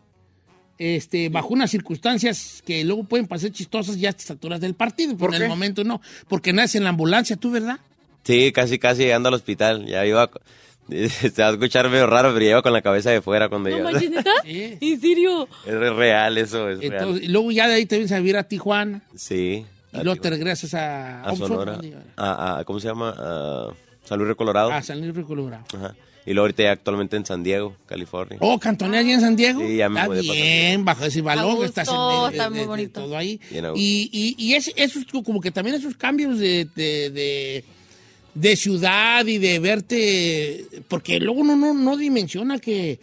Este, 0.79 1.29
bajo 1.29 1.49
unas 1.49 1.71
circunstancias 1.71 2.63
que 2.65 2.83
luego 2.85 3.05
pueden 3.05 3.27
pasar 3.27 3.51
chistosas 3.51 3.99
ya 4.01 4.09
a 4.09 4.11
estas 4.11 4.31
alturas 4.31 4.61
del 4.63 4.75
partido, 4.75 5.15
pero 5.19 5.35
en 5.35 5.43
el 5.43 5.49
momento 5.49 5.85
no. 5.85 6.01
Porque 6.27 6.55
nace 6.55 6.79
en 6.79 6.85
la 6.85 6.91
ambulancia, 6.91 7.37
¿tú, 7.37 7.51
verdad? 7.51 7.79
Sí, 8.25 8.51
casi, 8.51 8.79
casi 8.79 9.03
llegando 9.03 9.29
al 9.29 9.35
hospital. 9.35 9.85
Ya 9.87 10.05
iba... 10.07 10.23
a- 10.25 10.31
Se 10.91 11.31
va 11.43 11.49
a 11.49 11.53
escuchar 11.53 11.89
medio 11.91 12.07
raro, 12.07 12.31
pero 12.33 12.45
ya 12.45 12.51
iba 12.53 12.63
con 12.63 12.73
la 12.73 12.81
cabeza 12.83 13.11
de 13.11 13.21
fuera 13.21 13.49
cuando 13.51 13.69
No 13.71 13.77
iba. 13.79 13.91
manches, 13.93 14.11
¿neta? 14.11 14.33
¿En 14.45 15.01
serio? 15.01 15.47
Es 15.67 15.75
real 15.75 16.37
eso, 16.39 16.69
es. 16.71 16.79
Entonces, 16.83 17.25
y 17.25 17.29
luego 17.29 17.53
ya 17.53 17.69
de 17.69 17.75
ahí 17.75 17.87
te 17.87 17.97
vienes 17.97 18.11
a 18.13 18.17
vivir 18.19 18.37
a 18.39 18.45
Tijuana 18.45 19.03
Sí. 19.15 19.67
Y 19.93 20.03
luego 20.05 20.21
te 20.21 20.31
regresas 20.31 20.75
a, 20.75 21.23
A 21.23 21.37
Sonora. 21.37 21.73
¿dónde? 21.73 21.97
A, 22.17 22.59
a- 22.59 22.65
¿Cómo 22.65 22.81
se 22.81 22.89
llama? 22.89 23.11
A 23.17 23.75
San 24.05 24.19
Luis 24.19 24.29
Río 24.29 24.37
Colorado. 24.37 24.71
a 24.73 24.83
San 24.83 25.01
Luis 25.01 25.15
Río 25.15 25.27
Colorado. 25.27 25.65
Ajá. 25.75 25.95
Y 26.27 26.33
luego 26.35 26.43
ahorita 26.45 26.63
ya 26.65 26.73
actualmente 26.73 27.17
en 27.17 27.25
San 27.25 27.43
Diego, 27.43 27.75
California. 27.87 28.37
Oh, 28.41 28.59
cantonea 28.59 29.01
allí 29.01 29.11
en 29.13 29.21
San 29.23 29.37
Diego. 29.37 29.61
Sí, 29.67 29.77
ya 29.77 29.89
me 29.89 30.01
Está 30.01 30.13
bien, 30.13 30.85
bajo 30.85 31.05
ese 31.07 31.23
gusto, 31.23 31.65
estás 31.65 31.89
en 31.89 31.95
está 32.35 32.45
de- 32.45 32.51
muy 32.51 32.59
de 32.61 32.67
bonito. 32.67 33.01
todo 33.03 33.17
ahí. 33.17 33.41
Y, 33.75 34.11
y, 34.13 34.35
y 34.39 34.55
es, 34.55 34.71
esos, 34.77 35.05
como 35.25 35.41
que 35.41 35.51
también 35.51 35.77
esos 35.77 35.97
cambios 35.97 36.39
de, 36.39 36.67
de, 36.77 37.11
de, 37.11 37.65
de 38.35 38.57
ciudad 38.57 39.25
y 39.27 39.39
de 39.39 39.59
verte, 39.61 40.67
porque 40.89 41.19
luego 41.21 41.41
uno 41.41 41.57
no, 41.57 41.73
no 41.73 41.97
dimensiona 41.97 42.59
que, 42.59 43.01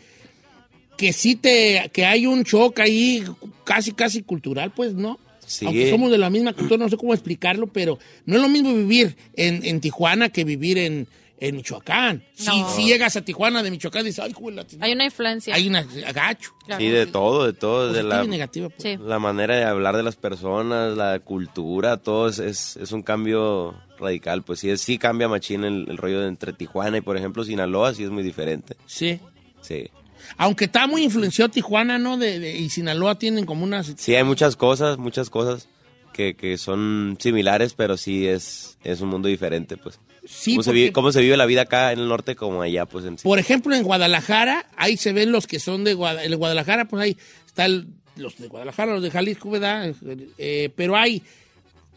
que 0.96 1.12
sí 1.12 1.36
te, 1.36 1.90
que 1.92 2.06
hay 2.06 2.28
un 2.28 2.44
shock 2.44 2.80
ahí 2.80 3.24
casi, 3.64 3.94
casi 3.94 4.22
cultural, 4.22 4.72
pues, 4.76 4.94
¿no? 4.94 5.18
Sí. 5.48 5.66
Aunque 5.66 5.90
somos 5.90 6.12
de 6.12 6.18
la 6.20 6.30
misma 6.30 6.54
cultura, 6.54 6.78
no 6.84 6.90
sé 6.90 6.98
cómo 6.98 7.14
explicarlo, 7.14 7.68
pero 7.68 7.98
no 8.26 8.36
es 8.36 8.42
lo 8.42 8.50
mismo 8.50 8.74
vivir 8.74 9.16
en, 9.34 9.66
en 9.66 9.80
Tijuana 9.82 10.30
que 10.30 10.44
vivir 10.44 10.78
en, 10.78 11.08
en 11.40 11.56
Michoacán. 11.56 12.24
Si, 12.34 12.48
No. 12.60 12.70
si 12.76 12.84
llegas 12.86 13.16
a 13.16 13.22
Tijuana 13.24 13.64
de 13.64 13.72
Michoacán, 13.72 14.04
dices, 14.04 14.20
ay, 14.20 14.34
joder, 14.34 14.56
la 14.56 14.66
Hay 14.86 14.92
una 14.94 15.06
influencia. 15.06 15.56
hay 15.56 15.68
una 15.68 15.86
agacho. 16.06 16.52
Claro. 16.66 16.82
Sí, 16.82 16.90
de 16.90 17.06
todo, 17.08 17.46
de 17.46 17.54
todo. 17.54 17.88
De 17.94 18.00
Positiva 18.02 18.18
la, 18.20 18.26
y 18.26 18.28
negativa. 18.28 18.70
pues. 18.70 18.84
Sí. 18.84 18.98
la 19.02 19.20
manera 19.20 19.56
de 19.56 19.64
hablar 19.64 19.96
de 19.96 20.04
las 20.04 20.16
personas, 20.18 20.98
la 20.98 21.20
cultura, 21.20 21.98
todo 21.98 22.28
es, 22.28 22.40
es, 22.40 22.76
es 22.78 22.92
un 22.92 23.04
cambio 23.04 23.76
radical. 24.00 24.44
Pues 24.44 24.60
sí, 24.60 24.70
es- 24.70 24.82
sí 24.82 24.98
cambia 24.98 25.28
machín 25.30 25.64
el, 25.64 25.86
el 25.90 25.98
rollo 25.98 26.20
de 26.22 26.28
entre 26.28 26.54
Tijuana 26.54 26.98
y, 26.98 27.02
por 27.02 27.16
ejemplo, 27.18 27.44
Sinaloa, 27.44 27.94
sí 27.94 28.04
es 28.04 28.10
muy 28.10 28.24
diferente. 28.24 28.76
Sí. 28.86 29.20
Sí. 29.62 29.90
Aunque 30.36 30.66
está 30.66 30.88
muy 30.88 31.04
influenciado 31.04 31.50
Tijuana, 31.50 31.98
¿no? 31.98 32.18
De, 32.18 32.40
de- 32.40 32.58
y 32.58 32.70
Sinaloa 32.70 33.18
tienen 33.18 33.46
como 33.46 33.64
unas... 33.64 33.94
Sí, 33.98 34.14
hay 34.16 34.24
muchas 34.24 34.56
cosas, 34.56 34.98
muchas 34.98 35.30
cosas 35.30 35.68
que, 36.14 36.36
que 36.36 36.58
son 36.58 37.18
similares, 37.20 37.74
pero 37.74 37.96
sí 37.98 38.28
es, 38.28 38.78
es 38.84 39.02
un 39.02 39.10
mundo 39.10 39.28
diferente, 39.30 39.78
pues. 39.78 40.00
Sí, 40.26 40.52
cómo, 40.56 40.64
se 40.64 40.72
vive, 40.74 40.92
cómo 40.92 41.12
se 41.14 41.22
vive 41.22 41.38
la 41.38 41.46
vida 41.46 41.62
acá 41.62 41.94
en 41.94 42.00
el 42.00 42.10
norte 42.10 42.36
como 42.36 42.62
allá, 42.62 42.86
pues 42.86 43.06
en 43.06 43.18
sí. 43.18 43.24
Por 43.24 43.40
ejemplo, 43.40 43.74
en 43.76 43.84
Guadalajara, 43.84 44.66
ahí 44.76 44.98
se 44.98 45.14
ven 45.14 45.32
los 45.32 45.48
que 45.48 45.60
son 45.60 45.86
de 45.86 45.94
Guadalajara. 45.94 46.34
En 46.34 46.38
Guadalajara, 46.40 46.86
pues 46.90 47.02
ahí 47.02 47.18
están 47.46 47.88
los 48.18 48.38
de 48.38 48.48
Guadalajara, 48.48 48.94
los 48.94 49.04
de 49.04 49.12
Jalisco, 49.12 49.50
¿verdad? 49.52 49.94
Eh, 50.38 50.70
pero 50.76 50.98
hay 50.98 51.24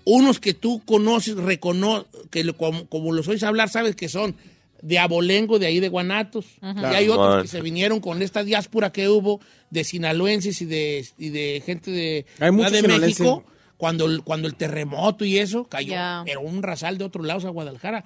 unos 0.04 0.38
que 0.38 0.54
tú 0.54 0.80
conoces, 0.84 1.34
reconoces, 1.36 2.06
que 2.30 2.44
lo- 2.44 2.56
como, 2.56 2.86
como 2.86 3.12
los 3.12 3.26
oyes 3.26 3.42
hablar, 3.42 3.68
sabes 3.68 3.96
que 3.96 4.08
son 4.08 4.36
de 4.82 4.98
Abolengo, 4.98 5.58
de 5.58 5.66
ahí 5.66 5.80
de 5.80 5.88
Guanatos. 5.88 6.46
Y 6.62 6.84
hay 6.84 7.08
otros 7.08 7.42
que 7.42 7.48
se 7.48 7.60
vinieron 7.60 8.00
con 8.00 8.22
esta 8.22 8.42
diáspora 8.44 8.90
que 8.92 9.08
hubo 9.08 9.40
de 9.70 9.84
sinaloenses 9.84 10.60
y 10.62 10.64
de, 10.66 11.06
y 11.18 11.28
de 11.30 11.62
gente 11.64 11.90
de, 11.90 12.26
Hay 12.38 12.50
mucho 12.50 12.70
de. 12.70 12.82
México. 12.82 13.44
Cuando 13.76 14.04
el, 14.04 14.22
cuando 14.22 14.46
el 14.46 14.56
terremoto 14.56 15.24
y 15.24 15.38
eso 15.38 15.64
cayó, 15.64 15.92
Ya. 15.92 16.22
pero 16.26 16.42
un 16.42 16.62
rasal 16.62 16.98
de 16.98 17.04
otros 17.04 17.24
lados 17.26 17.46
a 17.46 17.48
Guadalajara. 17.48 18.04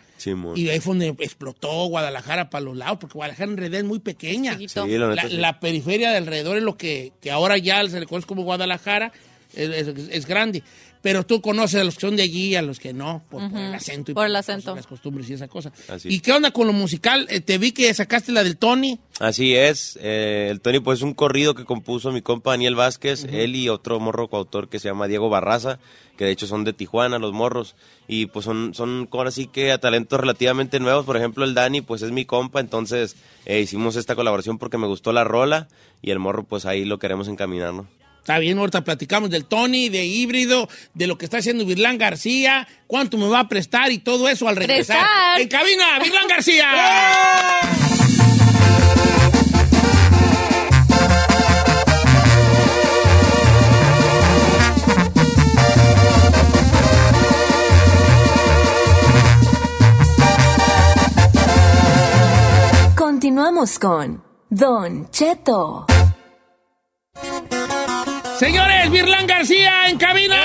Y 0.54 0.68
ahí 0.68 0.78
fue 0.78 0.94
donde 0.96 1.08
explotó 1.24 1.86
Guadalajara 1.86 2.48
para 2.48 2.64
los 2.64 2.76
lados, 2.76 2.98
porque 3.00 3.14
Guadalajara 3.14 3.50
en 3.50 3.56
realidad 3.56 3.80
es 3.80 3.86
muy 3.86 3.98
pequeña. 3.98 4.56
Sí, 4.56 4.68
la 4.76 5.50
sí. 5.52 5.56
periferia 5.60 6.12
de 6.12 6.18
alrededor 6.18 6.58
es 6.58 6.62
lo 6.62 6.76
que, 6.76 7.12
que 7.20 7.32
ahora 7.32 7.58
ya 7.58 7.84
se 7.88 7.98
le 7.98 8.06
conoce 8.06 8.24
como 8.28 8.44
Guadalajara, 8.44 9.10
es, 9.52 9.68
es- 9.88 10.08
es 10.12 10.26
grande. 10.26 10.62
Pero 11.04 11.24
tú 11.26 11.42
conoces 11.42 11.82
a 11.82 11.84
los 11.84 11.96
que 11.96 12.00
son 12.00 12.16
de 12.16 12.22
allí 12.22 12.46
y 12.48 12.54
a 12.56 12.62
los 12.62 12.80
que 12.80 12.94
no, 12.94 13.22
por, 13.30 13.50
por 13.50 13.60
el 13.60 13.74
acento 13.74 14.10
y 14.10 14.14
Por 14.14 14.24
el 14.24 14.32
las 14.32 14.48
acento. 14.48 14.70
cosas, 14.70 14.76
las 14.76 14.86
costumbres 14.86 15.28
y 15.28 15.34
esa 15.34 15.48
cosa. 15.48 15.70
Así. 15.88 16.08
¿Y 16.08 16.20
qué 16.20 16.32
onda 16.32 16.50
con 16.50 16.66
lo 16.66 16.72
musical? 16.72 17.26
Eh, 17.28 17.40
te 17.42 17.58
vi 17.58 17.72
que 17.72 17.92
sacaste 17.92 18.32
la 18.32 18.42
del 18.42 18.56
Tony. 18.56 18.98
Así 19.20 19.54
es, 19.54 19.98
eh, 20.00 20.48
el 20.50 20.62
Tony 20.62 20.80
pues 20.80 21.00
es 21.00 21.02
un 21.02 21.12
corrido 21.12 21.54
que 21.54 21.66
compuso 21.66 22.10
mi 22.10 22.22
compa 22.22 22.52
Daniel 22.52 22.74
Vázquez, 22.74 23.24
él 23.30 23.54
y 23.54 23.68
otro 23.68 24.00
morro 24.00 24.28
coautor 24.28 24.70
que 24.70 24.78
se 24.78 24.88
llama 24.88 25.06
Diego 25.06 25.28
Barraza, 25.28 25.78
que 26.16 26.24
de 26.24 26.30
hecho 26.30 26.46
son 26.46 26.64
de 26.64 26.72
Tijuana 26.72 27.18
los 27.18 27.34
morros, 27.34 27.76
y 28.08 28.24
pues 28.26 28.46
son, 28.46 28.72
son 28.72 29.06
ahora 29.12 29.30
sí 29.30 29.46
que 29.46 29.72
a 29.72 29.78
talentos 29.78 30.18
relativamente 30.18 30.80
nuevos, 30.80 31.04
por 31.04 31.18
ejemplo 31.18 31.44
el 31.44 31.52
Dani 31.52 31.82
pues 31.82 32.00
es 32.00 32.12
mi 32.12 32.24
compa, 32.24 32.60
entonces 32.60 33.14
eh, 33.44 33.60
hicimos 33.60 33.96
esta 33.96 34.16
colaboración 34.16 34.56
porque 34.58 34.78
me 34.78 34.86
gustó 34.86 35.12
la 35.12 35.22
rola, 35.22 35.68
y 36.00 36.10
el 36.12 36.18
morro 36.18 36.44
pues 36.44 36.64
ahí 36.64 36.84
lo 36.86 36.98
queremos 36.98 37.28
encaminar, 37.28 37.74
¿no? 37.74 37.86
Está 38.24 38.38
bien, 38.38 38.56
ahorita 38.56 38.84
platicamos 38.84 39.28
del 39.28 39.44
Tony, 39.44 39.90
de 39.90 40.06
híbrido, 40.06 40.66
de 40.94 41.06
lo 41.06 41.18
que 41.18 41.26
está 41.26 41.36
haciendo 41.36 41.66
Virlán 41.66 41.98
García, 41.98 42.66
cuánto 42.86 43.18
me 43.18 43.28
va 43.28 43.40
a 43.40 43.48
prestar 43.50 43.92
y 43.92 43.98
todo 43.98 44.30
eso 44.30 44.48
al 44.48 44.56
regresar. 44.56 44.96
Prestar. 44.96 45.42
En 45.42 45.48
cabina, 45.48 45.98
Virlán 46.02 46.26
García. 46.26 46.70
Continuamos 62.96 63.78
con 63.78 64.24
Don 64.48 65.10
Cheto. 65.10 65.84
Señores, 68.38 68.90
Virlán 68.90 69.26
García 69.26 69.88
en 69.88 69.96
cabina. 69.98 70.36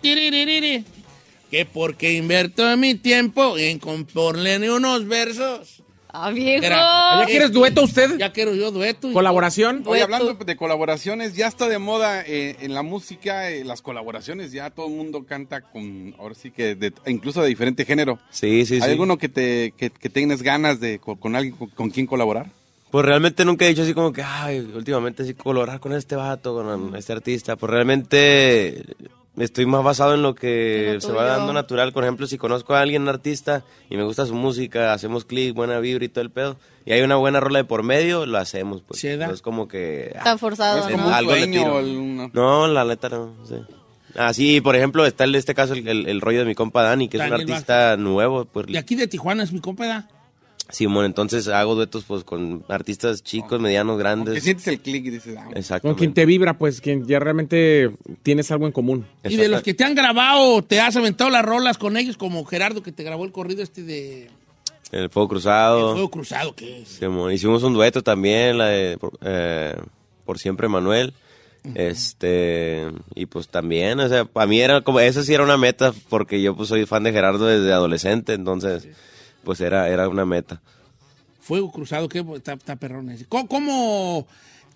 Tiriririri. 0.00 0.84
Que 1.50 1.64
porque 1.66 2.12
invierto 2.14 2.76
mi 2.76 2.94
tiempo 2.94 3.56
en 3.58 3.78
componerle 3.78 4.70
unos 4.70 5.06
versos 5.06 5.80
Ah, 6.16 6.30
viejo. 6.30 6.64
Era- 6.64 7.18
¿Ya 7.20 7.26
quieres 7.26 7.50
dueto 7.50 7.82
usted? 7.82 8.18
Ya 8.18 8.32
quiero 8.32 8.54
yo 8.54 8.70
dueto. 8.70 9.12
¿Colaboración? 9.12 9.82
Oye, 9.84 10.00
hablando 10.02 10.34
de 10.34 10.56
colaboraciones, 10.56 11.34
ya 11.34 11.48
está 11.48 11.66
de 11.68 11.78
moda 11.80 12.22
eh, 12.24 12.54
en 12.60 12.72
la 12.72 12.82
música, 12.84 13.50
eh, 13.50 13.64
las 13.64 13.82
colaboraciones, 13.82 14.52
ya 14.52 14.70
todo 14.70 14.86
el 14.86 14.92
mundo 14.94 15.24
canta 15.26 15.62
con, 15.62 16.14
ahora 16.20 16.36
sí 16.36 16.52
que, 16.52 16.76
de- 16.76 16.92
incluso 17.06 17.42
de 17.42 17.48
diferente 17.48 17.84
género. 17.84 18.20
Sí, 18.30 18.64
sí, 18.64 18.74
¿Hay 18.74 18.82
sí. 18.82 18.90
alguno 18.90 19.18
que 19.18 19.28
te 19.28 19.74
que, 19.76 19.90
que 19.90 20.08
tengas 20.08 20.42
ganas 20.42 20.78
de 20.78 21.00
con, 21.00 21.16
con 21.16 21.34
alguien 21.34 21.56
con, 21.56 21.68
con 21.70 21.90
quien 21.90 22.06
colaborar? 22.06 22.46
Pues 22.94 23.06
realmente 23.06 23.44
nunca 23.44 23.64
he 23.64 23.70
dicho 23.70 23.82
así 23.82 23.92
como 23.92 24.12
que, 24.12 24.22
ay, 24.22 24.60
últimamente 24.72 25.24
sí 25.24 25.34
colaborar 25.34 25.80
con 25.80 25.92
este 25.94 26.14
vato, 26.14 26.54
con 26.54 26.94
este 26.94 27.12
artista. 27.12 27.56
Pues 27.56 27.68
realmente 27.72 28.84
estoy 29.36 29.66
más 29.66 29.82
basado 29.82 30.14
en 30.14 30.22
lo 30.22 30.36
que 30.36 30.90
En 30.90 30.94
lo 30.94 31.00
se 31.00 31.10
va 31.10 31.24
dando 31.24 31.52
natural. 31.52 31.92
Por 31.92 32.04
ejemplo, 32.04 32.28
si 32.28 32.38
conozco 32.38 32.72
a 32.76 32.80
alguien, 32.82 33.02
un 33.02 33.08
artista, 33.08 33.64
y 33.90 33.96
me 33.96 34.04
gusta 34.04 34.26
su 34.26 34.34
música, 34.36 34.92
hacemos 34.92 35.24
clic, 35.24 35.54
buena 35.56 35.80
vibra 35.80 36.04
y 36.04 36.08
todo 36.08 36.22
el 36.22 36.30
pedo, 36.30 36.56
y 36.86 36.92
hay 36.92 37.02
una 37.02 37.16
buena 37.16 37.40
rola 37.40 37.58
de 37.58 37.64
por 37.64 37.82
medio, 37.82 38.26
lo 38.26 38.38
hacemos. 38.38 38.82
Pues. 38.82 39.00
Se 39.00 39.16
da. 39.16 39.26
No 39.26 39.32
es 39.34 39.42
como 39.42 39.66
que... 39.66 40.12
ah, 40.14 40.18
Está 40.18 40.38
forzado, 40.38 40.78
Es 40.78 40.84
¿no? 40.86 40.92
como 40.92 41.08
un 41.08 41.12
algo 41.14 41.34
le 41.34 41.46
tiro. 41.48 41.82
No, 42.32 42.68
la 42.68 42.84
neta 42.84 43.08
no. 43.08 43.34
Sí. 43.44 43.56
Ah, 44.14 44.32
sí, 44.32 44.60
por 44.60 44.76
ejemplo, 44.76 45.04
está 45.04 45.24
en 45.24 45.34
este 45.34 45.52
caso 45.56 45.72
el, 45.72 45.88
el- 45.88 46.06
el 46.08 46.20
rollo 46.20 46.38
de 46.38 46.44
mi 46.44 46.54
compa 46.54 46.84
Dani, 46.84 47.08
que 47.08 47.16
es 47.16 47.26
un 47.26 47.32
artista 47.32 47.96
nuevo. 47.96 48.44
Pues, 48.44 48.66
De 48.68 48.78
aquí 48.78 48.94
de 48.94 49.08
Tijuana 49.08 49.42
es 49.42 49.50
mi 49.52 49.58
compa, 49.58 49.84
¿da? 49.88 50.08
Simón, 50.70 51.04
entonces 51.04 51.46
hago 51.48 51.74
duetos 51.74 52.04
pues 52.04 52.24
con 52.24 52.64
artistas 52.68 53.22
chicos, 53.22 53.60
medianos, 53.60 53.96
que 53.96 54.02
grandes. 54.02 54.42
sientes 54.42 54.66
el 54.68 54.80
clic 54.80 55.04
y 55.06 55.10
dices, 55.10 55.36
ah, 55.38 55.48
Exacto. 55.54 55.88
Con 55.88 55.96
quien 55.96 56.14
te 56.14 56.24
vibra, 56.24 56.56
pues, 56.56 56.80
quien 56.80 57.06
ya 57.06 57.18
realmente 57.18 57.90
tienes 58.22 58.50
algo 58.50 58.66
en 58.66 58.72
común. 58.72 59.06
Y 59.24 59.36
de 59.36 59.48
los 59.48 59.62
que 59.62 59.74
te 59.74 59.84
han 59.84 59.94
grabado, 59.94 60.62
te 60.62 60.80
has 60.80 60.96
aventado 60.96 61.30
las 61.30 61.44
rolas 61.44 61.76
con 61.78 61.96
ellos, 61.96 62.16
como 62.16 62.44
Gerardo 62.44 62.82
que 62.82 62.92
te 62.92 63.02
grabó 63.04 63.24
el 63.24 63.32
corrido 63.32 63.62
este 63.62 63.82
de 63.82 64.30
El 64.90 65.10
Fuego 65.10 65.28
Cruzado. 65.28 65.88
El 65.90 65.94
Fuego 65.94 66.10
Cruzado, 66.10 66.54
que 66.54 66.82
es. 66.82 66.88
Simón, 66.88 67.32
Hicimos 67.32 67.62
un 67.62 67.74
dueto 67.74 68.02
también, 68.02 68.58
la 68.58 68.68
de 68.68 68.96
por, 68.98 69.18
eh, 69.22 69.76
Por 70.24 70.38
Siempre 70.38 70.68
Manuel. 70.68 71.12
Este, 71.74 72.90
y 73.14 73.24
pues 73.24 73.48
también, 73.48 73.98
o 73.98 74.08
sea, 74.08 74.26
para 74.26 74.46
mí 74.46 74.60
era 74.60 74.82
como, 74.82 75.00
esa 75.00 75.22
sí 75.22 75.32
era 75.32 75.42
una 75.44 75.56
meta, 75.56 75.94
porque 76.10 76.42
yo 76.42 76.54
pues 76.54 76.68
soy 76.68 76.84
fan 76.84 77.04
de 77.04 77.12
Gerardo 77.12 77.46
desde 77.46 77.72
adolescente, 77.72 78.34
entonces, 78.34 78.86
pues 79.44 79.60
era, 79.60 79.88
era 79.88 80.08
una 80.08 80.24
meta. 80.24 80.60
Fuego 81.40 81.70
Cruzado, 81.70 82.08
que 82.08 82.24
está. 82.36 82.56
¿Cómo, 83.28 83.46
cómo 83.48 84.26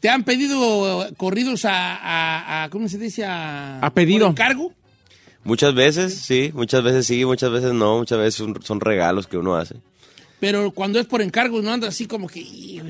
te 0.01 0.09
han 0.11 0.23
pedido 0.25 1.09
corridos 1.17 1.65
a, 1.65 1.97
a- 1.97 2.65
a- 2.65 2.69
¿cómo 2.71 2.89
se 2.89 2.99
dice? 2.99 3.25
A, 3.25 3.81
A 3.81 3.91
pedido. 3.95 4.27
por 4.27 4.31
encargo? 4.33 4.73
Muchas 5.45 5.75
veces, 5.75 6.15
sí, 6.15 6.51
muchas 6.55 6.83
veces 6.83 7.07
sí, 7.07 7.25
muchas 7.25 7.51
veces 7.51 7.73
no, 7.73 7.97
muchas 7.99 8.19
veces 8.19 8.35
son, 8.35 8.59
son 8.63 8.81
regalos 8.81 9.27
que 9.27 9.39
uno 9.39 9.57
hace. 9.57 9.77
Pero 10.41 10.71
cuando 10.73 11.01
es 11.01 11.07
por 11.07 11.23
encargo, 11.23 11.63
no 11.63 11.73
anda 11.73 11.89
así 11.89 12.07
como 12.07 12.27
que, 12.29 12.41
"Ih, 12.41 12.83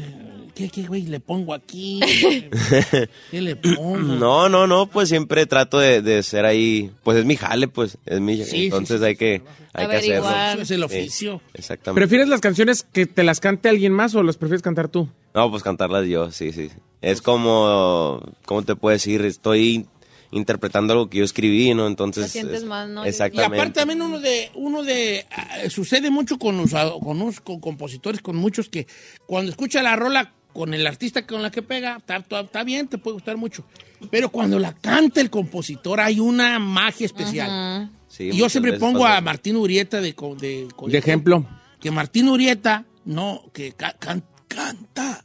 ¿qué, 0.58 0.68
qué 0.68 0.82
güey 0.82 1.02
le 1.02 1.20
pongo 1.20 1.54
aquí? 1.54 2.00
¿Qué 3.30 3.40
le 3.40 3.54
pongo? 3.54 3.96
No, 3.96 4.48
no, 4.48 4.66
no, 4.66 4.86
pues 4.88 5.08
siempre 5.08 5.46
trato 5.46 5.78
de, 5.78 6.02
de 6.02 6.22
ser 6.24 6.44
ahí, 6.44 6.90
pues 7.04 7.16
es 7.18 7.24
mi 7.24 7.36
jale, 7.36 7.68
pues, 7.68 7.96
es 8.04 8.20
mi, 8.20 8.42
Sí, 8.44 8.64
entonces 8.64 8.96
sí, 8.96 9.02
sí, 9.02 9.04
hay 9.04 9.16
que, 9.16 9.42
hay 9.72 9.86
que 9.86 9.96
hacerlo. 9.96 10.60
Es 10.60 10.70
el 10.72 10.82
oficio. 10.82 11.40
Sí, 11.46 11.50
exactamente. 11.54 12.00
¿Prefieres 12.00 12.28
las 12.28 12.40
canciones 12.40 12.82
que 12.82 13.06
te 13.06 13.22
las 13.22 13.38
cante 13.38 13.68
alguien 13.68 13.92
más 13.92 14.16
o 14.16 14.22
las 14.24 14.36
prefieres 14.36 14.62
cantar 14.62 14.88
tú? 14.88 15.08
No, 15.32 15.48
pues 15.48 15.62
cantarlas 15.62 16.06
yo, 16.08 16.32
sí, 16.32 16.50
sí. 16.50 16.70
Es 17.00 17.22
como, 17.22 18.20
¿cómo 18.44 18.62
te 18.62 18.74
puedo 18.74 18.92
decir? 18.94 19.24
Estoy 19.24 19.86
interpretando 20.32 20.92
algo 20.92 21.08
que 21.08 21.18
yo 21.18 21.24
escribí, 21.24 21.72
¿no? 21.72 21.86
Entonces... 21.86 22.34
Es- 22.34 22.64
más, 22.64 22.88
¿no? 22.88 23.04
Y 23.06 23.08
Exactamente. 23.08 23.56
aparte 23.56 23.80
también 23.80 24.02
uno 24.02 24.18
de, 24.18 24.50
uno 24.54 24.82
de, 24.82 25.24
ah, 25.30 25.70
sucede 25.70 26.10
mucho 26.10 26.38
con 26.38 26.56
los, 26.56 26.72
con 26.72 27.22
unos 27.22 27.40
con 27.40 27.60
compositores, 27.60 28.20
con 28.20 28.36
muchos 28.36 28.68
que 28.68 28.86
cuando 29.26 29.50
escucha 29.50 29.82
la 29.82 29.94
rola 29.96 30.34
con 30.58 30.74
el 30.74 30.84
artista 30.88 31.24
con 31.24 31.40
la 31.40 31.52
que 31.52 31.62
pega, 31.62 31.98
está, 31.98 32.16
está- 32.16 32.40
está 32.40 32.64
bien, 32.64 32.88
te 32.88 32.98
puede 32.98 33.14
gustar 33.14 33.36
mucho. 33.36 33.64
Pero 34.10 34.28
cuando 34.30 34.58
la 34.58 34.72
canta 34.74 35.20
el 35.20 35.30
compositor 35.30 36.00
hay 36.00 36.18
una 36.18 36.58
magia 36.58 37.06
especial. 37.06 37.88
Sí, 38.08 38.30
y 38.32 38.36
yo 38.36 38.48
siempre 38.48 38.72
pongo 38.72 39.00
pasa 39.02 39.18
a 39.18 39.20
Martín 39.20 39.54
Urieta 39.54 40.00
de, 40.00 40.16
de, 40.40 40.98
ejemplo. 40.98 41.46
que 41.80 41.92
Martín 41.92 42.28
Urieta, 42.28 42.84
no, 43.04 43.44
que 43.52 43.70
ca- 43.70 43.92
can- 44.00 44.24
canta 44.48 45.24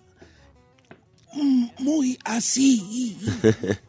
muy 1.79 2.19
así. 2.25 3.17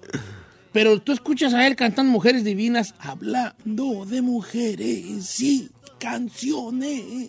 Pero 0.73 0.99
tú 1.03 1.13
escuchas 1.13 1.53
a 1.53 1.67
él 1.67 1.77
cantando 1.77 2.11
Mujeres 2.11 2.43
Divinas, 2.43 2.95
hablando 2.99 4.07
de 4.07 4.23
mujeres 4.23 5.41
y 5.41 5.69
canciones. 5.99 7.29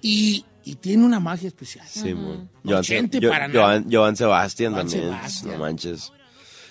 Y, 0.00 0.44
y 0.64 0.76
tiene 0.76 1.04
una 1.04 1.20
magia 1.20 1.48
especial. 1.48 1.86
Sí, 1.88 2.14
mon. 2.14 2.48
No 2.62 2.80
Joan. 2.82 3.10
Joan, 3.52 3.86
Joan 3.90 4.16
Sebastián 4.16 4.72
Joan 4.72 4.86
también, 4.88 5.10
Sebastián. 5.10 5.52
no 5.52 5.58
manches. 5.60 6.12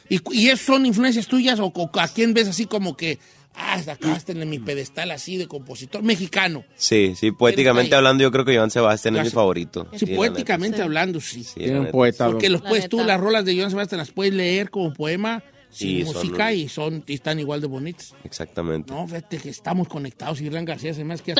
¿Y, 0.09 0.19
y 0.31 0.49
eso 0.49 0.73
son 0.73 0.85
influencias 0.85 1.27
tuyas 1.27 1.59
o, 1.59 1.65
o 1.73 1.89
a 1.99 2.07
quién 2.07 2.33
ves 2.33 2.47
así 2.49 2.65
como 2.65 2.97
que, 2.97 3.17
ah, 3.55 3.81
sacaste 3.81 4.33
en 4.33 4.49
mi 4.49 4.59
pedestal 4.59 5.11
así 5.11 5.37
de 5.37 5.47
compositor 5.47 6.03
mexicano? 6.03 6.65
Sí, 6.75 7.13
sí, 7.17 7.31
poéticamente 7.31 7.95
hablando 7.95 8.21
yo 8.21 8.31
creo 8.31 8.43
que 8.43 8.57
Joan 8.57 8.71
Sebastián 8.71 9.15
es 9.17 9.23
mi 9.25 9.29
favorito. 9.29 9.87
Sí, 9.95 10.07
poéticamente 10.07 10.77
neta, 10.77 10.83
hablando, 10.83 11.21
sí. 11.21 11.43
sí, 11.45 11.53
Tiene 11.55 11.73
la 11.73 11.77
un 11.79 11.83
neta. 11.85 11.91
poeta. 11.93 12.25
Porque 12.27 12.49
los 12.49 12.61
La 12.63 12.69
puedes 12.69 12.89
tú, 12.89 13.03
las 13.03 13.19
rolas 13.19 13.45
de 13.45 13.55
Joan 13.57 13.69
Sebastián 13.69 13.99
las 13.99 14.11
puedes 14.11 14.33
leer 14.33 14.69
como 14.69 14.93
poema 14.93 15.43
sin 15.71 15.99
Y 15.99 16.05
son 16.05 16.13
música 16.15 16.53
y 16.53 16.67
son 16.69 17.03
y 17.07 17.13
están 17.13 17.39
igual 17.39 17.61
de 17.61 17.67
bonitas. 17.67 18.13
Exactamente. 18.23 18.91
No, 18.93 19.07
fíjate 19.07 19.37
que 19.37 19.49
estamos 19.49 19.87
conectados 19.87 20.41
Irán 20.41 20.65
García 20.65 20.93
se 20.93 21.03
me 21.03 21.13
hace 21.13 21.23
que 21.23 21.33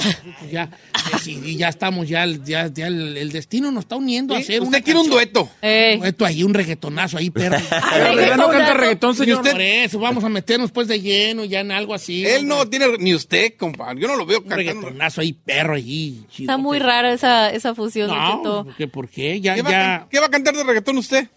ya 0.51 0.69
decidí, 1.11 1.57
ya 1.57 1.69
estamos, 1.69 2.07
ya, 2.07 2.25
ya, 2.25 2.67
ya 2.73 2.87
el, 2.87 3.17
el 3.17 3.31
destino 3.31 3.71
nos 3.71 3.83
está 3.83 3.95
uniendo 3.97 4.33
a 4.33 4.37
hacer 4.39 4.61
Usted 4.61 4.67
una 4.69 4.81
quiere 4.81 4.99
un 4.99 5.09
dueto. 5.09 5.49
Un 5.61 5.99
dueto 5.99 6.25
ahí, 6.25 6.43
un 6.43 6.53
reggaetonazo 6.53 7.17
ahí, 7.17 7.29
perro. 7.29 7.57
Pero 7.93 8.15
¿verdad 8.15 8.37
no 8.37 8.49
canta 8.49 8.73
reggaetón, 8.73 9.15
señor? 9.15 9.37
usted, 9.37 9.51
por 9.51 9.61
eso, 9.61 9.99
vamos 9.99 10.23
a 10.23 10.29
meternos 10.29 10.71
pues 10.71 10.87
de 10.87 11.01
lleno 11.01 11.43
ya 11.45 11.59
en 11.59 11.71
algo 11.71 11.93
así. 11.93 12.25
Él 12.25 12.47
no 12.47 12.67
tiene, 12.67 12.97
ni 12.99 13.13
usted, 13.13 13.55
compadre. 13.57 14.01
Yo 14.01 14.07
no 14.07 14.15
lo 14.15 14.25
veo 14.25 14.39
Un 14.39 14.45
cantando. 14.47 14.71
reggaetonazo 14.73 15.21
ahí, 15.21 15.33
perro 15.33 15.75
ahí. 15.75 16.25
Está 16.39 16.57
muy 16.57 16.79
rara 16.79 17.11
esa, 17.13 17.49
esa 17.51 17.75
fusión, 17.75 18.09
No. 18.09 18.63
¿por 18.65 18.75
qué? 18.75 18.87
¿Por 18.87 19.09
qué? 19.09 19.41
Ya, 19.41 19.55
¿Qué, 19.55 19.63
ya. 19.63 20.07
qué 20.09 20.19
va 20.19 20.27
a 20.27 20.29
cantar 20.29 20.55
de 20.55 20.63
reggaetón 20.63 20.97
usted? 20.97 21.27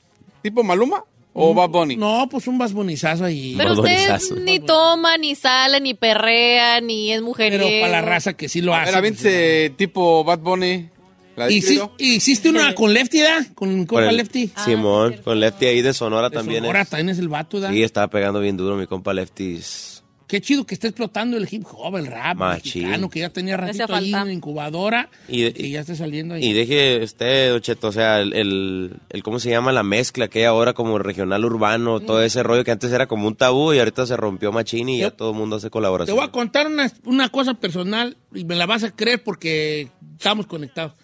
¿Tipo 0.43 0.63
Maluma 0.63 1.05
o 1.35 1.53
Bad 1.53 1.69
Bunny? 1.69 1.97
No, 1.97 2.29
pues 2.31 2.47
un 2.47 2.57
basbonizazo 2.59 3.25
ahí. 3.25 3.55
Pero 3.59 3.75
usted 3.75 4.09
ni 4.45 4.61
toma, 4.61 5.17
ni 5.19 5.35
sale, 5.35 5.81
ni 5.81 5.93
perrea, 5.95 6.81
ni 6.81 7.11
es 7.13 7.17
Pero 7.19 7.27
mujeriego. 7.27 7.67
para 7.81 7.93
la 7.93 8.03
raza 8.03 8.33
que 8.35 8.49
sí 8.49 8.61
lo 8.63 8.75
hace. 8.75 8.87
ver, 8.87 8.95
aviéntese 8.99 9.73
tipo 9.77 10.25
Bad 10.25 10.39
Bunny. 10.39 10.89
La 11.37 11.47
de 11.47 11.55
¿Y 11.55 11.61
sí- 11.63 11.67
Híbrido. 11.75 11.93
¿Hiciste 11.99 12.49
una 12.49 12.73
con 12.77 12.95
Lefty, 12.95 13.19
da? 13.19 13.45
Con 13.57 13.87
compa 13.87 14.09
el- 14.09 14.17
Lefty. 14.19 14.53
Simón, 14.65 15.17
con 15.25 15.41
Lefty 15.41 15.67
ahí 15.67 15.83
de 15.83 15.93
Sonora 15.93 16.29
De 16.31 16.37
también. 16.37 16.61
Sonora 16.63 16.83
es. 16.83 16.89
también 16.89 17.09
es 17.09 17.19
el 17.19 17.29
vato, 17.29 17.59
¿da? 17.59 17.71
Sí, 17.73 17.83
estaba 17.83 18.07
pegando 18.07 18.39
bien 18.39 18.57
duro 18.57 18.77
mi 18.77 18.87
compa 18.87 19.13
Lefty. 19.13 19.57
es- 19.57 19.94
Qué 20.27 20.41
chido 20.41 20.65
que 20.65 20.75
está 20.75 20.89
explotando 20.89 21.37
el 21.37 21.47
hip 21.51 21.65
hop, 21.71 21.97
el 21.99 22.07
rap 22.07 22.39
Machín. 22.39 22.83
mexicano, 22.85 23.11
que 23.11 23.21
ya 23.21 23.29
tenía 23.31 23.59
ratito 23.59 23.95
ahí 23.95 24.13
en 24.15 24.31
incubadora 24.33 25.11
Y 25.29 25.43
de- 25.43 25.53
que 25.53 25.69
ya 25.69 25.81
está 25.81 25.95
saliendo 25.95 26.33
ahí. 26.35 26.45
Y 26.45 26.53
deje 26.55 27.03
usted, 27.05 27.55
Ocheto, 27.55 27.89
o 27.89 27.93
sea, 27.93 28.21
el, 28.21 28.33
el, 28.33 28.97
el- 29.11 29.23
¿cómo 29.23 29.39
se 29.39 29.51
llama? 29.51 29.71
La 29.71 29.83
mezcla 29.83 30.29
que 30.29 30.39
hay 30.41 30.45
ahora 30.47 30.73
como 30.73 30.99
regional 30.99 31.45
urbano, 31.45 32.01
todo 32.01 32.23
ese 32.23 32.43
rollo 32.43 32.65
que 32.65 32.71
antes 32.71 32.91
era 32.91 33.07
como 33.07 33.29
un 33.29 33.37
tabú 33.37 33.75
y 33.75 33.79
ahorita 33.81 34.07
se 34.07 34.17
rompió 34.17 34.51
machín 34.51 34.89
y 34.89 35.01
ya 35.01 35.11
todo 35.11 35.31
el 35.33 35.37
mundo 35.37 35.57
hace 35.57 35.67
Te 35.67 35.71
colaboración. 35.73 36.17
voy 36.17 36.25
a 36.27 36.31
contar 36.33 36.69
una, 36.69 36.91
una 37.05 37.29
cosa 37.29 37.53
personal 37.55 38.17
y 38.35 38.45
me 38.45 38.55
la 38.57 38.65
vas 38.65 38.83
a 38.83 38.91
creer 38.97 39.23
porque 39.23 39.91
estamos 40.17 40.47
conectados. 40.47 40.95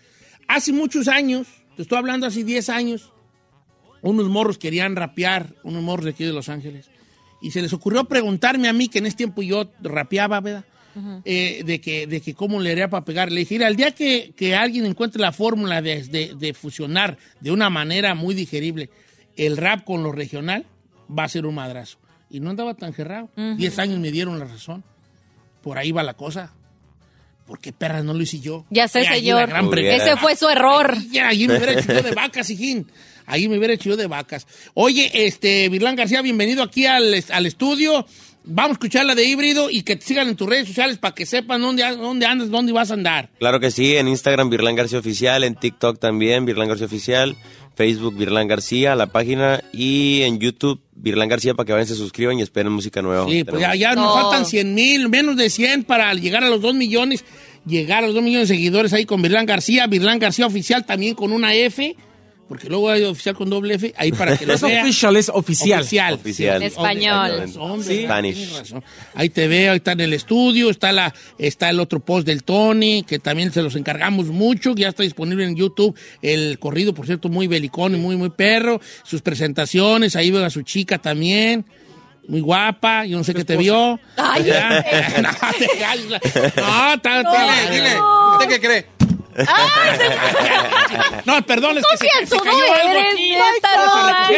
Hace 0.49 0.73
muchos 0.73 1.09
años, 1.09 1.47
te 1.77 1.83
estoy 1.83 1.99
hablando 1.99 2.27
hace 2.27 2.43
10 2.43 2.71
años, 2.71 3.13
unos 4.01 4.29
morros 4.31 4.57
querían 4.57 4.97
rapear, 4.97 5.55
unos 5.63 5.83
morros 5.83 6.07
de 6.07 6.13
aquí 6.13 6.25
de 6.25 6.33
Los 6.33 6.49
Ángeles. 6.49 6.89
Y 7.41 7.51
se 7.53 7.63
les 7.63 7.73
ocurrió 7.73 8.05
preguntarme 8.05 8.69
a 8.69 8.73
mí, 8.73 8.89
que 8.89 8.99
en 8.99 9.07
ese 9.07 9.17
tiempo 9.17 9.43
yo 9.43 9.71
rapeaba, 9.83 10.41
¿verdad? 10.41 10.65
Eh, 11.25 11.63
de, 11.65 11.81
que, 11.81 12.07
de 12.09 12.21
que 12.21 12.35
cómo 12.35 12.61
le 12.61 12.73
haría 12.73 12.89
para 12.91 13.05
pegar. 13.05 13.31
Le 13.31 13.41
dije, 13.41 13.55
"Mira, 13.55 13.69
al 13.69 13.77
día 13.77 13.93
que, 13.93 14.33
que 14.37 14.57
alguien 14.57 14.85
encuentre 14.87 15.21
la 15.23 15.31
fórmula 15.33 15.81
de, 15.81 16.03
de- 16.03 16.35
de 16.37 16.53
fusionar 16.53 17.17
de 17.41 17.51
una 17.53 17.71
manera 17.71 18.15
muy 18.17 18.35
digerible 18.35 18.91
el 19.37 19.57
rap 19.57 19.85
con 19.85 20.03
lo 20.03 20.11
regional, 20.13 20.67
va 21.17 21.25
a 21.25 21.29
ser 21.29 21.47
un 21.47 21.55
madrazo. 21.55 21.99
Y 22.29 22.41
no 22.41 22.51
andaba 22.51 22.75
tan 22.75 22.93
cerrado. 22.93 23.31
Diez 23.57 23.79
años 23.79 23.99
me 24.01 24.11
dieron 24.11 24.39
la 24.39 24.45
razón. 24.47 24.83
Por 25.63 25.79
ahí 25.79 25.93
va 25.93 26.03
la 26.03 26.15
cosa. 26.15 26.53
Porque 27.47 27.73
perras 27.73 28.05
no 28.05 28.13
lo 28.15 28.23
hice 28.23 28.39
yo. 28.41 28.65
Ya 28.71 28.87
sé, 28.87 29.01
señor. 29.15 29.49
Ese 29.97 30.17
fue 30.17 30.37
su 30.37 30.49
error. 30.49 30.97
Ya, 31.11 31.29
ahí 31.29 31.49
me 31.49 31.57
hubiera 31.57 31.73
hecho 31.81 31.93
de 32.03 32.11
vacas, 32.13 32.49
hijín. 32.51 32.87
Ahí 33.31 33.49
me 33.49 33.57
hubiera 33.59 33.75
hecho 33.75 33.91
yo 33.91 33.97
de 33.97 34.07
vacas. 34.07 34.47
Oye, 34.75 35.11
este, 35.27 35.69
Virlán 35.69 35.97
García, 35.97 36.21
bienvenido 36.23 36.63
aquí 36.63 36.87
al, 36.87 37.15
al 37.31 37.47
estudio. 37.47 38.07
Vamos 38.43 38.71
a 38.71 38.73
escuchar 38.73 39.05
la 39.05 39.15
de 39.15 39.25
híbrido 39.25 39.71
y 39.71 39.83
que 39.83 39.97
te 39.97 40.05
sigan 40.07 40.29
en 40.29 40.35
tus 40.37 40.49
redes 40.49 40.67
sociales 40.69 40.97
para 40.99 41.15
que 41.15 41.27
sepan 41.27 41.61
dónde, 41.61 41.85
dónde 41.97 42.25
andas, 42.27 42.49
dónde 42.51 42.73
vas 42.73 42.91
a 42.91 42.95
andar. 42.95 43.29
Claro 43.39 43.61
que 43.61 43.71
sí, 43.71 43.97
en 43.97 44.09
Instagram 44.09 44.49
Virlán 44.49 44.75
García 44.77 44.99
Oficial, 44.99 45.45
en 45.45 45.55
TikTok 45.55 45.99
también 45.99 46.47
Virlán 46.47 46.69
García 46.69 46.87
Oficial, 46.87 47.37
Facebook 47.77 48.17
Virlán 48.17 48.49
García, 48.49 48.95
la 48.97 49.09
página 49.09 49.63
y 49.75 50.23
en 50.23 50.39
YouTube 50.39 50.81
Virlán 50.95 51.29
García 51.29 51.53
para 51.55 51.67
que 51.67 51.73
vayan, 51.75 51.87
se 51.87 51.95
suscriban 51.95 52.39
y 52.39 52.43
esperen 52.43 52.73
música 52.73 53.03
nueva. 53.03 53.27
Sí, 53.29 53.45
pues 53.45 53.61
ya, 53.79 53.95
nos 53.95 54.07
No. 54.07 54.15
faltan 54.15 54.47
100 54.47 54.75
mil, 54.75 55.09
menos 55.11 55.37
de 55.37 55.51
100 55.51 55.85
para 55.85 56.13
llegar 56.15 56.43
a 56.43 56.49
los 56.49 56.63
2 56.63 56.75
millones. 56.75 57.25
llegar 57.67 58.03
a 58.03 58.07
los 58.07 58.15
2 58.15 58.25
millones 58.25 58.49
de 58.49 58.55
seguidores 58.55 58.95
ahí 58.95 59.05
con 59.05 59.21
Virlán 59.21 59.45
García. 59.45 59.87
Virlán 59.87 60.19
García 60.19 60.47
Oficial 60.47 60.87
también 60.87 61.15
con 61.15 61.31
una 61.31 61.55
F. 61.55 61.95
Porque 62.51 62.69
luego 62.69 62.91
hay 62.91 63.05
oficial 63.05 63.37
con 63.37 63.49
doble 63.49 63.75
F, 63.75 63.95
ahí 63.97 64.11
para 64.11 64.37
que 64.37 64.45
lo 64.47 64.55
Es 64.55 64.61
vea. 64.61 64.83
official, 64.83 65.17
es 65.17 65.29
oficial. 65.29 65.81
Oficial. 65.83 66.15
Oficial. 66.15 66.63
Español. 66.65 67.45
Hombre, 67.61 67.87
Sí. 67.97 68.03
Spanish. 68.03 68.49
Ahí 69.15 69.29
te 69.31 69.47
veo, 69.47 69.71
ahí 69.71 69.77
está 69.77 69.93
en 69.93 70.01
el 70.01 70.13
estudio, 70.15 70.69
está 70.69 70.91
la, 70.91 71.15
está 71.39 71.71
el 71.71 71.79
otro 71.79 72.01
post 72.01 72.27
del 72.27 72.43
Tony, 72.43 73.05
que 73.05 73.21
también 73.21 73.53
se 73.53 73.63
los 73.63 73.77
encargamos 73.77 74.27
mucho, 74.27 74.75
que 74.75 74.83
ya 74.83 74.89
está 74.89 75.05
disponible 75.05 75.45
en 75.45 75.55
YouTube, 75.55 75.97
el 76.23 76.59
corrido, 76.59 76.93
por 76.93 77.07
cierto, 77.07 77.29
muy 77.29 77.47
belicón 77.47 77.95
y 77.95 77.99
muy, 77.99 78.17
muy 78.17 78.31
perro, 78.31 78.81
sus 79.05 79.23
presentaciones, 79.23 80.17
ahí 80.17 80.33
veo 80.33 80.45
a 80.45 80.51
su 80.51 80.63
chica 80.63 80.99
también, 80.99 81.65
muy 82.27 82.41
guapa, 82.41 83.05
yo 83.07 83.17
no 83.17 83.23
sé 83.23 83.33
qué 83.33 83.45
te 83.45 83.57
vio. 83.57 84.01
Ay, 84.17 84.43
Ya. 84.45 84.85
no, 85.23 85.31
Dile, 87.31 87.71
dile. 87.71 87.97
¿Usted 88.33 88.49
qué 88.49 88.61
cree? 88.61 88.87
No, 91.25 91.43
perdón, 91.43 91.79
es 91.79 91.85
que 91.87 91.97
se, 91.97 92.27
se 92.27 92.37
cayó 92.37 92.75
algo 92.75 93.01
aquí. 93.13 93.35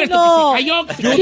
no. 0.09 0.55
que 0.55 0.97
se 0.97 1.03
cayó, 1.03 1.17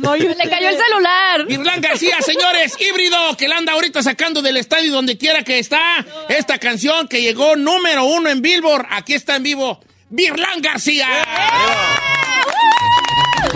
cayó. 0.00 0.28
Le 0.28 0.50
cayó 0.50 0.68
el 0.68 0.78
celular. 0.78 1.46
Virlán 1.46 1.80
García, 1.80 2.20
señores, 2.20 2.76
híbrido, 2.80 3.36
que 3.36 3.48
la 3.48 3.56
anda 3.56 3.72
ahorita 3.72 4.02
sacando 4.02 4.42
del 4.42 4.56
estadio 4.56 4.92
donde 4.92 5.18
quiera 5.18 5.42
que 5.42 5.58
está. 5.58 6.04
Esta 6.28 6.58
canción 6.58 7.08
que 7.08 7.22
llegó 7.22 7.56
número 7.56 8.04
uno 8.04 8.28
en 8.30 8.42
Billboard, 8.42 8.86
aquí 8.90 9.14
está 9.14 9.36
en 9.36 9.42
vivo, 9.42 9.80
Virlán 10.10 10.60
García. 10.60 11.08
Don 13.52 13.55